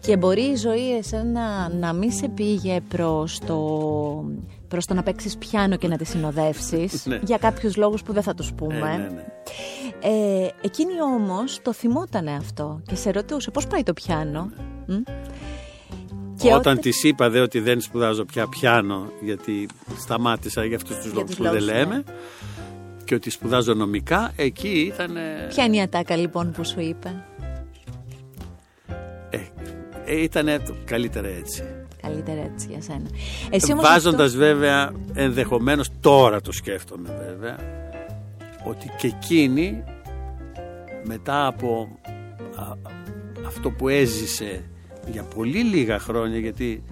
Και 0.00 0.16
μπορεί 0.16 0.42
η 0.42 0.56
ζωή 0.56 0.96
εσένα 0.96 1.72
να 1.74 1.92
μην 1.92 2.12
σε 2.12 2.28
πήγε 2.28 2.80
προς 2.88 3.38
το, 3.38 3.58
προς 4.68 4.86
το 4.86 4.94
να 4.94 5.02
παίξεις 5.02 5.36
πιάνο 5.36 5.76
και 5.76 5.88
να 5.88 5.96
τη 5.96 6.04
συνοδεύσεις 6.04 7.06
Ναι. 7.06 7.20
για 7.24 7.36
κάποιους 7.38 7.76
λόγους 7.76 8.02
που 8.02 8.12
δεν 8.12 8.22
θα 8.22 8.34
τους 8.34 8.52
πούμε. 8.52 8.76
Ε, 8.76 8.96
ναι, 8.96 9.08
ναι. 9.08 9.24
Ε, 10.02 10.48
εκείνη 10.60 10.92
όμως 11.16 11.58
το 11.62 11.72
θυμότανε 11.72 12.30
αυτό 12.34 12.80
και 12.86 12.94
σε 12.94 13.10
ρωτούσε 13.10 13.50
πώς 13.50 13.66
πάει 13.66 13.82
το 13.82 13.92
πιάνο; 13.92 14.50
Μ; 14.86 14.92
Και 16.36 16.54
Όταν 16.54 16.78
της 16.80 17.02
είπα 17.04 17.30
δε 17.30 17.40
ότι 17.40 17.60
δεν 17.60 17.80
σπουδάζω 17.80 18.24
πια 18.24 18.46
πιάνο, 18.48 19.10
γιατί 19.20 19.68
σταμάτησα 19.98 20.64
για 20.64 20.76
αυτούς 20.76 20.96
τους 20.96 21.04
Για 21.04 21.14
λόγους 21.14 21.28
τους 21.28 21.36
που 21.36 21.42
δεν 21.42 21.52
λόγους, 21.52 21.66
ναι. 21.68 21.72
λέμε, 21.78 22.04
και 23.04 23.14
ότι 23.14 23.30
σπουδάζω 23.30 23.74
νομικά, 23.74 24.32
εκεί 24.36 24.92
ήταν. 24.94 25.16
Ποια 25.48 25.64
είναι 25.64 25.76
η 25.76 25.80
ατάκα 25.80 26.16
λοιπόν 26.16 26.50
που 26.50 26.64
σου 26.64 26.80
είπε; 26.80 27.24
Ε, 30.10 30.14
ε, 30.14 30.22
ήταν 30.22 30.62
καλύτερα 30.84 31.28
έτσι. 31.28 31.62
Καλύτερα 32.02 32.40
έτσι 32.40 32.66
για 32.70 32.82
σένα. 32.82 33.08
Εσύ 33.50 33.72
όμως 33.72 33.84
Βάζοντας 33.84 34.26
αυτό- 34.26 34.38
βέβαια, 34.38 34.92
ενδεχομένως 35.14 35.90
τώρα 36.00 36.40
το 36.40 36.52
σκέφτομαι 36.52 37.08
βέβαια, 37.28 37.56
ότι 38.64 38.90
και 38.98 39.06
εκείνη 39.06 39.84
μετά 41.04 41.46
από 41.46 41.98
α, 42.56 42.72
αυτό 43.46 43.70
που 43.70 43.88
έζησε 43.88 44.64
για 45.10 45.22
πολύ 45.22 45.62
λίγα 45.62 45.98
χρόνια, 45.98 46.38
γιατί 46.38 46.82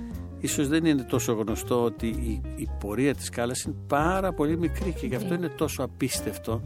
ίσως 0.40 0.68
δεν 0.68 0.84
είναι 0.84 1.02
τόσο 1.02 1.32
γνωστό 1.32 1.82
ότι 1.84 2.06
η, 2.06 2.40
η 2.56 2.68
πορεία 2.80 3.14
της 3.14 3.28
Κάλλας 3.28 3.62
είναι 3.62 3.74
πάρα 3.86 4.32
πολύ 4.32 4.58
μικρή 4.58 4.94
και 5.00 5.06
γι' 5.06 5.14
αυτό 5.14 5.34
είναι 5.34 5.48
τόσο 5.48 5.82
απίστευτο 5.82 6.62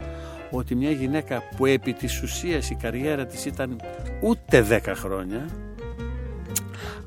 ότι 0.51 0.75
μια 0.75 0.91
γυναίκα 0.91 1.41
που 1.55 1.65
επί 1.65 1.93
της 1.93 2.21
ουσίας 2.21 2.69
η 2.69 2.75
καριέρα 2.75 3.25
της 3.25 3.45
ήταν 3.45 3.79
ούτε 4.21 4.81
10 4.85 4.93
χρόνια 4.95 5.45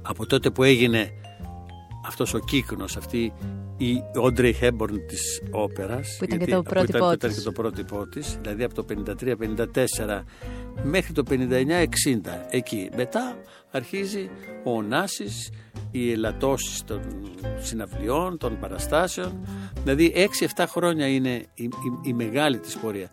από 0.09 0.27
τότε 0.27 0.51
που 0.51 0.63
έγινε 0.63 1.11
αυτός 2.07 2.35
ο 2.35 2.39
κύκνος, 2.39 2.97
αυτή 2.97 3.33
η 3.77 4.03
Audrey 4.23 4.53
Hepburn 4.61 4.99
της 5.09 5.43
όπερας 5.51 6.17
Που 6.19 6.25
ήταν 6.25 6.39
και 6.39 6.45
γιατί- 6.45 6.53
το 6.53 6.63
που 6.63 6.71
πρότυπό 6.71 6.97
ήταν, 6.99 7.09
που 7.09 7.15
ήταν 7.15 7.31
της. 7.31 7.39
και 7.39 7.45
το 7.45 7.53
πρότυπό 7.53 8.07
της 8.07 8.39
δηλαδή 8.43 8.65
από 8.65 8.75
το 8.75 8.83
53-54 8.83 10.25
μέχρι 10.83 11.13
το 11.13 11.23
59-60 11.23 12.47
εκεί 12.51 12.89
μετά 12.97 13.37
αρχίζει 13.71 14.31
ο 14.65 14.71
Ωνάσης 14.77 15.51
οι 15.91 16.13
ελαττώσεις 16.13 16.85
των 16.85 17.01
συναυλιών, 17.61 18.39
των 18.39 18.59
παραστάσεων. 18.61 19.47
Δηλαδή 19.83 20.13
6-7 20.57 20.65
χρόνια 20.69 21.07
είναι 21.09 21.31
η, 21.55 21.65
η, 21.65 21.71
η 22.03 22.13
μεγάλη 22.13 22.59
της 22.59 22.77
πορεία. 22.77 23.09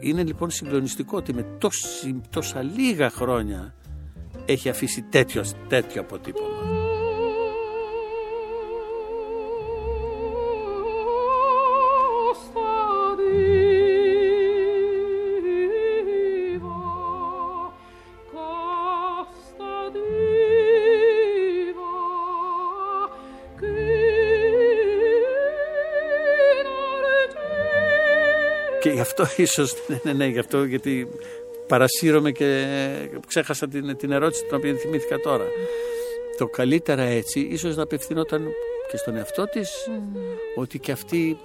Είναι 0.00 0.22
λοιπόν 0.24 0.50
συγκλονιστικό 0.50 1.16
ότι 1.16 1.34
με 1.34 1.42
τόση, 1.58 2.20
τόσα 2.30 2.62
λίγα 2.62 3.10
χρόνια 3.10 3.74
έχει 4.46 4.68
αφήσει 4.68 5.02
τέτοιο, 5.02 5.44
τέτοιο 5.68 6.00
αποτύπωμα. 6.00 6.84
Και 28.86 28.92
γι' 28.92 29.00
αυτό 29.00 29.26
ίσως, 29.36 29.74
ναι, 29.88 30.00
ναι, 30.02 30.12
ναι, 30.12 30.26
γι' 30.26 30.38
αυτό 30.38 30.64
γιατί 30.64 31.08
παρασύρωμαι 31.66 32.30
και 32.30 32.66
ξέχασα 33.26 33.68
την, 33.68 33.96
την 33.96 34.12
ερώτηση 34.12 34.44
την 34.44 34.56
οποία 34.56 34.74
θυμήθηκα 34.74 35.18
τώρα. 35.18 35.44
Το 36.38 36.46
καλύτερα 36.46 37.02
έτσι, 37.02 37.40
ίσως 37.40 37.76
να 37.76 37.82
απευθυνόταν 37.82 38.48
και 38.90 38.96
στον 38.96 39.16
εαυτό 39.16 39.48
της, 39.48 39.70
ότι 40.56 40.78
και 40.78 40.92
αυτή 40.92 41.38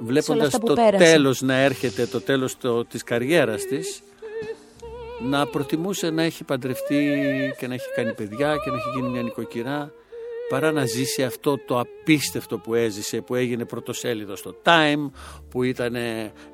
βλέποντας 0.00 0.46
αυτά 0.46 0.58
που 0.58 0.66
το 0.66 0.74
πέρασε. 0.74 1.04
τέλος 1.04 1.40
να 1.40 1.54
έρχεται, 1.54 2.06
το 2.06 2.20
τέλος 2.20 2.56
το, 2.58 2.84
της 2.84 3.02
καριέρας 3.02 3.64
της, 3.64 4.02
να 5.30 5.46
προτιμούσε 5.46 6.10
να 6.10 6.22
έχει 6.22 6.44
παντρευτεί 6.44 7.14
και 7.58 7.66
να 7.66 7.74
έχει 7.74 7.88
κάνει 7.94 8.12
παιδιά 8.12 8.56
και 8.64 8.70
να 8.70 8.76
έχει 8.76 8.88
γίνει 8.94 9.08
μια 9.08 9.22
νοικοκυρά 9.22 9.92
παρά 10.48 10.72
να 10.72 10.84
ζήσει 10.84 11.22
αυτό 11.22 11.58
το 11.66 11.78
απίστευτο 11.80 12.58
που 12.58 12.74
έζησε, 12.74 13.20
που 13.20 13.34
έγινε 13.34 13.64
πρωτοσέλιδος 13.64 14.38
στο 14.38 14.54
Time, 14.64 15.10
που 15.50 15.62
ήταν 15.62 15.96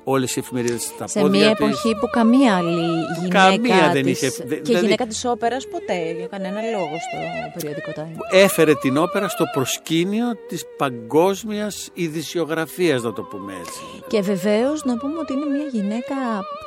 όλες 0.03 0.35
οι 0.35 0.39
εφημερίδες 0.39 0.81
στα 0.81 1.07
Σε 1.07 1.19
πόδια 1.19 1.39
μια 1.45 1.55
της. 1.55 1.65
εποχή 1.65 1.95
που 1.99 2.07
καμία 2.11 2.55
άλλη 2.55 2.71
γυναίκα 3.19 3.49
Καμία 3.49 3.91
δεν 3.93 4.03
της- 4.03 4.21
είχε- 4.21 4.29
και 4.41 4.43
δε- 4.47 4.55
δηλαδή- 4.55 4.83
γυναίκας 4.85 5.07
της 5.07 5.25
όπερας 5.25 5.67
ποτέ, 5.67 6.11
για 6.17 6.27
κανένα 6.27 6.61
λόγο 6.61 6.95
στο 6.99 7.17
περιοδικό 7.59 7.91
Time. 7.95 8.15
Έφερε 8.31 8.73
την 8.75 8.97
όπερα 8.97 9.27
στο 9.27 9.43
προσκήνιο 9.53 10.25
της 10.47 10.63
παγκόσμιας 10.77 11.89
ειδησιογραφίας, 11.93 13.01
να 13.01 13.13
το 13.13 13.21
πούμε 13.23 13.53
έτσι. 13.59 13.81
Και 14.07 14.21
βεβαίως 14.21 14.83
να 14.83 14.97
πούμε 14.97 15.17
ότι 15.19 15.33
είναι 15.33 15.45
μια 15.45 15.65
γυναίκα, 15.71 16.15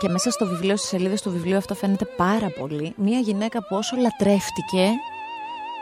και 0.00 0.08
μέσα 0.08 0.30
στο 0.30 0.46
βιβλίο, 0.46 0.76
στις 0.76 0.88
σελίδες 0.88 1.22
του 1.22 1.30
βιβλίου 1.30 1.56
αυτό 1.56 1.74
φαίνεται 1.74 2.04
πάρα 2.16 2.48
πολύ. 2.58 2.92
Μια 2.96 3.18
γυναίκα 3.18 3.58
που 3.58 3.76
όσο 3.76 3.96
λατρεύτηκε, 3.96 4.88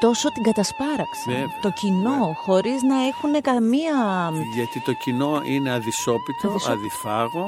τόσο 0.03 0.32
την 0.32 0.42
κατασπάραξε. 0.42 1.24
Βέβαια, 1.26 1.46
το 1.62 1.70
κοινό, 1.70 2.32
χωρίς 2.44 2.82
να 2.82 2.96
έχουν 3.07 3.40
καμία. 3.40 4.30
Γιατί 4.55 4.82
το 4.84 4.92
κοινό 4.92 5.42
είναι 5.44 5.72
αδυσόπιτο, 5.72 6.48
Αδυσό- 6.48 6.70
αδιφάγο, 6.70 7.46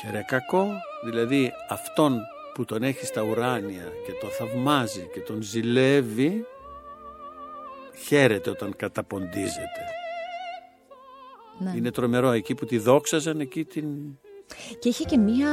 χερεκακό, 0.00 0.68
δηλαδή 1.04 1.52
αυτόν 1.68 2.20
που 2.54 2.64
τον 2.64 2.82
έχει 2.82 3.06
στα 3.06 3.22
ουράνια 3.22 3.84
και 4.06 4.12
το 4.20 4.26
θαυμάζει 4.26 5.08
και 5.12 5.20
τον 5.20 5.42
ζηλεύει, 5.42 6.46
χαίρεται 8.06 8.50
όταν 8.50 8.76
καταποντίζεται. 8.76 9.84
Ναι. 11.58 11.72
Είναι 11.76 11.90
τρομερό 11.90 12.30
εκεί 12.30 12.54
που 12.54 12.64
τη 12.64 12.78
δόξαζαν, 12.78 13.40
εκεί 13.40 13.64
την... 13.64 13.86
Και 14.78 14.88
είχε 14.88 15.04
και 15.04 15.18
μία. 15.18 15.48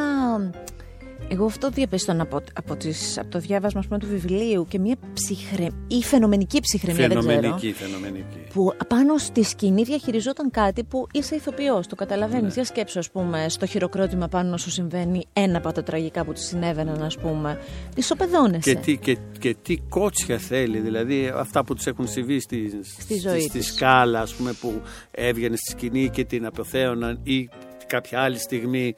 Εγώ 1.28 1.45
αυτό 1.45 1.69
διαπίστωνα 1.69 2.24
από, 2.24 2.41
από, 2.53 2.76
τις, 2.76 3.17
από 3.17 3.30
το 3.30 3.39
διάβασμα 3.39 3.80
ας 3.80 3.88
πούμε, 3.88 3.99
του 3.99 4.07
βιβλίου 4.07 4.65
και 4.69 4.80
μία 4.80 4.95
ψυχρε... 5.13 5.67
ή 5.88 6.03
φαινομενική 6.03 6.59
ψυχραιμία, 6.59 7.07
δεν 7.07 7.17
ξέρω. 7.17 7.34
Φαινομενική, 7.34 7.74
φαινομενική. 7.74 8.38
Που 8.53 8.74
πάνω 8.88 9.17
στη 9.17 9.43
σκηνή 9.43 9.84
διαχειριζόταν 9.84 10.51
κάτι 10.51 10.84
που 10.84 11.07
είσαι 11.11 11.36
ηθοποιός, 11.36 11.88
το 11.88 11.95
καταλαβαίνεις. 11.95 12.43
Ναι. 12.43 12.53
Για 12.53 12.63
σκέψου, 12.65 12.99
ας 12.99 13.11
πούμε, 13.11 13.45
στο 13.49 13.65
χειροκρότημα 13.65 14.28
πάνω 14.28 14.49
να 14.49 14.57
σου 14.57 14.69
συμβαίνει 14.69 15.26
ένα 15.34 15.57
από 15.57 15.71
τα 15.71 15.84
τραγικά 15.84 16.26
που 16.26 16.34
της 16.34 16.45
συνέβαιναν, 16.45 17.03
ας 17.03 17.17
πούμε. 17.17 17.59
Ισοπεδώνεσαι. 17.95 18.74
Και 18.74 18.80
τι, 18.80 18.97
και, 18.97 19.17
και 19.39 19.55
τι 19.61 19.78
κότσια 19.89 20.38
θέλει, 20.38 20.80
δηλαδή 20.80 21.32
αυτά 21.36 21.63
που 21.63 21.74
τους 21.74 21.86
έχουν 21.88 22.07
συμβεί 22.07 22.39
στη, 22.39 22.80
Στη 22.99 23.19
ζωή 23.19 23.41
στη 23.41 23.49
της. 23.49 23.67
σκάλα, 23.67 24.21
ας 24.21 24.34
πούμε, 24.34 24.53
που 24.61 24.82
έβγαινε 25.11 25.55
στη 25.55 25.71
σκηνή 25.71 26.09
και 26.09 26.24
την 26.24 26.45
αποθέωναν 26.45 27.19
ή 27.24 27.49
κάποια 27.88 28.21
άλλη 28.21 28.38
στιγμή 28.38 28.95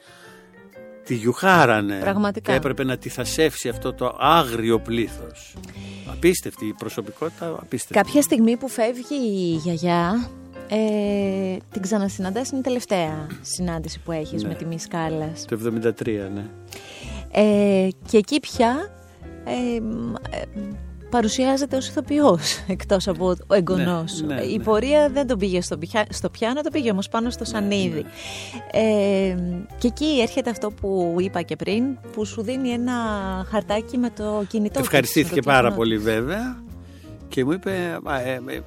τη 1.06 1.14
γιουχάρανε. 1.14 1.98
Πραγματικά. 2.00 2.50
Και 2.50 2.56
έπρεπε 2.58 2.84
να 2.84 2.96
τη 2.96 3.08
θασεύσει 3.08 3.68
αυτό 3.68 3.92
το 3.92 4.16
άγριο 4.20 4.80
πλήθος. 4.80 5.54
Απίστευτη 6.10 6.66
η 6.66 6.72
προσωπικότητα, 6.72 7.46
απίστευτη. 7.46 8.02
Κάποια 8.02 8.22
στιγμή 8.22 8.56
που 8.56 8.68
φεύγει 8.68 9.14
η 9.14 9.54
γιαγιά, 9.54 10.28
ε, 10.68 11.56
την 11.72 11.82
ξανασυναντάς, 11.82 12.50
είναι 12.50 12.58
η 12.60 12.62
τελευταία 12.62 13.26
συνάντηση 13.40 14.00
που 14.00 14.12
έχεις 14.12 14.42
Ναι. 14.42 14.48
με 14.48 14.54
τη 14.54 14.64
Μη 14.64 14.76
Κάλλας. 14.90 15.44
Το 15.44 15.54
73, 15.54 16.28
ναι. 16.34 16.44
Ε, 17.30 17.88
και 18.10 18.16
εκεί 18.16 18.40
πια 18.40 18.90
ε, 19.44 19.80
μ, 19.80 20.14
ε, 20.14 20.42
παρουσιάζεται 21.16 21.76
ως 21.76 21.88
ηθοποιός 21.88 22.58
εκτός 22.76 23.08
από 23.08 23.34
ο 23.46 23.54
εγγονός. 23.54 24.22
Ναι, 24.26 24.34
ναι, 24.34 24.42
Η 24.42 24.56
ναι. 24.56 24.62
πορεία 24.64 25.08
δεν 25.12 25.26
τον 25.26 25.38
πήγε 25.38 25.60
στο, 25.60 25.78
πια- 25.78 26.06
στο 26.10 26.30
πιάνο, 26.30 26.60
το 26.60 26.70
πήγε 26.70 26.90
όμως 26.90 27.08
πάνω 27.08 27.30
στο 27.30 27.44
σανίδι. 27.44 28.04
Ε, 28.72 29.34
και 29.78 29.86
εκεί 29.86 30.18
έρχεται 30.22 30.50
αυτό 30.50 30.70
που 30.70 31.16
είπα 31.18 31.42
και 31.42 31.56
πριν, 31.56 31.84
που 32.12 32.24
σου 32.24 32.42
δίνει 32.42 32.70
ένα 32.70 32.92
χαρτάκι 33.50 33.98
με 33.98 34.10
το 34.10 34.44
κινητό. 34.48 34.72
της, 34.78 34.80
Ευχαριστήθηκε 34.80 35.34
με 35.34 35.40
το 35.40 35.46
πάρα 35.46 35.58
τηλέφωνο. 35.58 35.76
πολύ 35.82 35.98
βέβαια 35.98 36.62
και 37.28 37.44
μου 37.44 37.52
είπε 37.52 37.98
«Α, 38.04 38.20
ε, 38.20 38.40
ε, 38.46 38.60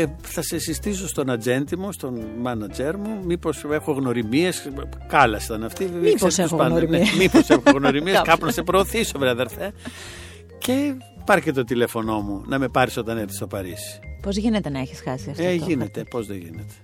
ε, 0.00 0.06
θα 0.22 0.42
σε 0.42 0.58
συστήσω 0.58 1.08
στον 1.08 1.30
ατζέντη 1.30 1.76
μου, 1.76 1.92
στον 1.92 2.20
μάνατζέρ 2.40 2.96
μου 2.96 3.18
μήπως 3.24 3.64
έχω 3.70 3.92
γνωριμίες 3.92 4.68
κάλα 5.06 5.40
ήταν 5.44 5.64
αυτή 5.64 5.84
Μήπως 5.84 6.14
ξέρεις 6.14 6.38
έχω 6.38 6.48
τους 6.48 6.56
πάντα. 6.56 6.68
γνωριμίες. 6.68 7.10
ναι, 7.10 7.16
μήπως 7.18 7.48
έχω 7.50 7.62
γνωριμίες 7.74 8.14
Κάπου. 8.16 8.28
κάπου 8.28 8.44
να 8.44 8.52
σε 8.52 8.62
προωθήσω 8.62 9.18
βρε 9.18 9.28
αδερφέ 9.30 9.72
και 10.64 10.94
πάρ 11.24 11.40
και 11.40 11.52
το 11.52 11.64
τηλέφωνό 11.64 12.20
μου 12.20 12.42
να 12.46 12.58
με 12.58 12.68
πάρεις 12.68 12.96
όταν 12.96 13.18
έρθεις 13.18 13.36
στο 13.36 13.46
Παρίσι 13.46 14.00
Πώς 14.22 14.36
γίνεται 14.36 14.70
να 14.70 14.78
έχεις 14.78 15.00
χάσει 15.04 15.30
αυτό 15.30 15.42
ε, 15.42 15.56
το 15.56 15.64
γίνεται, 15.66 16.04
πώς 16.10 16.26
δεν 16.26 16.36
γίνεται 16.36 16.74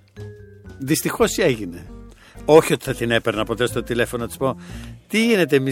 δυστυχώς 0.79 1.39
έγινε 1.39 1.87
όχι 2.45 2.73
ότι 2.73 2.85
θα 2.85 2.95
την 2.95 3.11
έπαιρνα 3.11 3.45
ποτέ 3.45 3.67
στο 3.67 3.83
τηλέφωνο 3.83 4.23
να 4.23 4.29
της 4.29 4.37
πω 4.37 4.57
Τι 5.09 5.27
γίνεται, 5.27 5.57
εμεί 5.57 5.71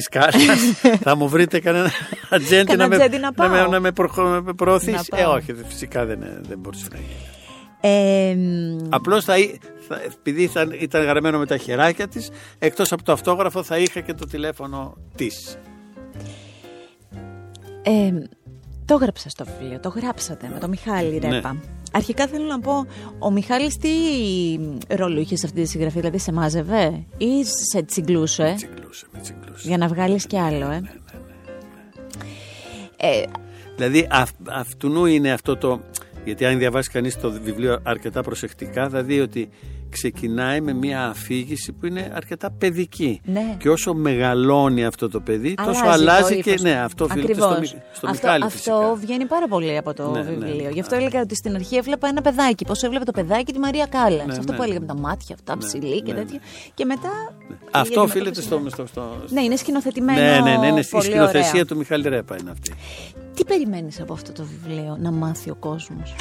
θα 1.05 1.17
μου 1.17 1.29
βρείτε 1.29 1.61
κανένα 1.61 1.91
ατζέντη 2.31 2.65
Κανένα 2.65 2.89
να, 2.89 2.97
με, 2.97 3.05
ατζέντη 3.05 3.23
να 3.23 3.33
πάω. 3.33 3.49
με, 3.49 3.67
να 3.67 3.81
με, 3.81 3.93
προχω- 3.93 4.23
να 4.29 4.43
με 4.43 4.53
προωθήσει. 4.53 4.91
Να 5.11 5.19
Ε, 5.19 5.23
πάω. 5.23 5.33
όχι, 5.33 5.55
φυσικά 5.69 6.05
δεν, 6.05 6.19
δεν 6.49 6.59
μπορούσε 6.59 6.87
να 6.93 6.97
γίνει. 6.99 7.27
Ε, 7.81 8.35
μ, 8.35 8.87
Απλώς 8.89 9.25
θα, 9.25 9.39
εί- 9.39 9.59
θα, 9.89 10.01
επειδή 10.03 10.47
θα, 10.47 10.67
ήταν 10.81 11.03
γραμμένο 11.05 11.39
με 11.39 11.47
τα 11.47 11.57
χεράκια 11.57 12.09
της, 12.09 12.31
εκτός 12.59 12.93
από 12.93 13.03
το 13.03 13.13
αυτόγραφο 13.13 13.63
θα 13.63 13.79
είχα 13.79 14.01
και 14.01 14.15
το 14.15 14.27
τηλέφωνο 14.27 14.97
της. 15.17 15.59
Ε, 17.89 18.12
το 18.84 18.95
έγραψα 18.95 19.28
στο 19.28 19.45
βιβλίο, 19.45 19.80
το 19.80 19.89
γράψατε 19.89 20.51
με 20.53 20.59
τον 20.59 20.70
Μιχάλη 20.70 21.18
Ναι. 21.18 21.28
Ρέπα. 21.28 21.57
Αρχικά 21.93 22.26
θέλω 22.26 22.45
να 22.45 22.61
πω, 22.61 22.86
ο 23.18 23.30
Μιχάλης 23.30 23.76
τι 23.76 23.89
ρόλο 24.89 25.20
είχε 25.20 25.36
σε 25.36 25.47
αυτή 25.47 25.62
τη 25.62 25.68
συγγραφή, 25.68 25.99
δηλαδή 25.99 26.18
σε 26.18 26.32
μάζευε 26.32 27.05
ή 27.16 27.45
σε 27.72 27.82
τσιγκλούσε; 27.82 28.53
Τσιγκλούσε, 28.57 29.07
με 29.12 29.20
τσιγκλούσε. 29.20 29.68
για 29.68 29.76
να 29.78 29.89
βγάλεις 29.89 30.26
κι 30.26 30.39
άλλο, 30.39 30.66
Ναι, 30.66 30.80
ε. 32.97 33.20
ε 33.20 33.24
Δηλαδή 33.76 34.07
αυ, 34.11 34.30
αυτού 34.49 35.07
είναι 35.07 35.32
αυτό 35.32 35.57
το. 35.57 35.80
Γιατί 36.24 36.45
αν 36.45 36.59
διαβάσει 36.59 36.91
κανείς 36.91 37.16
το 37.20 37.30
βιβλίο 37.32 37.80
αρκετά 37.82 38.22
προσεκτικά, 38.22 38.89
θα 38.89 39.03
δει 39.03 39.20
ότι 39.20 39.49
ξεκινάει 39.91 40.61
με 40.61 40.72
μια 40.72 41.07
αφήγηση 41.07 41.72
που 41.72 41.86
είναι 41.86 42.12
αρκετά 42.14 42.51
παιδική. 42.51 43.20
Ναι. 43.24 43.57
Και 43.59 43.70
όσο 43.70 43.95
μεγαλώνει 43.95 44.84
αυτό 44.84 45.09
το 45.09 45.20
παιδί, 45.20 45.55
τόσο 45.55 45.68
αλλάζει 45.70 45.84
το 45.84 45.91
αλλάζει 46.11 46.41
και. 46.43 46.51
ύφος 46.51 46.62
Ναι, 46.62 46.72
του. 46.72 46.78
αυτό 46.78 47.05
οφείλεται 47.05 47.34
στο, 47.34 47.45
Ακριβώς. 47.47 47.72
Μι- 47.72 47.82
στο 47.93 48.07
αυτό, 48.09 48.26
Μιχάλη. 48.26 48.45
Αυτό 48.45 48.59
φυσικά. 48.59 48.95
βγαίνει 48.95 49.24
πάρα 49.26 49.49
πολύ 49.49 49.76
από 49.76 49.95
το 49.95 50.11
Ναι, 50.11 50.22
ναι, 50.22 50.30
βιβλίο. 50.30 50.62
ναι. 50.64 50.70
Γι' 50.70 50.80
αυτό 50.80 50.95
έλεγα 50.95 51.20
ότι 51.20 51.34
στην 51.36 51.55
αρχή 51.55 51.76
έβλεπα 51.76 52.09
ένα 52.09 52.20
παιδάκι. 52.22 52.64
Πώς 52.64 52.82
έβλεπε 52.82 53.05
το 53.05 53.12
παιδάκι 53.12 53.53
τη 53.53 53.59
Μαρία 53.59 53.86
Κάλλα. 53.86 54.24
Ναι, 54.24 54.32
αυτό 54.32 54.51
ναι, 54.53 54.57
που 54.57 54.62
έλεγε 54.62 54.78
ναι. 54.78 54.86
με 54.86 54.93
τα 54.95 54.99
μάτια 55.01 55.34
αυτά, 55.34 55.57
Ναι, 55.57 55.64
ψηλή 55.64 56.03
και 56.03 56.12
ναι, 56.12 56.18
τέτοια. 56.18 56.41
Και 56.74 56.84
μετά. 56.84 57.11
η 57.51 57.55
Αυτό 57.70 58.01
οφείλεται 58.01 58.41
αντιμετώπιση 58.41 58.47
στο. 58.47 58.57
είναι- 58.57 58.70
στο, 58.70 58.86
στο... 58.86 59.34
Ναι, 59.34 59.43
είναι 59.43 59.57
σκηνοθετημένο. 59.57 60.20
ναι, 60.20 60.41
ναι, 60.51 60.57
ναι, 60.57 60.66
είναι 60.66 60.80
η 60.80 60.86
πολύ 60.91 61.05
σκηνοθεσία 61.05 61.51
ωραία. 61.51 61.64
του 61.64 61.76
Μιχάλη 61.76 62.09
Ρέπα 62.09 62.36
είναι 62.41 62.51
αυτή. 62.51 62.72
Τι 63.34 63.45
περιμένεις 63.45 64.01
από 64.01 64.12
αυτό 64.12 64.32
το 64.32 64.45
βιβλίο 64.45 64.97
να 65.01 65.11
μάθει 65.11 65.51
ο 65.51 65.55
κόσμος; 65.55 66.14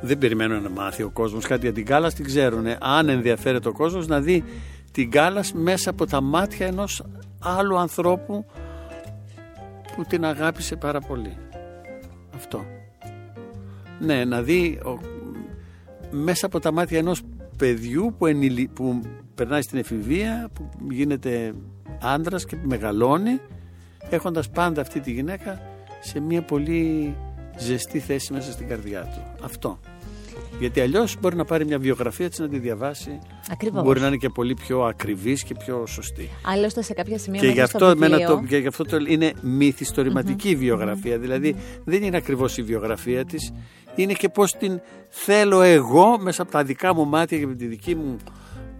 Δεν 0.00 0.18
περιμένω 0.18 0.60
να 0.60 0.70
μάθει 0.70 1.02
ο 1.02 1.10
κόσμος 1.10 1.46
κάτι 1.46 1.60
για 1.60 1.72
την 1.72 1.84
Κάλλα, 1.84 2.12
την 2.12 2.24
ξέρουν. 2.24 2.66
Αν 2.80 3.08
ενδιαφέρεται 3.08 3.68
ο 3.68 3.72
κόσμος 3.72 4.06
να 4.06 4.20
δει 4.20 4.44
την 4.92 5.10
Κάλλα 5.10 5.44
μέσα 5.54 5.90
από 5.90 6.06
τα 6.06 6.20
μάτια 6.20 6.66
ενός 6.66 7.02
άλλου 7.38 7.76
ανθρώπου 7.78 8.46
που 9.96 10.04
την 10.08 10.24
αγάπησε 10.24 10.76
πάρα 10.76 11.00
πολύ. 11.00 11.36
Αυτό. 12.34 12.64
Ναι, 14.00 14.24
να 14.24 14.42
δει 14.42 14.80
ο- 14.84 14.98
μέσα 16.10 16.46
από 16.46 16.60
τα 16.60 16.72
μάτια 16.72 16.98
ενός 16.98 17.22
παιδιού 17.58 18.14
που, 18.18 18.26
ενηλι- 18.26 18.68
που 18.68 19.00
περνάει 19.34 19.62
στην 19.62 19.78
εφηβεία, 19.78 20.48
που 20.52 20.68
γίνεται 20.90 21.54
άντρας 22.02 22.44
και 22.44 22.56
μεγαλώνει, 22.62 23.40
έχοντας 24.10 24.50
πάντα 24.50 24.80
αυτή 24.80 25.00
τη 25.00 25.12
γυναίκα 25.12 25.60
σε 26.00 26.20
μια 26.20 26.42
πολύ 26.42 27.16
ζεστή 27.58 27.98
θέση 27.98 28.32
μέσα 28.32 28.52
στην 28.52 28.68
καρδιά 28.68 29.00
του. 29.00 29.44
Αυτό. 29.44 29.78
Γιατί 30.58 30.80
αλλιώς 30.80 31.16
μπορεί 31.20 31.36
να 31.36 31.44
πάρει 31.44 31.64
μια 31.64 31.78
βιογραφία 31.78 32.28
της 32.28 32.38
να 32.38 32.48
τη 32.48 32.58
διαβάσει. 32.58 33.18
Ακριβώς. 33.50 33.82
Μπορεί 33.82 34.00
να 34.00 34.06
είναι 34.06 34.16
και 34.16 34.28
πολύ 34.28 34.54
πιο 34.54 34.82
ακριβής 34.82 35.42
και 35.42 35.54
πιο 35.54 35.86
σωστή. 35.86 36.28
Άλλωστε 36.46 36.82
σε 36.82 36.92
κάποια 36.94 37.18
σημεία 37.18 37.40
Και 37.40 37.46
μέσα 37.46 37.60
γι' 37.60 37.66
στο 37.66 37.76
αυτό, 37.76 37.90
εμένα 37.90 38.16
βιβλίο, 38.16 38.36
το, 38.36 38.46
και 38.48 38.56
γι 38.56 38.66
αυτό 38.66 38.84
το 38.84 38.96
είναι 39.08 39.32
μυθιστορηματική 39.42 40.56
βιογραφία. 40.56 41.18
Δηλαδή 41.18 41.56
δεν 41.84 42.02
είναι 42.02 42.16
ακριβώς 42.16 42.56
η 42.56 42.62
βιογραφία 42.62 43.24
της, 43.24 43.52
είναι 43.94 44.12
και 44.12 44.28
πώς 44.28 44.52
την 44.52 44.80
θέλω 45.08 45.62
εγώ 45.62 46.18
μέσα 46.18 46.42
από 46.42 46.50
τα 46.50 46.64
δικά 46.64 46.94
μου 46.94 47.06
μάτια 47.06 47.38
και 47.38 47.46
με 47.46 47.54
τη 47.54 47.66
δική 47.66 47.94
μου 47.94 48.16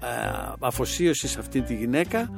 ε, 0.02 0.06
αφοσίωση 0.60 1.28
σε 1.28 1.38
αυτή 1.38 1.60
τη 1.60 1.74
γυναίκα, 1.74 2.30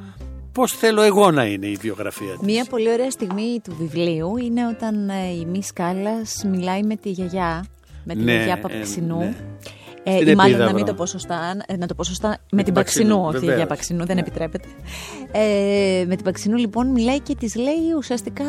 πώς 0.53 0.71
θέλω 0.71 1.01
εγώ 1.01 1.31
να 1.31 1.45
είναι 1.45 1.67
η 1.67 1.75
βιογραφία 1.81 2.29
της. 2.31 2.41
Μία 2.53 2.65
πολύ 2.69 2.91
ωραία 2.91 3.11
στιγμή 3.11 3.59
του 3.63 3.75
βιβλίου 3.79 4.37
είναι 4.37 4.67
όταν 4.67 5.09
ε, 5.09 5.13
η 5.41 5.45
Μη 5.45 5.61
Κάλλας 5.73 6.43
μιλάει 6.51 6.83
με 6.83 6.95
τη 6.95 7.09
γιαγιά, 7.09 7.65
με 8.03 8.13
τη 8.13 8.19
Ναι, 8.21 8.31
γιαγιά 8.33 8.53
ε, 8.53 8.59
Παπαξινού. 8.61 9.17
ναι. 9.17 9.35
Ε, 10.03 10.15
Στην 10.15 10.27
ή 10.27 10.35
μάλλον 10.35 10.37
να 10.37 10.43
Επίδαυρο. 10.63 10.73
μην 10.73 10.85
το 10.85 10.93
πω 10.93 11.05
σωστά, 11.05 11.55
ε, 11.65 11.77
να 11.77 11.87
το 11.87 11.93
πω 11.95 12.03
σωστά 12.03 12.27
με, 12.29 12.35
την 12.55 12.63
την 12.65 12.73
Παξινού, 12.73 13.07
Παξινού, 13.07 13.27
όχι 13.27 13.37
βεβαίως. 13.39 13.57
για 13.57 13.65
Παξινού, 13.67 14.05
δεν 14.05 14.17
επιτρέπεται. 14.17 14.67
Ε, 15.31 16.03
με 16.07 16.15
την 16.15 16.23
Παξινού 16.23 16.55
λοιπόν 16.57 16.87
μιλάει 16.87 17.19
και 17.19 17.35
της 17.35 17.55
λέει 17.55 17.93
ουσιαστικά 17.97 18.43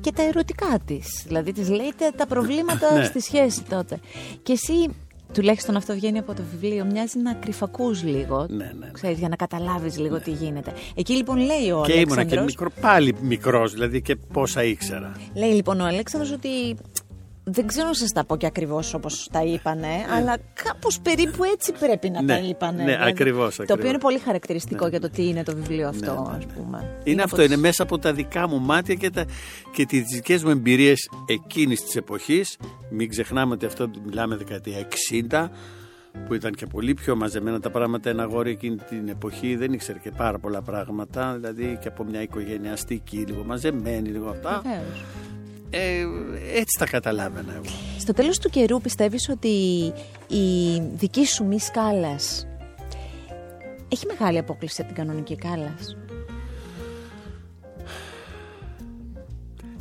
και 0.00 0.12
τα 0.12 0.22
ερωτικά 0.22 0.78
της. 0.86 1.06
Δηλαδή 1.26 1.52
της 1.52 1.68
λέει 1.68 1.92
τα- 1.98 2.12
τα 2.16 2.26
προβλήματα 2.26 2.94
Ναι. 2.98 3.04
στη 3.04 3.20
σχέση 3.20 3.62
τότε. 3.68 3.98
Και 4.42 4.52
εσύ, 4.52 4.88
τουλάχιστον 5.32 5.76
αυτό 5.76 5.94
βγαίνει 5.94 6.18
από 6.18 6.34
το 6.34 6.42
βιβλίο, 6.52 6.84
μοιάζει 6.84 7.18
να 7.18 7.34
κρυφακούς 7.34 8.02
λίγο, 8.02 8.46
Ναι, 8.50 8.56
ναι, 8.64 8.72
ναι. 8.78 8.90
ξέρεις, 8.92 9.18
για 9.18 9.28
να 9.28 9.36
καταλάβεις 9.36 9.98
λίγο 9.98 10.20
τι 10.20 10.30
γίνεται. 10.30 10.72
Εκεί 10.94 11.12
λοιπόν 11.16 11.36
λέει 11.36 11.70
ο 11.70 11.82
Και 11.86 11.92
ήμουνα 11.92 12.04
και 12.06 12.20
Αλέξανδρος, 12.20 12.44
μικρό, 12.46 12.70
πάλι 12.80 13.14
μικρός, 13.20 13.72
δηλαδή 13.72 14.02
και 14.02 14.16
πόσα 14.32 14.64
ήξερα. 14.64 15.12
Λέει 15.34 15.50
λοιπόν 15.50 15.80
ο 15.80 15.84
Αλέξανδρος 15.84 16.32
ότι 16.32 16.48
δεν 17.44 17.66
ξέρω 17.66 17.86
να 17.86 17.94
σας 17.94 18.10
τα 18.12 18.24
πω 18.24 18.36
και 18.36 18.46
ακριβώς 18.46 18.94
όπως 18.94 19.28
τα 19.32 19.42
είπανε, 19.42 19.88
αλλά 20.16 20.36
κάπως 20.62 21.00
περίπου 21.00 21.44
έτσι 21.44 21.72
πρέπει 21.72 22.10
να 22.10 22.22
Ναι, 22.22 22.34
τα 22.34 22.40
είπανε. 22.48 22.82
ναι, 22.82 22.90
δηλαδή. 22.92 23.10
ακριβώς, 23.10 23.56
Το 23.56 23.62
οποίο 23.62 23.74
ακριβώς. 23.74 23.90
είναι 23.92 24.02
πολύ 24.02 24.18
χαρακτηριστικό 24.18 24.86
για 24.86 25.00
το 25.00 25.10
τι 25.10 25.28
είναι 25.28 25.42
το 25.42 25.54
βιβλίο 25.54 25.88
αυτό, 25.88 26.12
ναι, 26.12 26.30
ναι. 26.30 26.36
ας 26.36 26.46
πούμε. 26.46 26.96
Είναι 27.04 27.22
από 27.22 27.30
αυτό, 27.30 27.42
είναι 27.42 27.52
τις- 27.54 27.62
μέσα 27.62 27.82
από 27.82 27.98
τα 27.98 28.12
δικά 28.12 28.48
μου 28.48 28.60
μάτια 28.60 28.94
και, 28.94 29.10
τα, 29.10 29.24
και 29.72 29.86
τις 29.86 30.02
δικές 30.14 30.44
μου 30.44 30.50
εμπειρίες 30.50 31.08
εκείνης 31.26 31.82
της 31.84 31.96
εποχής. 31.96 32.56
Μην 32.90 33.08
ξεχνάμε 33.08 33.52
ότι 33.54 33.66
αυτό 33.66 33.90
μιλάμε 34.04 34.36
δεκαετία 34.36 34.78
60 34.78 35.50
που 36.26 36.34
ήταν 36.34 36.52
και 36.52 36.66
πολύ 36.66 36.94
πιο 36.94 37.16
μαζεμένα 37.16 37.60
τα 37.60 37.70
πράγματα. 37.70 38.10
Ένα 38.10 38.22
αγόρι 38.22 38.50
εκείνη 38.50 38.76
την 38.76 39.08
εποχή 39.08 39.56
δεν 39.56 39.72
ήξερε 39.72 39.98
και 39.98 40.10
πάρα 40.16 40.38
πολλά 40.38 40.62
πράγματα. 40.62 41.32
Δηλαδή 41.34 41.78
και 41.80 41.88
από 41.88 42.04
μια 42.04 42.22
οικογένεια 42.22 42.72
αστική, 42.72 43.16
λίγο 43.16 43.44
μαζεμένη, 43.44 44.08
λίγο 44.08 44.28
αυτά. 44.28 44.60
Βεβαίως. 44.64 45.04
Ε, 45.74 46.06
έτσι 46.54 46.78
τα 46.78 46.86
καταλάβαινα 46.86 47.52
εγώ. 47.52 47.74
Στο 47.98 48.12
τέλος 48.12 48.38
του 48.38 48.48
καιρού 48.50 48.80
πιστεύεις 48.80 49.28
ότι 49.28 49.48
η 50.28 50.78
δική 50.94 51.26
σου 51.26 51.44
μη 51.44 51.60
σκάλας 51.60 52.46
έχει 53.88 54.06
μεγάλη 54.06 54.38
απόκληση 54.38 54.80
από 54.82 54.92
την 54.92 55.04
κανονική 55.04 55.36
κάλας; 55.36 55.96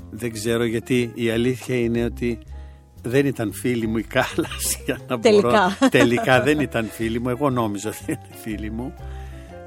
Δεν 0.10 0.32
ξέρω 0.32 0.64
γιατί 0.64 1.12
η 1.16 1.30
αλήθεια 1.30 1.76
είναι 1.76 2.04
ότι 2.04 2.40
δεν 3.02 3.26
ήταν 3.26 3.54
φίλη 3.54 3.88
μου 3.88 3.98
η 3.98 4.04
Κάλλας 4.04 4.76
για 4.86 5.00
να 5.08 5.20
Τελικά. 5.20 5.48
μπορώ. 5.50 5.90
Τελικά 5.92 6.42
δεν 6.42 6.60
ήταν 6.70 6.86
φίλη 6.92 7.20
μου. 7.20 7.30
Εγώ 7.30 7.50
νόμιζα 7.50 7.90
ότι 7.90 8.12
είναι 8.12 8.36
φίλη 8.42 8.72
μου. 8.72 8.94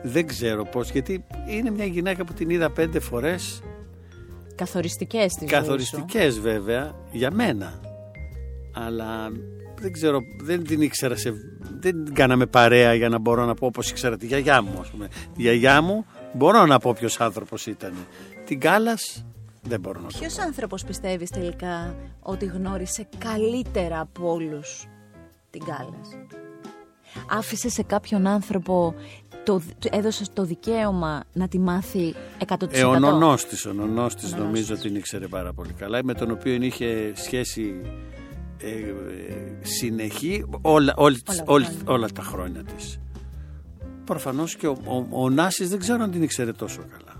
Δεν 0.02 0.26
ξέρω 0.26 0.64
πώς 0.64 0.90
γιατί 0.90 1.24
είναι 1.48 1.70
μια 1.70 1.84
γυναίκα 1.84 2.24
που 2.24 2.32
την 2.32 2.50
είδα 2.50 2.70
πέντε 2.70 3.00
φορές 3.00 3.62
Καθοριστικές 4.54 5.32
στη 5.32 5.46
ζωής 5.48 5.50
σου. 5.50 5.60
καθοριστικές 5.60 6.40
βέβαια 6.40 6.94
για 7.12 7.30
μένα 7.30 7.80
αλλά 8.74 9.30
δεν 9.80 9.92
ξέρω 9.92 10.18
δεν 10.42 10.64
την 10.64 10.82
ήξερα 10.82 11.16
σε, 11.16 11.32
δεν 11.80 12.04
την 12.04 12.14
κάναμε 12.14 12.46
παρέα 12.46 12.94
για 12.94 13.08
να 13.08 13.18
μπορώ 13.18 13.44
να 13.44 13.54
πω 13.54 13.66
όπως 13.66 13.90
ήξερα 13.90 14.16
τη 14.16 14.26
γιαγιά 14.26 14.62
μου 14.62 14.78
ας 14.80 14.90
πούμε. 14.90 15.08
τη 15.34 15.42
γιαγιά 15.42 15.82
μου 15.82 16.04
μπορώ 16.32 16.66
να 16.66 16.78
πω 16.78 16.92
ποιος 16.92 17.20
άνθρωπος 17.20 17.66
ήταν 17.66 17.92
την 18.44 18.60
Κάλλας 18.60 19.24
δεν 19.62 19.80
μπορώ 19.80 20.00
να 20.00 20.08
το 20.08 20.18
Ποιος 20.18 20.38
άνθρωπος 20.38 20.84
πιστεύεις 20.84 21.30
τελικά 21.30 21.96
ότι 22.20 22.44
γνώρισε 22.44 23.08
καλύτερα 23.18 24.00
από 24.00 24.32
όλους 24.32 24.86
την 25.50 25.64
κάλας. 25.64 26.08
Άφησες 27.30 27.72
σε 27.72 27.82
κάποιον 27.82 28.26
άνθρωπο, 28.26 28.94
το, 29.44 29.60
του 29.78 29.88
έδωσες 29.92 30.32
το 30.32 30.44
δικαίωμα 30.44 31.24
να 31.32 31.48
τη 31.48 31.58
μάθει 31.58 32.14
100%. 32.46 32.54
Ε, 32.70 32.84
ο 32.84 32.98
νονός 32.98 33.46
της, 33.46 33.66
ο 33.66 33.72
νονός 33.72 34.14
της 34.14 34.24
Ο 34.24 34.28
νονός 34.36 34.44
νομίζω 34.46 34.72
της. 34.72 34.82
την 34.82 34.94
ήξερε 34.96 35.26
πάρα 35.26 35.52
πολύ 35.52 35.72
καλά 35.72 36.04
με 36.04 36.14
τον 36.14 36.30
οποίο 36.30 36.54
είχε 36.54 37.12
σχέση 37.14 37.74
ε, 38.58 38.68
ε, 38.68 38.94
συνεχή 39.62 40.44
όλα, 40.60 40.94
όλη- 40.96 41.20
Όλα 41.28 41.36
τα 41.36 41.42
όλη- 41.46 41.64
χρόνια. 41.64 41.82
όλα 41.86 42.08
τα 42.08 42.22
χρόνια 42.22 42.62
της. 42.76 42.98
Προφανώς 44.04 44.56
και 44.56 44.66
ο, 44.66 44.76
ο, 44.84 45.22
ο 45.22 45.30
Νάσης 45.30 45.68
δεν 45.68 45.78
ξέρω 45.78 46.02
αν 46.02 46.10
την 46.10 46.22
ήξερε 46.22 46.52
τόσο 46.52 46.80
καλά. 46.90 47.16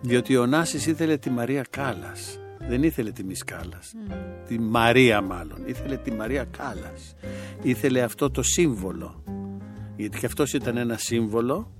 Διότι 0.00 0.36
ο 0.36 0.46
Νάσης 0.46 0.86
ήθελε 0.86 1.16
τη 1.16 1.30
Μαρία 1.30 1.64
Κάλλας. 1.70 2.38
Δεν 2.68 2.82
ήθελε 2.82 3.10
τη 3.10 3.24
Μις 3.24 3.44
Κάλλας. 3.44 3.92
Τη 4.48 4.58
Μαρία 4.58 5.20
μάλλον. 5.20 5.62
Ήθελε 5.66 5.96
τη 5.96 6.10
Μαρία 6.10 6.44
Κάλλας. 6.58 7.14
Ήθελε 7.62 8.02
αυτό 8.02 8.30
το 8.30 8.42
σύμβολο. 8.42 9.22
Γιατί 9.98 10.18
και 10.18 10.26
αυτός 10.26 10.52
ήταν 10.52 10.76
ένα 10.76 10.96
σύμβολο, 10.98 11.70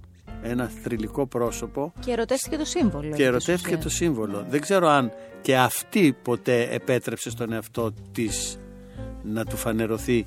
ένα 0.42 0.70
θρηλυκό 0.82 1.26
πρόσωπο 1.26 1.92
Και 2.04 2.10
ερωτεύτηκε 2.12 2.56
το 2.56 2.64
σύμβολο. 2.64 3.02
και 3.02 3.08
επί 3.08 3.16
της 3.16 3.26
ερωτεύτηκε 3.26 3.70
το 3.70 3.76
ουσίας. 3.86 3.94
σύμβολο. 3.94 4.46
Δεν 4.48 4.60
ξέρω 4.60 4.88
αν 4.88 5.10
και 5.42 5.56
αυτή 5.58 6.16
ποτέ 6.22 6.68
επέτρεψε 6.70 7.30
στον 7.30 7.52
εαυτό 7.52 7.92
της 8.12 8.58
να 9.22 9.44
του 9.44 9.56
φανερωθεί 9.56 10.26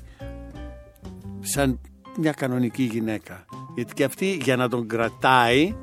σαν 1.40 1.80
μια 2.18 2.32
κανονική 2.32 2.82
γυναίκα. 2.82 3.44
Γιατί 3.74 3.94
και 3.94 4.04
αυτή 4.04 4.38
για 4.42 4.56
να 4.56 4.68
τον 4.68 4.88
κρατάει 4.88 5.74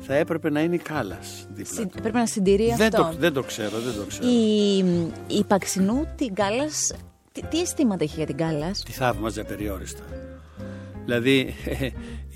θα 0.00 0.14
έπρεπε 0.14 0.50
να 0.50 0.60
είναι 0.60 0.74
η 0.74 0.78
κάλας 0.78 1.46
δίπλα 1.52 1.74
Συν- 1.74 1.92
του. 1.92 2.00
Πρέπει 2.00 2.16
να 2.16 2.26
συντηρεί 2.26 2.74
Δεν 2.76 2.94
αυτό. 2.94 3.02
το, 3.10 3.16
δεν 3.18 3.32
το 3.32 3.42
ξέρω, 3.42 3.78
δεν 3.78 3.94
το 3.94 4.04
ξέρω. 4.08 4.28
Η, 4.28 4.78
η 5.38 5.44
Παξινού 5.46 6.06
την 6.16 6.34
Κάλλας, 6.34 6.92
τι, 7.32 7.42
τι 7.46 7.60
αισθήματα 7.60 8.04
είχε 8.04 8.16
για 8.16 8.26
την 8.26 8.36
Κάλλας. 8.36 8.82
Τη 8.82 8.92
θαύμαζε 8.92 9.44
περιόριστα. 9.44 10.02
Δηλαδή 11.04 11.54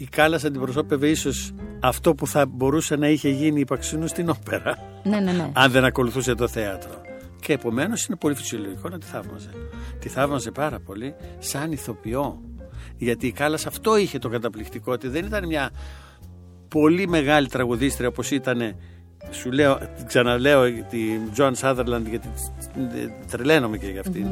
η 0.02 0.04
Κάλλας 0.04 0.44
αντιπροσώπευε 0.44 1.08
ίσως 1.08 1.54
αυτό 1.80 2.14
που 2.14 2.26
θα 2.26 2.46
μπορούσε 2.46 2.96
να 2.96 3.08
είχε 3.08 3.28
γίνει 3.28 3.60
η 3.60 3.64
Παξινού 3.64 4.06
στην 4.06 4.28
όπερα. 4.28 4.78
Ναι, 5.04 5.20
ναι, 5.20 5.32
ναι. 5.32 5.50
αν 5.52 5.70
δεν 5.70 5.84
ακολουθούσε 5.84 6.34
το 6.34 6.48
θέατρο. 6.48 7.00
Και 7.40 7.52
επομένω 7.52 7.94
είναι 8.08 8.16
πολύ 8.16 8.34
φυσιολογικό 8.34 8.88
να 8.88 8.98
τη 8.98 9.06
θαύμαζε. 9.06 9.50
Τη 9.98 10.08
θαύμαζε 10.08 10.50
πάρα 10.50 10.80
πολύ 10.80 11.14
σαν 11.38 11.72
ηθοποιό. 11.72 12.40
Γιατί 12.96 13.26
η 13.26 13.32
Κάλλας 13.32 13.66
αυτό 13.66 13.96
είχε 13.96 14.18
το 14.18 14.28
καταπληκτικό 14.28 14.92
ότι 14.92 15.08
δεν 15.08 15.24
ήταν 15.24 15.46
μια 15.46 15.70
πολύ 16.68 17.08
μεγάλη 17.08 17.48
τραγουδίστρια 17.48 18.08
όπως 18.08 18.30
ήταν 18.30 18.76
σου 19.30 19.50
λέω, 19.50 19.78
ξαναλέω 20.06 20.64
τη 20.64 21.18
Τζόαν 21.32 21.54
Σάδερλαντ 21.54 22.06
γιατί 22.06 22.28
τρελαίνομαι 23.30 23.78
και 23.78 23.86
για 23.86 24.00
αυτήν 24.00 24.26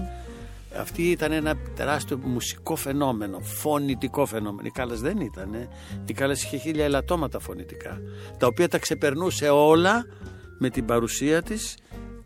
Αυτή 0.81 1.11
ήταν 1.11 1.33
ένα 1.33 1.57
τεράστιο 1.77 2.21
μουσικό 2.25 2.77
φαινόμενο, 2.77 3.39
φωνητικό 3.41 4.27
φαινόμενο. 4.27 4.67
Η 4.67 4.71
Κάλλας 4.71 5.01
δεν 5.01 5.21
ήταν. 5.21 5.69
Η 6.05 6.13
Κάλλας 6.13 6.43
είχε 6.43 6.57
χίλια 6.57 6.85
ελαττώματα 6.85 7.39
φωνητικά, 7.39 8.01
τα 8.39 8.47
οποία 8.47 8.69
τα 8.69 8.79
ξεπερνούσε 8.79 9.49
όλα 9.49 10.07
με 10.59 10.71
την 10.71 10.85
παρουσία 10.85 11.43
της 11.43 11.77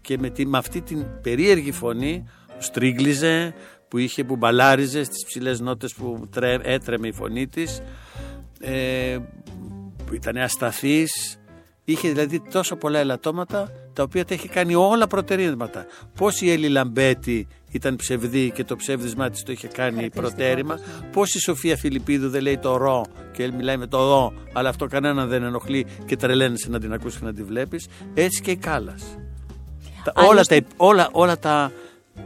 και 0.00 0.18
με, 0.18 0.30
τη, 0.30 0.46
με 0.46 0.58
αυτή 0.58 0.80
την 0.80 1.06
περίεργη 1.22 1.72
φωνή 1.72 2.24
που 2.46 2.62
στρίγκλιζε, 2.62 3.54
που 3.88 3.98
είχε 3.98 4.24
που 4.24 4.36
μπαλάριζε 4.36 5.04
στις 5.04 5.24
ψηλές 5.24 5.60
νότες 5.60 5.94
που 5.94 6.28
τρέ, 6.30 6.58
έτρεμε 6.62 7.08
η 7.08 7.12
φωνή 7.12 7.46
της 7.46 7.82
ε, 8.60 9.18
που 10.06 10.14
ήταν 10.14 10.36
ασταθής 10.36 11.38
είχε 11.84 12.08
δηλαδή 12.08 12.40
τόσο 12.40 12.76
πολλά 12.76 12.98
ελαττώματα 12.98 13.72
τα 13.92 14.02
οποία 14.02 14.24
τα 14.24 14.34
έχει 14.34 14.48
κάνει 14.48 14.74
όλα 14.74 15.06
προτερήματα 15.06 15.86
πως 16.14 16.40
η 16.40 16.50
Έλλη 16.50 16.68
Λαμπέτη 16.68 17.46
ήταν 17.70 17.96
ψευδή 17.96 18.50
και 18.54 18.64
το 18.64 18.76
ψεύδισμά 18.76 19.30
της 19.30 19.42
το 19.42 19.52
είχε 19.52 19.66
κάνει 19.66 19.94
Χαρακτηριστικό 19.94 20.20
προτέρημα 20.36 20.74
της, 20.74 20.84
ναι. 21.00 21.08
πως 21.12 21.34
η 21.34 21.38
Σοφία 21.40 21.76
Φιλιππίδου 21.76 22.28
δεν 22.30 22.42
λέει 22.42 22.58
το 22.58 22.76
ρο 22.76 23.04
και 23.32 23.52
μιλάει 23.56 23.76
με 23.76 23.86
το 23.86 24.06
δω 24.06 24.32
αλλά 24.52 24.68
αυτό 24.68 24.86
κανέναν 24.86 25.28
δεν 25.28 25.42
ενοχλεί 25.42 25.86
και 26.06 26.16
τρελαίνεσαι 26.16 26.68
να 26.70 26.80
την 26.80 26.92
ακούσει 26.92 27.18
και 27.18 27.24
να 27.24 27.32
την 27.32 27.46
βλέπεις 27.46 27.86
έτσι 28.14 28.42
και 28.42 28.50
η 28.50 28.56
Κάλλας 28.56 29.02
τα, 30.04 30.12
όλα, 30.16 30.28
Άλλωστε- 30.30 30.60
τα, 30.68 30.74
όλα, 30.76 31.08
όλα 31.12 31.38
τα, 31.38 31.72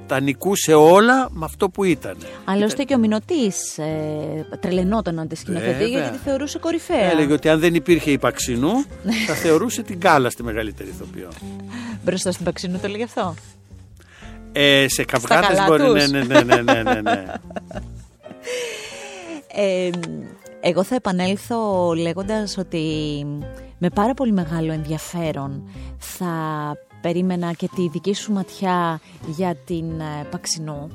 τα 0.07 0.21
νικούσε 0.21 0.75
όλα 0.75 1.29
με 1.31 1.45
αυτό 1.45 1.69
που 1.71 1.85
ήταν. 1.85 2.17
Άλλωστε 2.45 2.83
και 2.83 2.95
ο 2.95 2.99
Μινωτής 2.99 3.79
ε, 3.79 4.59
τρελαινόταν 4.61 5.15
να 5.15 5.27
τη 5.27 5.35
σκηνοθετεί 5.37 5.73
Βέβαια. 5.73 5.87
γιατί 5.89 6.11
τη 6.11 6.19
θεωρούσε 6.25 6.59
κορυφαία. 6.59 7.11
Έλεγε 7.11 7.33
ότι 7.33 7.49
αν 7.49 7.61
δεν 7.61 7.75
υπήρχε 7.75 8.11
η 8.11 8.19
Παξινού 8.19 8.71
θα 9.27 9.35
θεωρούσε 9.35 9.83
την 9.83 10.01
Κάλλα 10.01 10.31
στη 10.31 10.43
μεγαλύτερη 10.43 10.89
ηθοποιό. 10.89 11.29
Μπροστά 12.05 12.33
στην 12.33 12.45
Παξινού 12.45 12.79
το 12.79 12.89
λέγε 12.89 13.05
αυτό. 13.05 13.35
Ε, 14.53 14.87
σε 14.89 15.05
καυγάδες 15.05 15.49
καλά 15.49 15.67
μπορεί. 15.67 15.83
τους. 15.83 16.11
Ναι, 16.11 16.23
ναι, 16.23 16.41
ναι, 16.43 16.55
ναι, 16.55 16.73
ναι, 16.73 16.83
ναι, 16.83 17.01
ναι. 17.01 17.25
Ε, 19.55 19.91
εγώ 20.61 20.83
θα 20.83 20.95
επανέλθω 20.95 21.93
λέγοντας 21.95 22.57
ότι 22.59 22.87
με 23.79 23.89
πάρα 23.91 24.15
πολύ 24.15 24.33
μεγάλο 24.33 24.73
ενδιαφέρον 24.73 25.69
θα 25.99 26.27
περίμενα 27.01 27.53
και 27.53 27.69
τη 27.75 27.89
δική 27.89 28.15
σου 28.15 28.33
ματιά 28.33 29.01
για 29.27 29.55
την 29.65 30.01
ε, 30.01 30.25
Παξινού. 30.31 30.91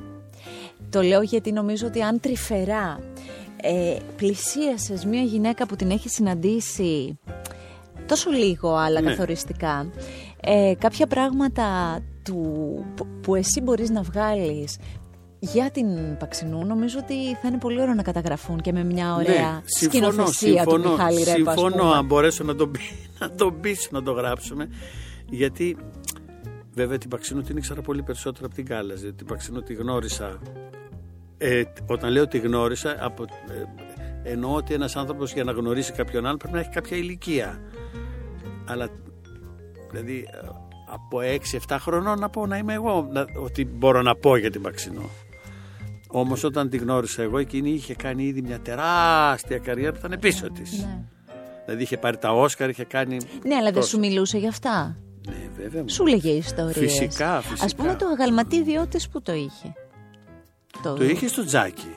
Το 0.89 1.01
λέω 1.01 1.21
γιατί 1.21 1.51
νομίζω 1.51 1.87
ότι 1.87 2.01
αν 2.01 2.19
τρυφερά 2.19 2.99
ε, 3.61 3.95
πλησίασες 4.15 5.05
μια 5.05 5.21
γυναίκα 5.21 5.65
που 5.65 5.75
την 5.75 5.91
έχει 5.91 6.09
συναντήσει 6.09 7.19
τόσο 8.05 8.29
λίγο 8.31 8.75
αλλά 8.75 9.01
Ναι. 9.01 9.09
καθοριστικά 9.09 9.89
ε, 10.41 10.73
κάποια 10.79 11.07
πράγματα 11.07 11.99
του, 12.23 12.41
που, 12.95 13.07
που 13.21 13.35
εσύ 13.35 13.61
μπορείς 13.61 13.89
να 13.89 14.01
βγάλεις 14.01 14.77
για 15.39 15.71
την 15.71 16.17
Παξινού 16.19 16.65
νομίζω 16.65 16.99
ότι 17.01 17.13
θα 17.41 17.47
είναι 17.47 17.57
πολύ 17.57 17.81
ωραίο 17.81 17.93
να 17.93 18.01
καταγραφούν 18.01 18.61
και 18.61 18.71
με 18.71 18.83
μια 18.83 19.13
ωραία 19.15 19.51
Ναι, 19.51 19.61
συμφωνώ, 19.65 20.11
σκηνοθεσία 20.11 20.63
του 20.63 20.69
συμφωνώ, 20.71 20.91
Μιχάλη 20.91 21.23
Ρέπα. 21.23 21.51
ας 21.51 21.57
Συμφωνώ 21.59 21.83
πούμε. 21.83 21.95
αν 21.95 22.05
μπορέσω 22.05 22.43
να 22.43 22.55
τον, 22.55 22.71
πει, 22.71 22.79
να 23.19 23.31
τον 23.31 23.59
πείσω 23.59 23.89
να 23.91 24.03
το 24.03 24.11
γράψουμε. 24.11 24.69
Γιατί 25.29 25.77
βέβαια 26.73 26.97
την 26.97 27.09
Παξινού 27.09 27.41
την 27.41 27.57
ήξερα 27.57 27.81
πολύ 27.81 28.03
περισσότερο 28.03 28.45
από 28.45 28.55
την 28.55 28.65
Κάλλα. 28.65 28.93
Γιατί 28.93 29.13
την 29.13 29.25
Παξινού 29.25 29.61
τη 29.61 29.73
γνώρισα. 29.73 30.39
Ε, 31.37 31.63
όταν 31.85 32.11
λέω 32.11 32.27
τη 32.27 32.37
γνώρισα, 32.37 32.95
από, 32.99 33.23
ε, 33.23 34.31
εννοώ 34.31 34.53
ότι 34.55 34.73
ένας 34.73 34.95
άνθρωπος 34.95 35.33
για 35.33 35.43
να 35.43 35.51
γνωρίσει 35.51 35.91
κάποιον 35.91 36.25
άλλο 36.25 36.37
πρέπει 36.37 36.53
να 36.53 36.59
έχει 36.59 36.69
κάποια 36.69 36.97
ηλικία. 36.97 37.59
Αλλά 38.65 38.89
δηλαδή 39.91 40.27
ε, 40.31 40.47
από 40.89 41.19
6-7 41.67 41.77
χρονών 41.79 42.19
να 42.19 42.29
πω 42.29 42.45
να 42.45 42.57
είμαι 42.57 42.73
εγώ 42.73 43.07
να, 43.11 43.25
ότι 43.43 43.65
μπορώ 43.65 44.01
να 44.01 44.15
πω 44.15 44.35
για 44.35 44.51
την 44.51 44.61
Παξινό. 44.61 45.09
Όμως 46.09 46.43
όταν 46.43 46.69
τη 46.69 46.77
γνώρισα 46.77 47.21
εγώ, 47.21 47.37
εκείνη 47.37 47.69
είχε 47.69 47.95
κάνει 47.95 48.23
ήδη 48.23 48.41
μια 48.41 48.59
τεράστια 48.59 49.57
καριέρα 49.57 49.91
που 49.91 50.01
ήταν 50.05 50.19
πίσω 50.19 50.51
της. 50.51 50.71
Ναι. 50.79 51.03
Δηλαδή 51.65 51.83
είχε 51.83 51.97
πάρει 51.97 52.17
τα 52.17 52.31
Όσκαρ, 52.33 52.69
είχε 52.69 52.83
κάνει. 52.83 53.17
ναι, 53.45 53.55
αλλά 53.55 53.63
δεν 53.63 53.73
τόσο. 53.73 53.87
σου 53.87 53.99
μιλούσε 53.99 54.37
γι' 54.37 54.47
αυτά. 54.47 54.97
Ναι, 55.27 55.49
βέβαια. 55.57 55.83
Σου 55.87 56.05
λέγε 56.05 56.29
ιστορίες. 56.31 56.77
Φυσικά, 56.77 57.41
φυσικά. 57.41 57.65
Ας 57.65 57.75
πούμε 57.75 57.95
το 57.95 58.05
αγαλματίδιό 58.07 58.87
της 58.87 59.09
που 59.09 59.21
το 59.21 59.33
είχε. 59.33 59.73
Το 60.83 61.03
είχε 61.03 61.27
στο 61.27 61.45
τζάκι. 61.45 61.95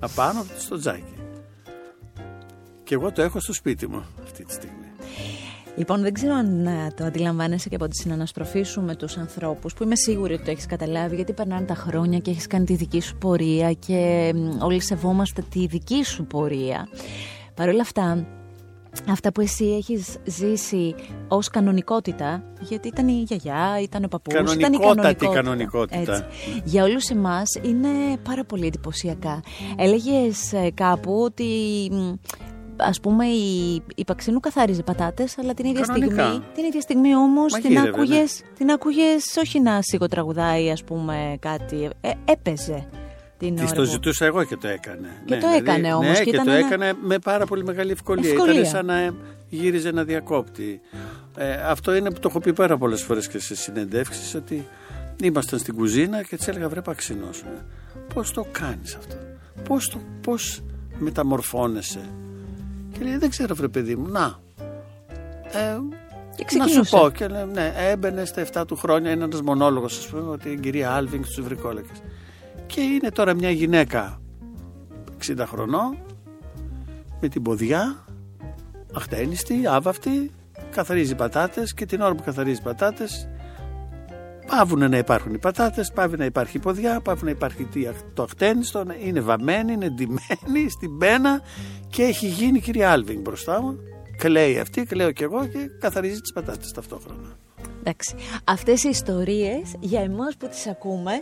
Απάνω 0.00 0.46
στο 0.58 0.78
τζάκι. 0.78 1.14
Και 2.84 2.94
εγώ 2.94 3.12
το 3.12 3.22
έχω 3.22 3.40
στο 3.40 3.52
σπίτι 3.52 3.86
μου 3.88 4.04
αυτή 4.22 4.44
τη 4.44 4.52
στιγμή. 4.52 4.87
Λοιπόν, 5.76 6.00
δεν 6.02 6.12
ξέρω 6.12 6.34
αν 6.34 6.66
ε, 6.66 6.92
το 6.96 7.04
αντιλαμβάνεσαι 7.04 7.68
και 7.68 7.74
από 7.74 7.88
τη 7.88 7.96
συναναστροφή 7.96 8.62
σου 8.62 8.80
με 8.82 8.96
τους 8.96 9.16
ανθρώπους 9.16 9.74
που 9.74 9.82
είμαι 9.82 9.96
σίγουρη 9.96 10.32
ότι 10.34 10.44
το 10.44 10.50
έχεις 10.50 10.66
καταλάβει 10.66 11.14
γιατί 11.14 11.32
περνάνε 11.32 11.66
τα 11.66 11.74
χρόνια 11.74 12.18
και 12.18 12.30
έχεις 12.30 12.46
κάνει 12.46 12.64
τη 12.64 12.74
δική 12.74 13.00
σου 13.00 13.16
πορεία 13.16 13.72
και 13.72 14.32
όλοι 14.60 14.82
σεβόμαστε 14.82 15.42
τη 15.50 15.66
δική 15.66 16.04
σου 16.04 16.24
πορεία. 16.24 16.88
Παρ' 17.54 17.68
όλα 17.68 17.80
αυτά, 17.80 18.26
αυτά 19.08 19.32
που 19.32 19.40
εσύ 19.40 19.64
έχεις 19.64 20.16
ζήσει 20.24 20.94
ως 21.28 21.48
κανονικότητα, 21.48 22.42
γιατί 22.60 22.88
ήταν 22.88 23.08
η 23.08 23.22
γιαγιά, 23.26 23.80
ήταν 23.82 24.04
ο 24.04 24.08
παππούς, 24.08 24.34
ήταν 24.34 24.72
η 24.72 24.78
Κανονικότατη 24.78 25.26
κανονικότητα. 25.26 25.42
κανονικότητα. 25.42 26.14
Έτσι. 26.14 26.24
Για 26.64 26.84
όλους 26.84 27.08
εμάς 27.08 27.48
είναι 27.62 27.88
πάρα 28.22 28.44
πολύ 28.44 28.66
εντυπωσιακά. 28.66 29.40
Έλεγες 29.76 30.52
ε, 30.52 30.70
κάπου 30.74 31.20
ότι 31.22 31.44
μ, 31.92 32.12
ας 32.78 33.00
πούμε 33.00 33.26
η, 33.26 33.82
η 33.94 34.04
Παξίνου 34.04 34.40
καθάριζε 34.40 34.82
πατάτες, 34.82 35.38
αλλά 35.38 35.54
την 35.54 35.64
ίδια 35.64 35.80
Κανονικά. 35.86 36.24
στιγμή, 36.26 36.44
την 36.54 36.64
ίδια 36.64 36.80
στιγμή 36.80 37.14
όμως 37.16 37.52
την 37.52 37.62
Μαγείρευε, 37.62 37.88
ναι. 37.90 38.02
άκουγες, 38.02 38.42
την 38.58 38.70
άκουγες 38.70 39.36
όχι 39.38 39.60
να 39.60 39.78
σιγοτραγουδάει 39.82 40.70
ας 40.70 40.84
πούμε 40.84 41.36
κάτι, 41.40 41.88
ε, 42.00 42.10
έπαιζε 42.24 42.86
την 43.38 43.54
Της 43.54 43.64
ώρα 43.64 43.72
το 43.74 43.82
που- 43.82 43.88
ζητούσα 43.88 44.24
εγώ 44.26 44.44
και 44.44 44.56
το 44.56 44.68
έκανε. 44.68 45.08
Και 45.24 45.36
το 45.36 45.46
έκανε 45.56 45.94
όμως 45.94 46.06
Ναι, 46.08 46.14
και 46.18 46.22
και, 46.24 46.30
ήταν 46.30 46.44
το 46.44 46.50
ένα- 46.50 46.66
έκανε 46.66 46.92
με 47.02 47.18
πάρα 47.18 47.46
πολύ 47.46 47.64
μεγάλη 47.64 47.90
ευκολία. 47.90 48.30
Ευκολία. 48.30 48.52
Ήταν 48.54 48.66
σαν 48.66 48.86
να 48.86 49.14
γύριζε 49.48 49.88
ένα 49.88 50.04
διακόπτη. 50.04 50.80
Ε, 51.36 51.52
αυτό 51.52 51.94
είναι 51.94 52.10
που 52.10 52.18
το 52.20 52.28
έχω 52.30 52.40
πει 52.40 52.52
πάρα 52.52 52.76
πολλές 52.78 53.02
φορές 53.02 53.28
και 53.28 53.38
σε 53.38 53.54
συνεντεύξεις 53.54 54.34
ότι 54.34 54.66
ήμασταν 55.22 55.58
στην 55.58 55.74
κουζίνα 55.74 56.22
και 56.22 56.36
της 56.36 56.48
έλεγα 56.48 56.68
βρε 56.68 56.80
παξινό. 56.80 57.28
Πώς 58.14 58.32
το 58.32 58.46
κάνεις 58.52 58.94
αυτό, 58.94 59.14
Πώς 59.68 59.88
το 59.88 59.98
πώς 60.22 60.62
μεταμορφώνεσαι. 60.98 62.00
Και 62.98 63.04
λέει 63.04 63.16
Δεν 63.16 63.30
ξέρω, 63.30 63.54
βρε 63.54 63.68
παιδί 63.68 63.96
μου, 63.96 64.08
να. 64.08 64.38
Ε, 65.52 65.78
Και 66.36 66.56
να 66.56 66.66
σου 66.66 66.80
ξεκινούσε. 66.80 66.96
πω. 66.96 67.10
Και 67.10 67.26
λέει, 67.28 67.44
ναι, 67.52 67.72
έμπαινε 67.76 68.24
στα 68.24 68.46
7 68.52 68.64
του 68.66 68.76
χρόνια 68.76 69.10
ένας 69.10 69.42
μονόλογος, 69.42 69.98
ας 69.98 70.06
πούμε, 70.06 70.30
ότι 70.30 70.48
η 70.50 70.58
κυρία 70.58 70.92
Άλβινγκ 70.92 71.24
στου 71.24 71.44
βρικόλακε. 71.44 71.92
Και 72.66 72.80
είναι 72.80 73.10
τώρα 73.10 73.34
μια 73.34 73.50
γυναίκα 73.50 74.20
60 75.26 75.44
χρονών 75.46 75.96
με 77.20 77.28
την 77.28 77.42
ποδιά 77.42 78.04
αχτένιστη, 78.94 79.66
άβαυτη 79.66 80.30
καθαρίζει 80.70 81.14
πατάτες 81.14 81.74
και 81.74 81.86
την 81.86 82.00
ώρα 82.00 82.14
που 82.14 82.22
καθαρίζει 82.22 82.62
πατάτες 82.62 83.28
πάβουν 84.48 84.90
να 84.90 84.98
υπάρχουν 84.98 85.34
οι 85.34 85.38
πατάτες 85.38 85.92
πάβει 85.92 86.16
να 86.16 86.24
υπάρχει 86.24 86.56
η 86.56 86.60
ποδιά 86.60 87.00
πάβει 87.00 87.24
να 87.24 87.30
υπάρχει 87.30 87.64
τι- 87.64 87.86
το 88.14 88.22
αχτένιστο 88.22 88.84
είναι 89.04 89.20
βαμμένη, 89.20 89.72
είναι 89.72 89.88
ντυμένη 89.88 90.68
στην 90.76 90.98
πένα 90.98 91.40
και 91.88 92.02
έχει 92.02 92.26
γίνει 92.26 92.58
η 92.58 92.60
κυρία 92.60 92.90
Άλβινγκ 92.92 93.20
μπροστά 93.22 93.62
μου 93.62 93.76
κλαίει 94.16 94.58
αυτή, 94.58 94.84
κλαίω 94.84 95.12
κι 95.12 95.22
εγώ 95.22 95.46
και 95.46 95.58
καθαρίζει 95.80 96.20
τις 96.20 96.32
πατάτες 96.32 96.70
ταυτόχρονα 96.72 97.36
Εντάξει. 97.80 98.14
Αυτές 98.44 98.84
οι 98.84 98.88
ιστορίες 98.88 99.74
για 99.80 100.00
εμάς 100.00 100.36
που 100.36 100.48
τις 100.48 100.66
ακούμε 100.66 101.12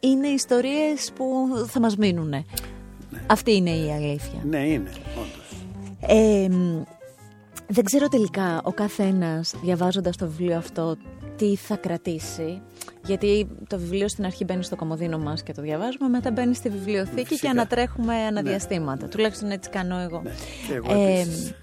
είναι 0.00 0.28
ιστορίες 0.28 1.12
που 1.14 1.24
θα 1.66 1.80
μας 1.80 1.96
μείνουν. 1.96 2.44
Αυτή 3.26 3.54
είναι 3.54 3.70
η 3.70 3.92
αλήθεια. 3.92 4.40
ναι 4.44 4.58
είναι 4.66 4.90
όντως 5.16 5.64
Ε, 6.00 6.48
μ, 6.50 6.82
δεν 7.66 7.84
ξέρω 7.84 8.08
τελικά 8.08 8.60
ο 8.64 8.72
καθένας 8.72 9.54
διαβάζοντας 9.62 10.16
το 10.16 10.26
βιβλίο 10.26 10.56
αυτό 10.56 10.96
τι 11.40 11.56
θα 11.56 11.76
κρατήσει. 11.76 12.62
Γιατί 13.04 13.48
το 13.68 13.78
βιβλίο 13.78 14.08
στην 14.08 14.24
αρχή 14.24 14.44
μπαίνει 14.44 14.62
στο 14.64 14.76
κομμωδίνο 14.76 15.18
μας 15.18 15.42
και 15.42 15.52
το 15.52 15.62
διαβάζουμε, 15.62 16.08
μετά 16.08 16.30
μπαίνει 16.30 16.54
στη 16.54 16.68
βιβλιοθήκη 16.68 17.26
Φυσικά. 17.26 17.36
και 17.46 17.48
ανατρέχουμε 17.48 18.14
αναδιαστήματα. 18.14 19.08
Τουλάχιστον 19.08 19.50
έτσι 19.50 19.70
κάνω 19.70 19.98
εγώ. 19.98 20.20
ναι. 20.24 20.30
και 20.68 20.74
εγώ 20.74 20.92
Ε, 20.92 21.20
επίσης. 21.20 21.54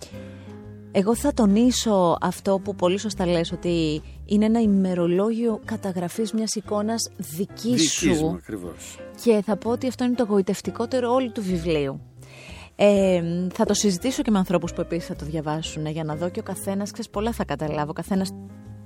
εγώ 0.91 1.15
θα 1.15 1.34
τονίσω 1.34 2.17
αυτό 2.21 2.59
που 2.63 2.75
πολύ 2.75 2.97
σωστά 2.99 3.25
λες 3.25 3.51
ότι 3.51 4.01
είναι 4.25 4.45
ένα 4.45 4.59
ημερολόγιο 4.61 5.59
καταγραφής 5.65 6.32
μιας 6.34 6.55
εικόνας 6.55 7.09
δικής 7.17 7.71
Δικής 7.71 7.91
σου 7.91 8.13
μου 8.13 8.30
ακριβώς 8.34 8.99
και 9.23 9.41
θα 9.45 9.55
πω 9.57 9.69
ότι 9.69 9.88
αυτό 9.88 10.03
είναι 10.03 10.15
το 10.15 10.25
εγωιτευτικότερο 10.30 11.13
όλου 11.13 11.32
του 11.32 11.41
βιβλίου. 11.41 12.01
Ε, 12.75 13.21
θα 13.53 13.65
το 13.65 13.73
συζητήσω 13.73 14.21
και 14.21 14.32
με 14.32 14.38
ανθρώπους 14.38 14.73
που 14.73 14.82
επίσης 14.82 15.07
θα 15.07 15.15
το 15.15 15.25
διαβάσουν 15.25 15.86
για 15.86 16.03
να 16.03 16.15
δω 16.15 16.30
και 16.30 16.39
ο 16.39 16.43
καθένας, 16.43 16.91
ξέρεις 16.91 17.09
πολλά 17.11 17.32
θα 17.32 17.45
καταλάβω, 17.45 17.89
ο 17.89 17.93
καθένας 17.93 18.30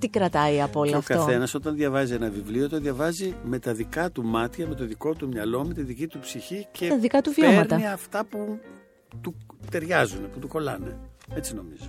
τι 0.02 0.08
κρατάει 0.08 0.60
από 0.62 0.80
όλο 0.80 0.88
Και 0.88 0.94
ο 0.94 0.98
αυτό; 0.98 1.14
καθένας 1.14 1.54
όταν 1.54 1.74
διαβάζει 1.74 2.14
ένα 2.14 2.30
βιβλίο, 2.30 2.68
το 2.68 2.78
διαβάζει 2.78 3.34
με 3.44 3.58
τα 3.58 3.72
δικά 3.72 4.10
του 4.10 4.24
μάτια, 4.24 4.66
με 4.66 4.74
το 4.74 4.84
δικό 4.86 5.14
του 5.14 5.28
μυαλό, 5.28 5.64
με 5.64 5.74
τη 5.74 5.82
δική 5.82 6.06
του 6.06 6.18
ψυχή 6.18 6.66
και 6.72 6.88
Τα 6.88 6.98
δικά 6.98 7.20
του 7.20 7.32
βιώματα. 7.32 7.66
παίρνει 7.66 7.86
αυτά 7.86 8.24
που 8.24 8.58
του 9.20 9.34
ταιριάζουν, 9.70 10.30
που 10.30 10.38
του 10.38 10.48
κολλάνε. 10.48 10.96
Έτσι 11.34 11.54
νομίζω. 11.54 11.84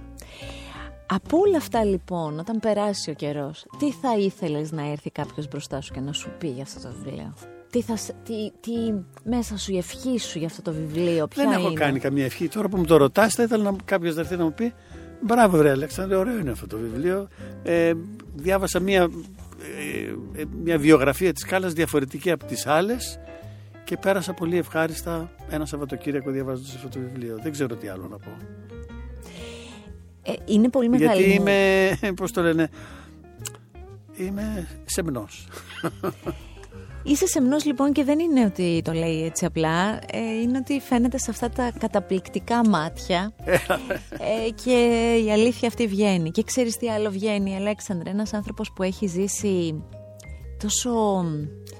Από 1.05 1.37
όλα 1.37 1.57
αυτά 1.57 1.83
λοιπόν, 1.83 2.39
όταν 2.39 2.59
περάσει 2.59 3.09
ο 3.09 3.13
καιρός, 3.13 3.65
τι 3.79 3.91
θα 3.91 4.17
ήθελες 4.17 4.71
να 4.71 4.91
έρθει 4.91 5.09
κάποιος 5.11 5.47
μπροστά 5.47 5.81
σου 5.81 5.93
και 5.93 5.99
να 5.99 6.13
σου 6.13 6.29
πει 6.37 6.47
για 6.47 6.63
αυτό 6.63 6.87
το 6.87 6.93
βιβλίο; 7.03 7.33
Τι, 7.69 7.81
θα, 7.81 7.95
σ- 7.95 8.13
τι, 8.23 8.51
τι 8.59 8.71
μέσα 9.23 9.57
σου 9.57 9.73
η 9.73 9.77
ευχή 9.77 10.17
σου 10.19 10.37
για 10.37 10.47
αυτό 10.47 10.61
το 10.61 10.71
βιβλίο, 10.73 11.27
ποια 11.27 11.43
Δεν 11.43 11.51
έχω 11.53 11.67
είναι; 11.69 11.79
κάνει 11.79 11.99
καμία 11.99 12.25
ευχή. 12.25 12.47
Τώρα 12.47 12.69
που 12.69 12.77
μου 12.77 12.85
το 12.85 12.97
ρωτάς, 12.97 13.33
θα 13.33 13.43
ήθελα 13.43 13.63
να 13.63 13.75
κάποιος 13.85 14.15
να 14.15 14.21
έρθει 14.21 14.35
να 14.35 14.43
μου 14.43 14.53
πει 14.53 14.73
Μπράβο, 15.25 15.57
βρε 15.57 15.69
Αλέξανδρε, 15.69 16.15
ωραίο 16.17 16.37
είναι 16.39 16.51
αυτό 16.51 16.67
το 16.67 16.77
βιβλίο. 16.77 17.27
Ε, 17.63 17.93
διάβασα 18.35 18.79
μια, 18.79 19.01
ε, 20.35 20.41
ε, 20.41 20.43
μια 20.63 20.77
βιογραφία 20.77 21.33
της 21.33 21.45
Κάλλας 21.45 21.73
διαφορετική 21.73 22.31
από 22.31 22.45
τις 22.45 22.67
άλλες 22.67 23.19
και 23.83 23.97
πέρασα 23.97 24.33
πολύ 24.33 24.57
ευχάριστα 24.57 25.31
ένα 25.49 25.65
Σαββατοκύριακο 25.65 26.31
διαβάζοντας 26.31 26.75
αυτό 26.75 26.87
το 26.89 26.99
βιβλίο. 26.99 27.39
Δεν 27.43 27.51
ξέρω 27.51 27.75
τι 27.75 27.87
άλλο 27.87 28.07
να 28.09 28.17
πω. 28.17 28.31
Ε, 30.23 30.33
είναι 30.45 30.69
πολύ 30.69 30.89
μεγάλη 30.89 31.21
Γιατί 31.23 31.39
μου- 31.39 31.47
είμαι, 31.47 31.97
πώς 32.19 32.31
το 32.31 32.41
λένε, 32.41 32.69
είμαι 34.17 34.67
σεμνός. 34.85 35.47
Είσαι 37.03 37.27
σεμνός 37.27 37.65
λοιπόν 37.65 37.91
και 37.91 38.03
δεν 38.03 38.19
είναι 38.19 38.45
ότι 38.45 38.81
το 38.83 38.91
λέει 38.91 39.25
έτσι 39.25 39.45
απλά, 39.45 39.99
ε, 40.11 40.19
είναι 40.41 40.57
ότι 40.57 40.79
φαίνεται 40.79 41.17
σε 41.17 41.31
αυτά 41.31 41.49
τα 41.49 41.71
καταπληκτικά 41.79 42.69
μάτια 42.69 43.33
ε, 44.45 44.49
και 44.63 44.71
η 45.25 45.31
αλήθεια 45.31 45.67
αυτή 45.67 45.87
βγαίνει. 45.87 46.31
Και 46.31 46.43
ξέρεις 46.43 46.77
τι 46.77 46.89
άλλο 46.89 47.09
βγαίνει, 47.09 47.55
Αλέξανδρε, 47.55 48.09
ένας 48.09 48.33
άνθρωπος 48.33 48.71
που 48.75 48.83
έχει 48.83 49.07
ζήσει 49.07 49.83
τόσο 50.59 51.25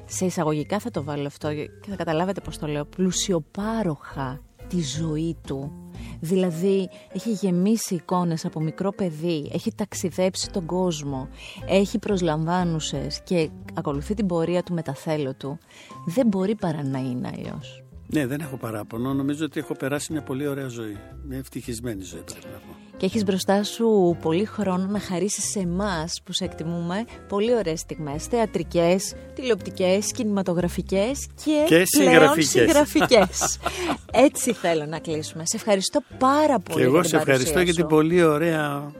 σε 0.05 0.25
εισαγωγικά 0.25 0.79
θα 0.79 0.91
το 0.91 1.03
βάλω 1.03 1.27
αυτό 1.27 1.53
και 1.53 1.89
θα 1.89 1.95
καταλάβετε 1.95 2.41
πώς 2.41 2.57
το 2.57 2.67
λέω, 2.67 2.85
πλουσιοπάροχα 2.85 4.41
τη 4.67 4.81
ζωή 4.81 5.37
του. 5.47 5.82
Δηλαδή 6.23 6.89
έχει 7.13 7.31
γεμίσει 7.31 7.95
εικόνες 7.95 8.45
από 8.45 8.59
μικρό 8.59 8.91
παιδί, 8.91 9.49
έχει 9.53 9.73
ταξιδέψει 9.75 10.49
τον 10.49 10.65
κόσμο, 10.65 11.29
έχει 11.67 11.99
προσλαμβάνουσες 11.99 13.21
και 13.23 13.49
ακολουθεί 13.73 14.13
την 14.13 14.25
πορεία 14.27 14.63
του 14.63 14.73
με 14.73 14.81
τα 14.81 14.93
θέλω 14.93 15.33
του. 15.35 15.57
Δεν 16.05 16.27
μπορεί 16.27 16.55
παρά 16.55 16.83
να 16.83 16.99
είναι 16.99 17.31
αλλιώς. 17.33 17.83
Ναι, 18.07 18.27
δεν 18.27 18.39
έχω 18.39 18.57
παράπονο. 18.57 19.13
Νομίζω 19.13 19.45
ότι 19.45 19.59
έχω 19.59 19.73
περάσει 19.75 20.11
μια 20.11 20.21
πολύ 20.21 20.47
ωραία 20.47 20.67
ζωή. 20.67 20.97
Μια 21.27 21.37
ευτυχισμένη 21.37 22.03
ζωή 22.03 22.21
πρέπει 22.21 22.47
να 22.53 22.57
πω. 22.59 22.72
Και 22.97 23.05
έχεις 23.05 23.23
μπροστά 23.23 23.63
σου 23.63 24.17
πολύ 24.21 24.45
χρόνο 24.45 24.85
να 24.85 24.99
χαρίσεις 24.99 25.49
σε 25.51 25.59
εμάς 25.59 26.21
που 26.23 26.33
σε 26.33 26.43
εκτιμούμε 26.43 27.05
πολύ 27.27 27.55
ωραίες 27.55 27.79
στιγμές, 27.79 28.25
θεατρικές, 28.25 29.13
τηλεοπτικές, 29.35 30.11
κινηματογραφικές 30.11 31.27
και, 31.43 31.63
Και 31.65 31.75
πλέον 31.75 31.85
συγγραφικές. 31.85 32.49
συγγραφικές. 32.49 33.57
Έτσι 34.27 34.53
θέλω 34.53 34.85
να 34.85 34.99
κλείσουμε. 34.99 35.43
Σε 35.45 35.55
ευχαριστώ 35.55 35.99
πάρα 36.17 36.59
πολύ 36.59 36.77
Και 36.79 36.83
εγώ 36.83 36.91
για 36.91 37.01
την 37.01 37.09
σε 37.09 37.15
ευχαριστώ 37.15 37.53
παρουσία 37.53 37.63
για 37.63 37.73
την 37.73 37.83
σου. 37.83 37.89
πολύ 37.95 38.23
ωραία 38.23 38.91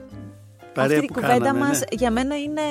παρέα 0.74 0.94
Αυτή 0.98 1.06
η 1.06 1.08
που 1.08 1.14
κουβέντα 1.14 1.38
κάναμε. 1.38 1.60
μας 1.60 1.80
ναι. 1.80 1.86
για 1.92 2.12
μένα 2.12 2.36
είναι, 2.38 2.62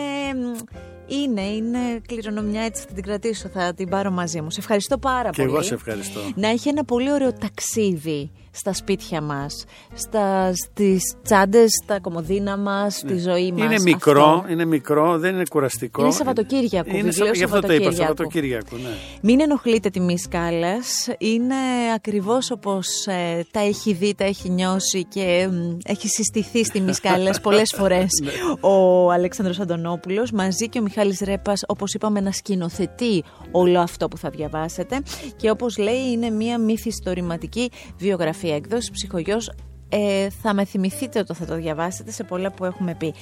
είναι, 1.06 1.40
είναι 1.42 1.78
κληρονομιά 2.06 2.62
έτσι 2.62 2.84
θα 2.88 2.94
την 2.94 3.02
κρατήσω, 3.02 3.48
θα 3.48 3.74
την 3.74 3.88
πάρω 3.88 4.10
μαζί 4.10 4.40
μου. 4.40 4.50
Σε 4.50 4.60
ευχαριστώ 4.60 4.98
πάρα 4.98 5.30
Και 5.30 5.42
πολύ. 5.42 5.52
εγώ 5.54 5.62
σε 5.62 5.74
ευχαριστώ. 5.74 6.20
Να 6.34 6.48
έχει 6.48 6.68
ένα 6.68 6.84
πολύ 6.84 7.12
ωραίο 7.12 7.32
ταξίδι 7.32 8.30
στα 8.54 8.72
σπίτια 8.72 9.20
μας, 9.20 9.64
στα, 9.94 10.52
στις 10.54 11.14
τσάντες, 11.22 11.70
στα 11.84 12.00
κομμωδίνα 12.00 12.56
μας, 12.56 12.94
στη 12.96 13.18
ζωή 13.18 13.52
μας. 13.52 13.58
Ναι. 13.60 13.64
Είναι 13.74 13.82
μικρό, 13.82 14.24
Αυτό. 14.24 14.52
είναι 14.52 14.64
μικρό, 14.64 15.18
δεν 15.18 15.34
είναι 15.34 15.42
κουραστικό. 15.50 16.02
Είναι 16.02 16.12
Σαββατοκύριακο, 16.12 16.88
Είναι 16.90 17.02
βιβλίο 17.02 17.26
σα- 17.26 17.32
Γι' 17.32 17.44
αυτό 17.44 17.60
το 17.60 17.72
είπα, 17.72 17.90
Σαββατοκύριακο. 17.92 18.68
Σαββατοκύριακο, 18.68 18.76
ναι. 18.76 18.96
Μην 19.22 19.40
ενοχλείτε 19.40 19.90
τη 19.90 20.00
Μη 20.00 20.16
Κάλλας. 20.30 21.08
Είναι 21.18 21.54
ακριβώς 21.94 22.50
όπως 22.50 23.06
ε, 23.06 23.46
τα 23.50 23.60
έχει 23.60 23.92
δει, 23.92 24.14
τα 24.14 24.24
έχει 24.24 24.48
νιώσει 24.50 25.04
και 25.04 25.48
μ, 25.52 25.76
έχει 25.84 26.08
συστηθεί 26.08 26.64
στη 26.64 26.80
Μη 26.80 26.92
Κάλλας 26.92 27.40
πολλές 27.46 27.74
φορές 27.76 28.06
Ναι. 28.22 28.30
ο 28.60 29.10
Αλέξανδρος 29.10 29.60
Αντωνόπουλος 29.60 30.30
μαζί 30.30 30.68
και 30.68 30.78
ο 30.78 30.82
Μιχάλης 30.82 31.20
Ρέπας 31.24 31.60
όπως 31.66 31.94
είπαμε 31.94 32.20
να 32.20 32.32
σκηνοθετεί 32.32 33.24
όλο 33.50 33.80
αυτό 33.80 34.08
που 34.08 34.18
θα 34.18 34.30
διαβάσετε 34.30 35.02
και 35.36 35.50
όπως 35.50 35.78
λέει 35.78 36.10
είναι 36.12 36.30
μια 36.30 36.58
μυθιστορηματική 36.58 37.70
βιογραφία 37.98 38.40
εκδόση 38.50 38.90
ψυχογιός 38.90 39.52
ε, 39.88 40.28
θα 40.42 40.54
με 40.54 40.64
θυμηθείτε 40.64 41.18
όταν 41.18 41.36
θα 41.36 41.44
το 41.44 41.54
διαβάσετε 41.54 42.10
σε 42.10 42.24
πολλά 42.24 42.50
που 42.52 42.64
έχουμε 42.64 42.94
πει. 42.94 43.14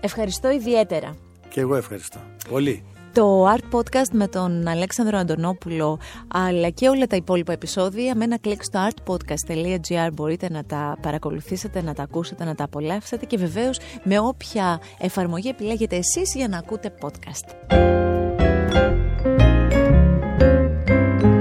Ευχαριστώ 0.00 0.50
ιδιαίτερα. 0.50 1.16
Και 1.48 1.60
εγώ 1.60 1.76
ευχαριστώ. 1.76 2.18
Πολύ. 2.48 2.84
Το 3.12 3.54
Art 3.54 3.74
Podcast 3.76 4.10
με 4.12 4.28
τον 4.28 4.68
Αλέξανδρο 4.68 5.18
Αντωνόπουλο 5.18 5.98
αλλά 6.28 6.68
και 6.68 6.88
όλα 6.88 7.06
τα 7.06 7.16
υπόλοιπα 7.16 7.52
επεισόδια 7.52 8.16
με 8.16 8.24
ένα 8.24 8.38
κλικ 8.38 8.62
στο 8.62 8.88
artpodcast.gr 8.88 10.08
μπορείτε 10.12 10.50
να 10.50 10.64
τα 10.64 10.98
παρακολουθήσετε, 11.02 11.82
να 11.82 11.94
τα 11.94 12.02
ακούσετε, 12.02 12.44
να 12.44 12.54
τα 12.54 12.64
απολαύσετε 12.64 13.26
και 13.26 13.36
βεβαίως 13.36 13.78
με 14.02 14.18
όποια 14.18 14.80
εφαρμογή 14.98 15.48
επιλέγετε 15.48 15.96
εσείς 15.96 16.34
για 16.34 16.48
να 16.48 16.58
ακούτε 16.58 16.94
podcast. 17.00 17.74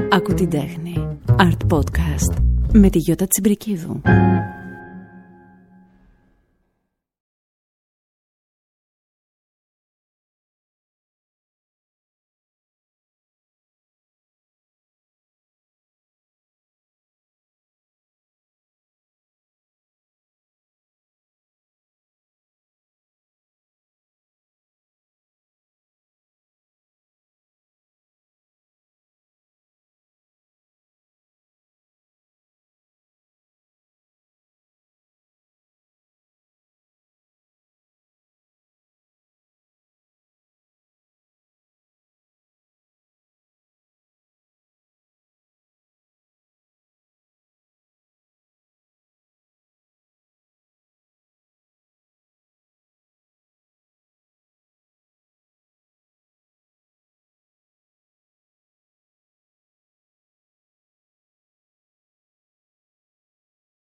Ακού 0.09 0.33
την 0.33 0.49
τέχνη. 0.49 1.19
Art 1.37 1.73
Podcast 1.73 2.54
με 2.77 2.89
τη 2.89 2.97
Γιώτα 2.97 3.27
Τσιμπρικίδου. 3.27 4.01